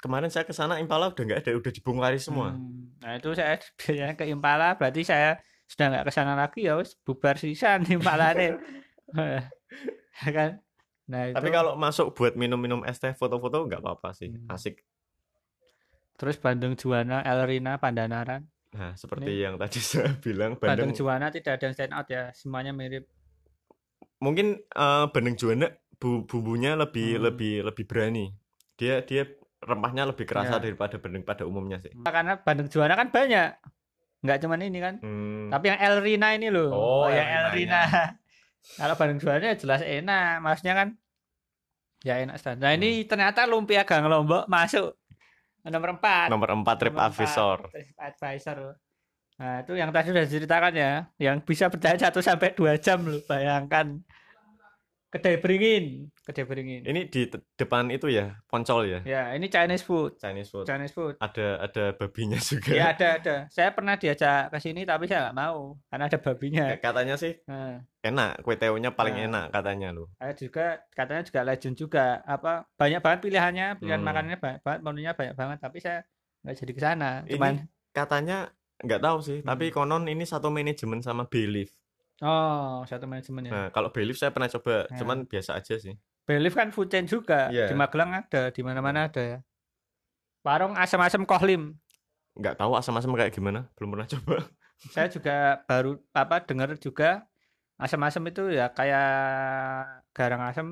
kemarin 0.02 0.34
saya 0.34 0.44
ke 0.44 0.52
sana 0.52 0.82
Impala 0.82 1.14
udah 1.14 1.24
nggak 1.24 1.40
ada 1.46 1.52
udah 1.56 1.72
dibongkari 1.72 2.18
semua. 2.18 2.58
Hmm. 2.58 2.90
nah 3.00 3.16
itu 3.16 3.30
saya 3.38 3.62
biasanya 3.80 4.16
ke 4.18 4.26
Impala 4.28 4.76
berarti 4.76 5.06
saya 5.06 5.38
sudah 5.70 5.88
nggak 5.94 6.06
ke 6.10 6.12
sana 6.12 6.34
lagi 6.36 6.68
ya 6.68 6.76
wis 6.76 6.98
bubar 7.06 7.38
sisan 7.38 7.86
Impala 7.96 8.34
deh 8.34 8.58
kan? 10.22 10.60
Nah 11.08 11.22
itu... 11.32 11.36
tapi 11.38 11.50
kalau 11.54 11.78
masuk 11.78 12.18
buat 12.18 12.34
minum-minum 12.36 12.82
es 12.84 12.98
teh 12.98 13.14
foto-foto 13.14 13.70
nggak 13.70 13.80
apa-apa 13.80 14.12
sih 14.18 14.34
hmm. 14.34 14.50
asik. 14.52 14.82
Terus 16.18 16.38
Bandung 16.38 16.78
Juana 16.78 17.26
Elrina 17.26 17.82
Pandanaran 17.82 18.51
nah 18.72 18.96
seperti 18.96 19.32
Ini, 19.32 19.44
yang 19.46 19.56
tadi 19.60 19.80
saya 19.90 20.16
bilang 20.20 20.56
Bandung, 20.56 20.92
Bandung 20.92 20.92
Juana 20.96 21.28
tidak 21.32 21.60
ada 21.60 21.64
yang 21.68 21.76
stand 21.76 21.94
out 21.96 22.08
ya 22.08 22.32
semuanya 22.32 22.72
mirip 22.72 23.08
mungkin 24.24 24.64
uh, 24.76 25.12
Bandung 25.12 25.36
Juana 25.36 25.68
bu 26.02 26.26
bumbunya 26.26 26.74
lebih 26.74 27.20
hmm. 27.20 27.24
lebih 27.30 27.54
lebih 27.68 27.86
berani 27.86 28.34
dia 28.80 29.06
dia 29.06 29.30
rempahnya 29.62 30.10
lebih 30.10 30.26
kerasa 30.26 30.58
ya. 30.58 30.62
daripada 30.62 30.98
bandeng 30.98 31.22
pada 31.22 31.46
umumnya 31.46 31.78
sih. 31.78 31.94
Karena 32.02 32.42
bandeng 32.42 32.68
juara 32.68 32.98
kan 32.98 33.14
banyak. 33.14 33.50
Nggak 34.26 34.38
cuma 34.42 34.58
ini 34.58 34.80
kan. 34.82 34.98
Hmm. 35.02 35.54
Tapi 35.54 35.66
yang 35.70 35.80
El 35.82 35.96
Rina 36.02 36.28
ini 36.34 36.48
loh. 36.50 36.70
Oh, 36.74 37.06
oh 37.06 37.08
yang 37.10 37.26
El 37.30 37.48
Rina. 37.54 37.82
Kalau 38.82 38.96
bandeng 38.98 39.22
juaranya 39.22 39.54
jelas 39.58 39.86
enak. 39.86 40.42
Maksudnya 40.42 40.74
kan 40.74 40.88
ya 42.02 42.18
enak 42.26 42.42
standar. 42.42 42.66
Nah, 42.66 42.72
hmm. 42.74 42.82
ini 42.82 42.90
ternyata 43.06 43.46
lumpia 43.46 43.86
Gang 43.86 44.10
Lombok 44.10 44.50
masuk 44.50 44.98
nomor 45.70 46.00
4. 46.02 46.32
Nomor 46.34 46.50
4 46.64 46.80
Trip 46.82 46.96
Advisor. 46.98 47.58
Trip 47.70 47.94
Advisor. 48.00 48.58
Nah, 49.42 49.66
itu 49.66 49.74
yang 49.74 49.90
tadi 49.90 50.14
sudah 50.14 50.24
diceritakan 50.26 50.74
ya, 50.78 50.92
yang 51.18 51.42
bisa 51.42 51.66
bertahan 51.70 51.98
1 51.98 52.14
sampai 52.22 52.54
2 52.54 52.78
jam 52.78 53.02
loh, 53.02 53.22
bayangkan. 53.26 53.98
Kedai 55.12 55.44
beringin, 55.44 56.08
kedai 56.24 56.48
beringin. 56.48 56.88
Ini 56.88 57.12
di 57.12 57.28
depan 57.60 57.92
itu 57.92 58.08
ya, 58.08 58.32
Poncol 58.48 58.88
ya. 58.88 59.00
Ya, 59.04 59.36
ini 59.36 59.52
Chinese 59.52 59.84
food. 59.84 60.16
Chinese 60.16 60.48
food. 60.48 60.64
Chinese 60.64 60.96
food. 60.96 61.20
Ada 61.20 61.68
ada 61.68 61.92
babinya 62.00 62.40
juga. 62.48 62.72
Ya, 62.72 62.96
ada 62.96 63.20
ada. 63.20 63.36
Saya 63.52 63.76
pernah 63.76 64.00
diajak 64.00 64.48
ke 64.56 64.58
sini 64.64 64.88
tapi 64.88 65.12
saya 65.12 65.28
nggak 65.28 65.36
mau 65.36 65.76
karena 65.92 66.08
ada 66.08 66.16
babinya. 66.16 66.66
Katanya 66.80 67.20
sih 67.20 67.36
nah. 67.44 67.84
enak, 68.08 68.40
kue 68.40 68.56
teonya 68.56 68.96
paling 68.96 69.20
nah. 69.20 69.28
enak 69.28 69.46
katanya 69.52 69.92
loh. 69.92 70.08
Saya 70.16 70.32
juga 70.40 70.80
katanya 70.96 71.24
juga 71.28 71.40
legend 71.44 71.76
juga. 71.76 72.06
Apa 72.24 72.64
banyak 72.80 73.04
banget 73.04 73.20
pilihannya, 73.28 73.68
pilihan 73.84 74.00
hmm. 74.00 74.08
makanannya 74.08 74.38
banyak 74.40 74.60
banget, 74.64 74.80
menunya 74.80 75.12
banyak 75.12 75.36
banget 75.36 75.58
tapi 75.60 75.78
saya 75.84 76.08
nggak 76.48 76.56
jadi 76.56 76.72
ke 76.72 76.80
sana. 76.80 77.12
Cuman 77.28 77.68
katanya 77.92 78.56
nggak 78.80 79.04
tahu 79.04 79.18
sih, 79.20 79.44
hmm. 79.44 79.48
tapi 79.52 79.76
konon 79.76 80.08
ini 80.08 80.24
satu 80.24 80.48
manajemen 80.48 81.04
sama 81.04 81.28
Belief. 81.28 81.81
Oh, 82.22 82.86
satu 82.86 83.10
manajemen 83.10 83.50
ya. 83.50 83.52
Nah, 83.52 83.68
kalau 83.74 83.90
Belief 83.90 84.16
saya 84.16 84.30
pernah 84.30 84.46
coba, 84.46 84.86
ya. 84.86 85.02
cuman 85.02 85.26
biasa 85.26 85.58
aja 85.58 85.76
sih. 85.82 85.98
Belief 86.30 86.54
kan 86.54 86.70
food 86.70 86.94
chain 86.94 87.10
juga. 87.10 87.50
Yeah. 87.50 87.68
Di 87.68 87.74
Magelang 87.74 88.14
ada, 88.14 88.54
di 88.54 88.62
mana-mana 88.62 89.10
ada 89.10 89.22
ya. 89.26 89.40
Warung 90.46 90.78
asam-asam 90.78 91.26
Kohlim. 91.26 91.82
Enggak 92.38 92.62
tahu 92.62 92.78
asam-asam 92.78 93.10
kayak 93.18 93.34
gimana, 93.34 93.68
belum 93.74 93.98
pernah 93.98 94.08
coba. 94.08 94.46
saya 94.94 95.08
juga 95.14 95.62
baru 95.70 96.02
apa 96.10 96.42
dengar 96.42 96.74
juga 96.82 97.30
asam-asam 97.78 98.26
itu 98.30 98.50
ya 98.50 98.74
kayak 98.74 99.10
garang 100.14 100.42
asam 100.50 100.68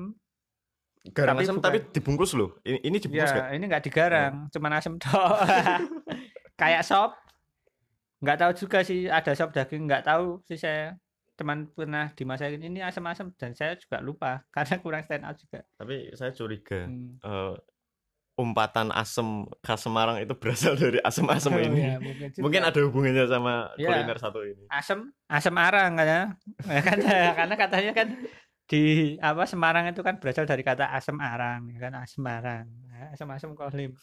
garang 1.14 1.38
tapi 1.38 1.46
asam 1.46 1.56
bukan. 1.58 1.66
tapi 1.70 1.78
dibungkus 1.94 2.34
loh 2.34 2.58
ini 2.66 2.78
ini 2.82 2.96
dibungkus 2.98 3.30
ya, 3.30 3.54
ini 3.54 3.64
enggak 3.70 3.86
digarang 3.86 4.50
ya. 4.50 4.50
cuman 4.58 4.72
asam 4.74 4.94
tok 4.98 5.38
kayak 6.60 6.82
sop 6.82 7.14
nggak 8.20 8.38
tahu 8.38 8.52
juga 8.58 8.78
sih 8.82 9.06
ada 9.06 9.32
sop 9.38 9.54
daging 9.54 9.86
nggak 9.86 10.06
tahu 10.06 10.42
sih 10.50 10.58
saya 10.58 10.98
teman 11.40 11.64
pernah 11.72 12.12
dimasakin 12.12 12.60
ini 12.68 12.84
asam-asam 12.84 13.32
dan 13.40 13.56
saya 13.56 13.72
juga 13.80 14.04
lupa 14.04 14.44
karena 14.54 14.76
kurang 14.84 15.02
stand 15.08 15.24
out 15.24 15.40
juga. 15.40 15.64
Tapi 15.80 16.12
saya 16.12 16.36
curiga 16.36 16.84
hmm. 16.84 17.24
uh, 17.24 17.56
umpatan 18.36 18.92
asam 18.92 19.48
khas 19.64 19.80
Semarang 19.80 20.20
itu 20.20 20.36
berasal 20.36 20.76
dari 20.76 21.00
asam-asam 21.00 21.56
oh, 21.56 21.64
ini. 21.64 21.80
Ya, 21.80 21.96
mungkin, 21.96 22.28
mungkin 22.44 22.60
ada 22.68 22.78
hubungannya 22.84 23.24
sama 23.24 23.72
ya, 23.80 23.88
kuliner 23.88 24.18
satu 24.20 24.44
ini. 24.44 24.68
Asam 24.68 25.08
asam 25.32 25.56
arang 25.56 25.96
kan 25.96 26.36
ya 26.76 26.80
kan 26.84 26.98
karena 27.40 27.54
katanya 27.56 27.92
kan 27.96 28.08
di 28.68 29.16
apa 29.18 29.48
Semarang 29.48 29.88
itu 29.88 30.04
kan 30.04 30.20
berasal 30.20 30.44
dari 30.44 30.60
kata 30.60 30.92
asam 30.92 31.16
arang 31.18 31.72
ya 31.72 31.88
kan 31.88 31.92
asam 32.04 32.22
arang 32.28 32.68
asam-asam 33.16 33.56
kohlim. 33.56 33.96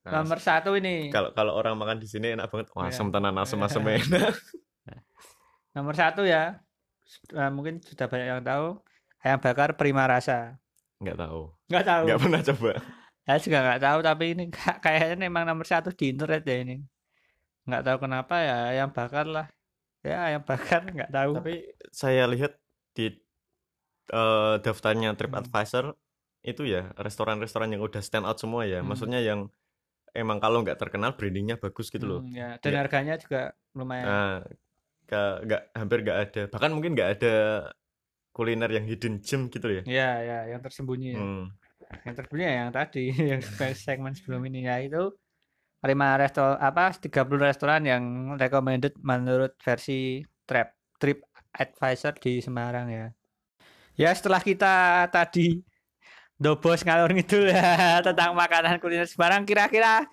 Nah, 0.00 0.24
nomor 0.24 0.40
satu 0.42 0.74
ini. 0.74 1.12
Kalau 1.12 1.30
kalau 1.36 1.54
orang 1.54 1.76
makan 1.76 2.00
di 2.00 2.08
sini 2.08 2.32
enak 2.32 2.48
banget. 2.48 2.72
Oh, 2.72 2.82
asam 2.82 3.12
ya. 3.12 3.20
tenan 3.20 3.36
asam-asam 3.36 3.84
enak. 3.84 4.34
Nomor 5.70 5.94
satu 5.94 6.26
ya 6.26 6.58
uh, 7.34 7.50
mungkin 7.50 7.82
sudah 7.82 8.06
banyak 8.06 8.28
yang 8.38 8.44
tahu 8.44 8.78
ayam 9.24 9.38
bakar 9.40 9.76
prima 9.76 10.08
rasa. 10.08 10.56
Nggak 11.00 11.18
tahu. 11.20 11.42
Nggak 11.68 11.84
tahu. 11.86 12.04
Nggak 12.06 12.20
pernah 12.20 12.40
coba. 12.44 12.72
Saya 13.24 13.38
juga 13.38 13.58
nggak 13.62 13.82
tahu 13.84 13.98
tapi 14.02 14.24
ini 14.32 14.44
kayaknya 14.84 15.16
memang 15.20 15.44
nomor 15.48 15.66
satu 15.68 15.92
di 15.92 16.12
internet 16.12 16.42
ya 16.44 16.56
ini. 16.60 16.76
Nggak 17.68 17.82
tahu 17.86 17.96
kenapa 18.08 18.34
ya 18.40 18.56
ayam 18.72 18.90
bakar 18.92 19.26
lah. 19.28 19.46
Ya 20.00 20.16
ayam 20.24 20.42
bakar 20.44 20.88
nggak 20.88 21.12
tahu. 21.12 21.32
Tapi 21.36 21.54
saya 21.92 22.24
lihat 22.28 22.56
di 22.96 23.12
uh, 24.12 24.58
daftarnya 24.60 25.14
TripAdvisor 25.14 25.92
hmm. 25.92 26.50
itu 26.50 26.62
ya 26.64 26.90
restoran-restoran 26.96 27.68
yang 27.70 27.84
udah 27.84 28.00
stand 28.00 28.24
out 28.24 28.40
semua 28.40 28.64
ya. 28.64 28.80
Hmm. 28.80 28.88
maksudnya 28.92 29.20
yang 29.20 29.52
emang 30.16 30.42
kalau 30.42 30.64
nggak 30.66 30.80
terkenal 30.80 31.14
brandingnya 31.14 31.60
bagus 31.60 31.92
gitu 31.92 32.06
loh. 32.06 32.20
Hmm, 32.24 32.34
ya. 32.34 32.58
dan 32.58 32.72
ya. 32.74 32.78
harganya 32.82 33.14
juga 33.20 33.54
lumayan. 33.76 34.06
Nah, 34.06 34.36
nggak 35.18 35.62
hampir 35.74 35.98
nggak 36.06 36.18
ada 36.28 36.42
bahkan 36.48 36.70
mungkin 36.70 36.94
nggak 36.94 37.10
ada 37.18 37.34
kuliner 38.30 38.70
yang 38.70 38.86
hidden 38.86 39.18
gem 39.18 39.50
gitu 39.50 39.66
ya 39.68 39.82
ya 39.84 40.10
ya 40.22 40.38
yang 40.54 40.60
tersembunyi 40.62 41.08
ya. 41.14 41.20
hmm. 41.20 41.44
yang 42.06 42.14
tersembunyi 42.14 42.44
ya 42.46 42.54
yang 42.54 42.70
tadi 42.70 43.04
yang 43.34 43.40
segmen 43.74 44.12
sebelum 44.14 44.42
ini 44.46 44.66
ya 44.66 44.78
itu 44.80 45.10
lima 45.80 46.20
resto 46.20 46.44
apa 46.60 46.92
30 46.92 47.10
restoran 47.40 47.82
yang 47.88 48.02
recommended 48.36 48.92
menurut 49.00 49.56
versi 49.58 50.20
trip 50.44 50.76
trip 51.00 51.24
advisor 51.56 52.12
di 52.20 52.38
Semarang 52.44 52.86
ya 52.92 53.06
ya 53.96 54.10
setelah 54.12 54.44
kita 54.44 55.08
tadi 55.08 55.60
dobos 56.40 56.84
ngalor 56.84 57.12
ngidul 57.12 57.52
ya 57.52 57.98
tentang 58.06 58.32
makanan 58.32 58.80
kuliner 58.80 59.08
Semarang 59.08 59.44
kira-kira 59.44 60.08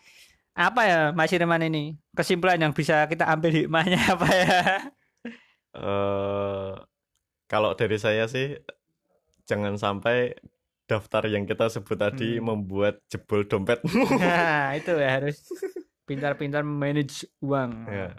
apa 0.58 0.82
ya 0.90 1.00
Mas 1.14 1.30
Irman 1.30 1.62
ini 1.70 1.94
kesimpulan 2.18 2.58
yang 2.58 2.74
bisa 2.74 3.06
kita 3.06 3.30
ambil 3.30 3.54
hikmahnya 3.54 4.02
apa 4.18 4.28
ya 4.34 4.58
uh, 5.78 6.74
kalau 7.46 7.78
dari 7.78 8.02
saya 8.02 8.26
sih 8.26 8.58
jangan 9.46 9.78
sampai 9.78 10.34
daftar 10.90 11.30
yang 11.30 11.46
kita 11.46 11.70
sebut 11.70 12.02
tadi 12.02 12.42
hmm. 12.42 12.44
membuat 12.44 13.06
jebol 13.06 13.46
dompet 13.46 13.86
nah 14.18 14.74
itu 14.80 14.98
ya 14.98 15.22
harus 15.22 15.46
pintar-pintar 16.10 16.66
manage 16.66 17.30
uang 17.44 17.86
ya, 17.86 18.10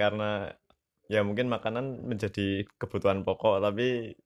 karena 0.00 0.54
ya 1.12 1.20
mungkin 1.26 1.52
makanan 1.52 2.08
menjadi 2.08 2.64
kebutuhan 2.80 3.20
pokok 3.20 3.60
tapi 3.60 4.16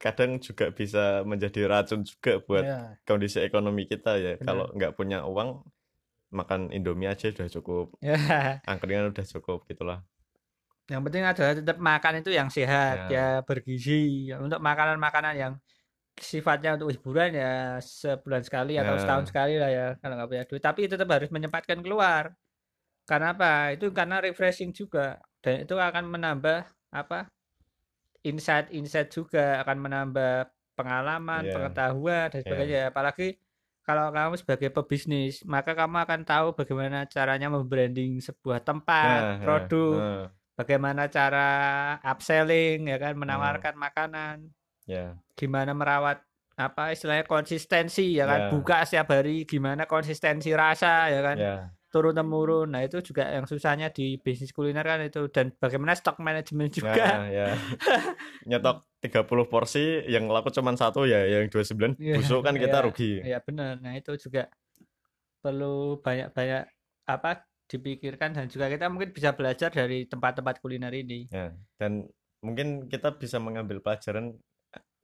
kadang 0.00 0.36
juga 0.42 0.68
bisa 0.74 1.22
menjadi 1.22 1.64
racun 1.70 2.02
juga 2.02 2.40
buat 2.44 2.64
ya. 2.64 2.80
kondisi 3.06 3.40
ekonomi 3.40 3.86
kita 3.86 4.20
ya 4.20 4.32
Benar. 4.36 4.44
kalau 4.44 4.66
nggak 4.74 4.92
punya 4.98 5.24
uang 5.24 5.64
makan 6.30 6.70
Indomie 6.70 7.10
aja 7.10 7.30
udah 7.30 7.48
cukup 7.50 7.86
ya. 8.02 8.62
angkringan 8.70 9.10
udah 9.10 9.26
cukup 9.26 9.66
gitulah 9.66 10.02
yang 10.90 11.06
penting 11.06 11.22
adalah 11.22 11.54
tetap 11.54 11.78
makan 11.78 12.18
itu 12.18 12.30
yang 12.34 12.50
sehat 12.50 13.10
ya, 13.10 13.14
ya 13.14 13.26
bergizi 13.46 14.30
untuk 14.34 14.58
makanan-makanan 14.58 15.34
yang 15.38 15.52
sifatnya 16.18 16.74
untuk 16.74 16.90
hiburan 16.90 17.30
ya 17.30 17.78
sebulan 17.78 18.42
sekali 18.42 18.74
atau 18.74 18.98
ya. 18.98 19.00
setahun 19.00 19.26
sekali 19.30 19.54
lah 19.56 19.70
ya 19.70 19.86
kalau 20.02 20.18
nggak 20.18 20.28
punya 20.28 20.44
duit 20.50 20.62
tapi 20.62 20.80
tetap 20.90 21.06
harus 21.06 21.30
menyempatkan 21.30 21.78
keluar 21.78 22.34
karena 23.06 23.34
apa 23.34 23.74
itu 23.78 23.90
karena 23.94 24.18
refreshing 24.18 24.74
juga 24.74 25.22
dan 25.40 25.62
itu 25.62 25.78
akan 25.78 26.10
menambah 26.10 26.66
apa 26.90 27.30
insight-insight 28.26 29.08
juga 29.08 29.64
akan 29.64 29.76
menambah 29.80 30.50
pengalaman, 30.76 31.42
yeah. 31.44 31.54
pengetahuan 31.56 32.26
dan 32.32 32.40
iya. 32.40 32.44
sebagainya. 32.44 32.76
Yeah. 32.84 32.90
Apalagi 32.92 33.28
kalau 33.90 34.14
kamu 34.14 34.34
sebagai 34.38 34.70
pebisnis, 34.70 35.42
maka 35.42 35.74
kamu 35.74 36.06
akan 36.06 36.20
tahu 36.22 36.54
bagaimana 36.54 37.10
caranya 37.10 37.50
membranding 37.50 38.22
sebuah 38.22 38.62
tempat, 38.62 39.18
yeah, 39.18 39.42
produk, 39.42 39.94
yeah. 39.98 40.06
Uh. 40.06 40.24
bagaimana 40.54 41.10
cara 41.10 41.50
upselling 42.06 42.86
ya 42.86 43.02
kan, 43.02 43.18
menawarkan 43.18 43.74
uh. 43.74 43.80
makanan. 43.82 44.36
Yeah. 44.86 45.18
Gimana 45.34 45.74
merawat 45.74 46.22
apa 46.54 46.94
istilahnya 46.94 47.26
konsistensi 47.26 48.14
ya 48.14 48.30
kan, 48.30 48.40
yeah. 48.46 48.50
buka 48.54 48.86
setiap 48.86 49.10
hari, 49.10 49.42
gimana 49.42 49.90
konsistensi 49.90 50.54
rasa 50.54 51.10
ya 51.10 51.20
kan. 51.26 51.36
Turun 51.90 52.14
temurun. 52.14 52.70
Nah, 52.70 52.86
itu 52.86 53.02
juga 53.02 53.26
yang 53.26 53.50
susahnya 53.50 53.90
di 53.90 54.14
bisnis 54.22 54.54
kuliner 54.54 54.86
kan 54.86 55.02
itu 55.02 55.26
dan 55.26 55.50
bagaimana 55.58 55.98
stok 55.98 56.22
manajemen 56.22 56.70
juga. 56.70 56.94
Nah, 56.94 57.26
ya. 57.26 57.48
Nyetok 58.48 58.86
30 59.02 59.26
porsi 59.50 60.06
yang 60.06 60.30
laku 60.30 60.54
cuma 60.54 60.70
satu 60.78 61.02
ya 61.02 61.26
yang 61.26 61.50
29 61.50 61.98
ya, 61.98 62.14
busuk 62.14 62.46
kan 62.46 62.54
kita 62.54 62.78
ya, 62.78 62.84
rugi. 62.86 63.12
Iya 63.26 63.38
benar. 63.42 63.82
Nah, 63.82 63.98
itu 63.98 64.14
juga 64.22 64.46
perlu 65.42 65.98
banyak-banyak 65.98 66.64
apa 67.10 67.42
dipikirkan 67.70 68.34
dan 68.34 68.46
juga 68.50 68.66
kita 68.66 68.90
mungkin 68.90 69.14
bisa 69.14 69.34
belajar 69.34 69.70
dari 69.70 70.06
tempat-tempat 70.06 70.58
kuliner 70.58 70.90
ini. 70.94 71.30
Ya, 71.30 71.54
dan 71.78 72.06
mungkin 72.42 72.90
kita 72.90 73.14
bisa 73.14 73.38
mengambil 73.38 73.78
pelajaran 73.78 74.34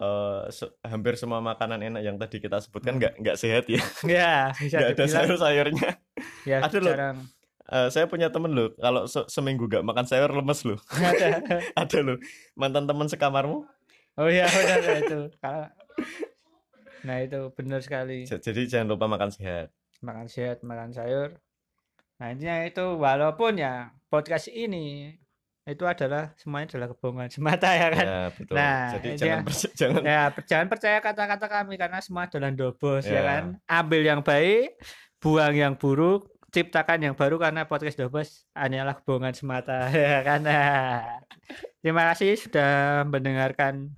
uh, 0.01 0.49
se 0.53 0.69
hampir 0.85 1.17
semua 1.17 1.41
makanan 1.41 1.81
enak 1.81 2.03
yang 2.05 2.17
tadi 2.17 2.41
kita 2.41 2.61
sebutkan 2.61 2.97
hmm. 2.97 3.01
nggak 3.01 3.13
hmm. 3.17 3.21
nggak 3.25 3.37
sehat 3.37 3.65
ya. 3.69 3.83
Iya, 4.05 4.33
bisa 4.59 4.77
Gak 4.81 4.91
ada 4.97 5.05
sayur-sayurnya. 5.09 5.91
Ya, 6.45 6.57
ada 6.65 6.79
loh. 6.81 6.95
Uh, 7.67 7.91
saya 7.91 8.07
punya 8.07 8.31
temen 8.31 8.55
loh, 8.55 8.71
kalau 8.79 9.11
se 9.11 9.27
seminggu 9.27 9.67
gak 9.67 9.83
makan 9.83 10.07
sayur 10.07 10.31
lemes 10.31 10.63
loh. 10.63 10.79
ada. 10.95 11.43
ada 11.83 11.99
loh. 11.99 12.19
Mantan 12.55 12.87
teman 12.87 13.11
sekamarmu. 13.11 13.67
Oh 14.17 14.29
iya, 14.31 14.47
benar 14.47 14.81
ya, 14.81 14.95
itu. 15.03 15.21
Kalau 15.43 15.67
Nah, 17.07 17.23
itu 17.23 17.55
benar 17.55 17.81
sekali. 17.87 18.27
Jadi 18.27 18.67
jangan 18.67 18.99
lupa 18.99 19.07
makan 19.07 19.31
sehat. 19.31 19.71
Makan 20.03 20.27
sehat, 20.27 20.67
makan 20.67 20.91
sayur. 20.91 21.39
Nah, 22.19 22.35
intinya 22.35 22.67
itu 22.67 22.97
walaupun 22.99 23.61
ya 23.61 23.95
podcast 24.11 24.51
ini 24.51 25.15
itu 25.67 25.83
adalah 25.83 26.31
semuanya 26.39 26.79
adalah 26.79 26.89
kebohongan 26.95 27.31
semata 27.35 27.69
ya 27.75 27.89
kan. 27.91 28.07
Ya, 28.07 28.23
betul. 28.31 28.55
Nah, 28.55 28.81
jadi 28.95 29.09
jangan 29.19 29.41
percaya, 29.43 29.73
jangan 29.81 30.01
ya 30.07 30.23
jangan 30.47 30.67
percaya 30.71 30.99
kata-kata 31.03 31.47
kami 31.51 31.75
karena 31.75 31.99
semua 31.99 32.31
adalah 32.31 32.51
dobos 32.55 33.05
ya. 33.05 33.19
ya 33.19 33.23
kan. 33.27 33.45
Ambil 33.67 34.03
yang 34.07 34.23
baik, 34.23 34.79
buang 35.19 35.55
yang 35.59 35.75
buruk, 35.75 36.31
ciptakan 36.55 37.11
yang 37.11 37.15
baru 37.19 37.37
karena 37.43 37.67
podcast 37.67 37.99
dobos 37.99 38.47
hanyalah 38.55 38.95
kebohongan 39.03 39.35
semata 39.35 39.91
ya 40.07 40.23
kan. 40.23 40.47
Nah, 40.47 41.19
terima 41.83 42.15
kasih 42.15 42.39
sudah 42.39 43.03
mendengarkan 43.11 43.91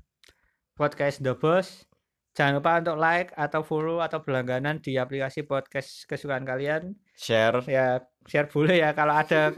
podcast 0.73 1.21
dobos. 1.21 1.85
Jangan 2.33 2.62
lupa 2.62 2.79
untuk 2.79 2.97
like 3.03 3.35
atau 3.35 3.66
follow 3.66 3.99
atau 3.99 4.23
berlangganan 4.23 4.79
di 4.79 4.95
aplikasi 4.95 5.43
podcast 5.45 6.07
kesukaan 6.07 6.47
kalian. 6.47 6.95
Share. 7.19 7.66
Ya, 7.66 8.07
share 8.25 8.47
boleh 8.47 8.79
ya 8.79 8.95
kalau 8.95 9.11
ada 9.11 9.51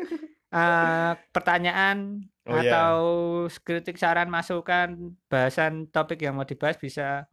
uh, 0.54 1.12
pertanyaan 1.30 2.26
oh, 2.46 2.58
iya. 2.58 2.70
atau 2.70 2.96
yeah. 3.46 3.62
kritik 3.62 3.96
saran 3.96 4.28
masukan 4.28 5.14
bahasan 5.30 5.86
topik 5.90 6.22
yang 6.22 6.36
mau 6.36 6.46
dibahas 6.46 6.76
bisa 6.76 7.30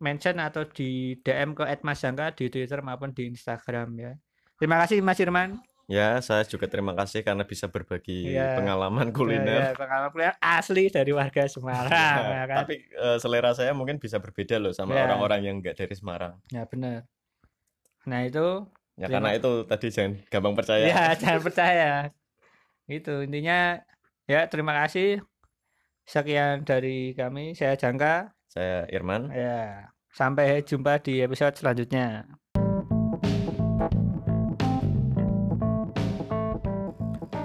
mention 0.00 0.36
atau 0.40 0.68
di 0.68 1.16
DM 1.24 1.56
ke 1.56 1.64
@masjangka 1.80 2.36
di 2.36 2.52
Twitter 2.52 2.84
maupun 2.84 3.16
di 3.16 3.32
Instagram 3.32 3.88
ya. 3.96 4.12
Terima 4.60 4.76
kasih 4.84 5.00
Mas 5.00 5.18
Irman. 5.18 5.58
Ya, 5.84 6.16
saya 6.24 6.48
juga 6.48 6.64
terima 6.64 6.96
kasih 6.96 7.20
karena 7.20 7.44
bisa 7.44 7.68
berbagi 7.68 8.32
ya, 8.32 8.56
pengalaman 8.56 9.12
kuliner. 9.12 9.68
Ya, 9.68 9.76
pengalaman 9.76 10.16
kuliner 10.16 10.36
asli 10.40 10.88
dari 10.88 11.12
warga 11.12 11.44
Semarang. 11.44 11.92
ya, 11.92 12.40
ya 12.40 12.44
kan? 12.48 12.56
Tapi 12.64 12.74
uh, 12.96 13.20
selera 13.20 13.52
saya 13.52 13.76
mungkin 13.76 14.00
bisa 14.00 14.16
berbeda 14.16 14.56
loh 14.56 14.72
sama 14.72 14.96
ya. 14.96 15.04
orang-orang 15.04 15.44
ya. 15.44 15.46
yang 15.52 15.56
enggak 15.60 15.76
dari 15.76 15.92
Semarang. 15.92 16.40
Ya 16.48 16.64
benar. 16.64 17.04
Nah 18.08 18.24
itu. 18.24 18.64
Ya 18.96 19.12
karena 19.12 19.36
itu 19.36 19.68
tadi 19.68 19.86
jangan 19.92 20.12
gampang 20.32 20.54
percaya. 20.56 20.84
Ya 20.88 21.04
jangan 21.20 21.40
percaya 21.44 21.90
itu 22.84 23.24
intinya 23.24 23.80
ya 24.28 24.44
terima 24.52 24.76
kasih 24.84 25.24
sekian 26.04 26.68
dari 26.68 27.16
kami 27.16 27.56
saya 27.56 27.80
Jangka 27.80 28.36
saya 28.44 28.84
Irman 28.92 29.32
ya 29.32 29.88
sampai 30.12 30.60
jumpa 30.60 31.00
di 31.00 31.24
episode 31.24 31.56
selanjutnya 31.56 32.28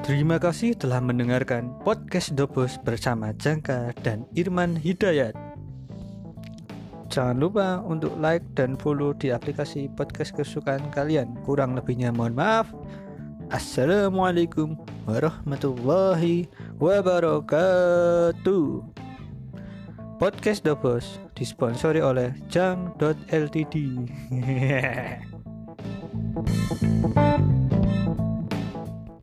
Terima 0.10 0.42
kasih 0.42 0.74
telah 0.74 0.98
mendengarkan 1.06 1.70
podcast 1.86 2.34
Dobos 2.34 2.82
bersama 2.82 3.30
Jangka 3.38 3.94
dan 4.02 4.26
Irman 4.34 4.74
Hidayat. 4.74 5.38
Jangan 7.14 7.38
lupa 7.38 7.86
untuk 7.86 8.18
like 8.18 8.42
dan 8.58 8.74
follow 8.74 9.14
di 9.14 9.30
aplikasi 9.30 9.86
podcast 9.94 10.34
kesukaan 10.34 10.90
kalian. 10.90 11.38
Kurang 11.46 11.78
lebihnya 11.78 12.10
mohon 12.10 12.34
maaf. 12.34 12.74
Assalamualaikum 13.50 14.78
warahmatullahi 15.10 16.46
wabarakatuh. 16.78 18.66
Podcast 20.22 20.62
Dobos 20.62 21.18
disponsori 21.34 21.98
oleh 21.98 22.30
Jang.ltd. 22.46 23.74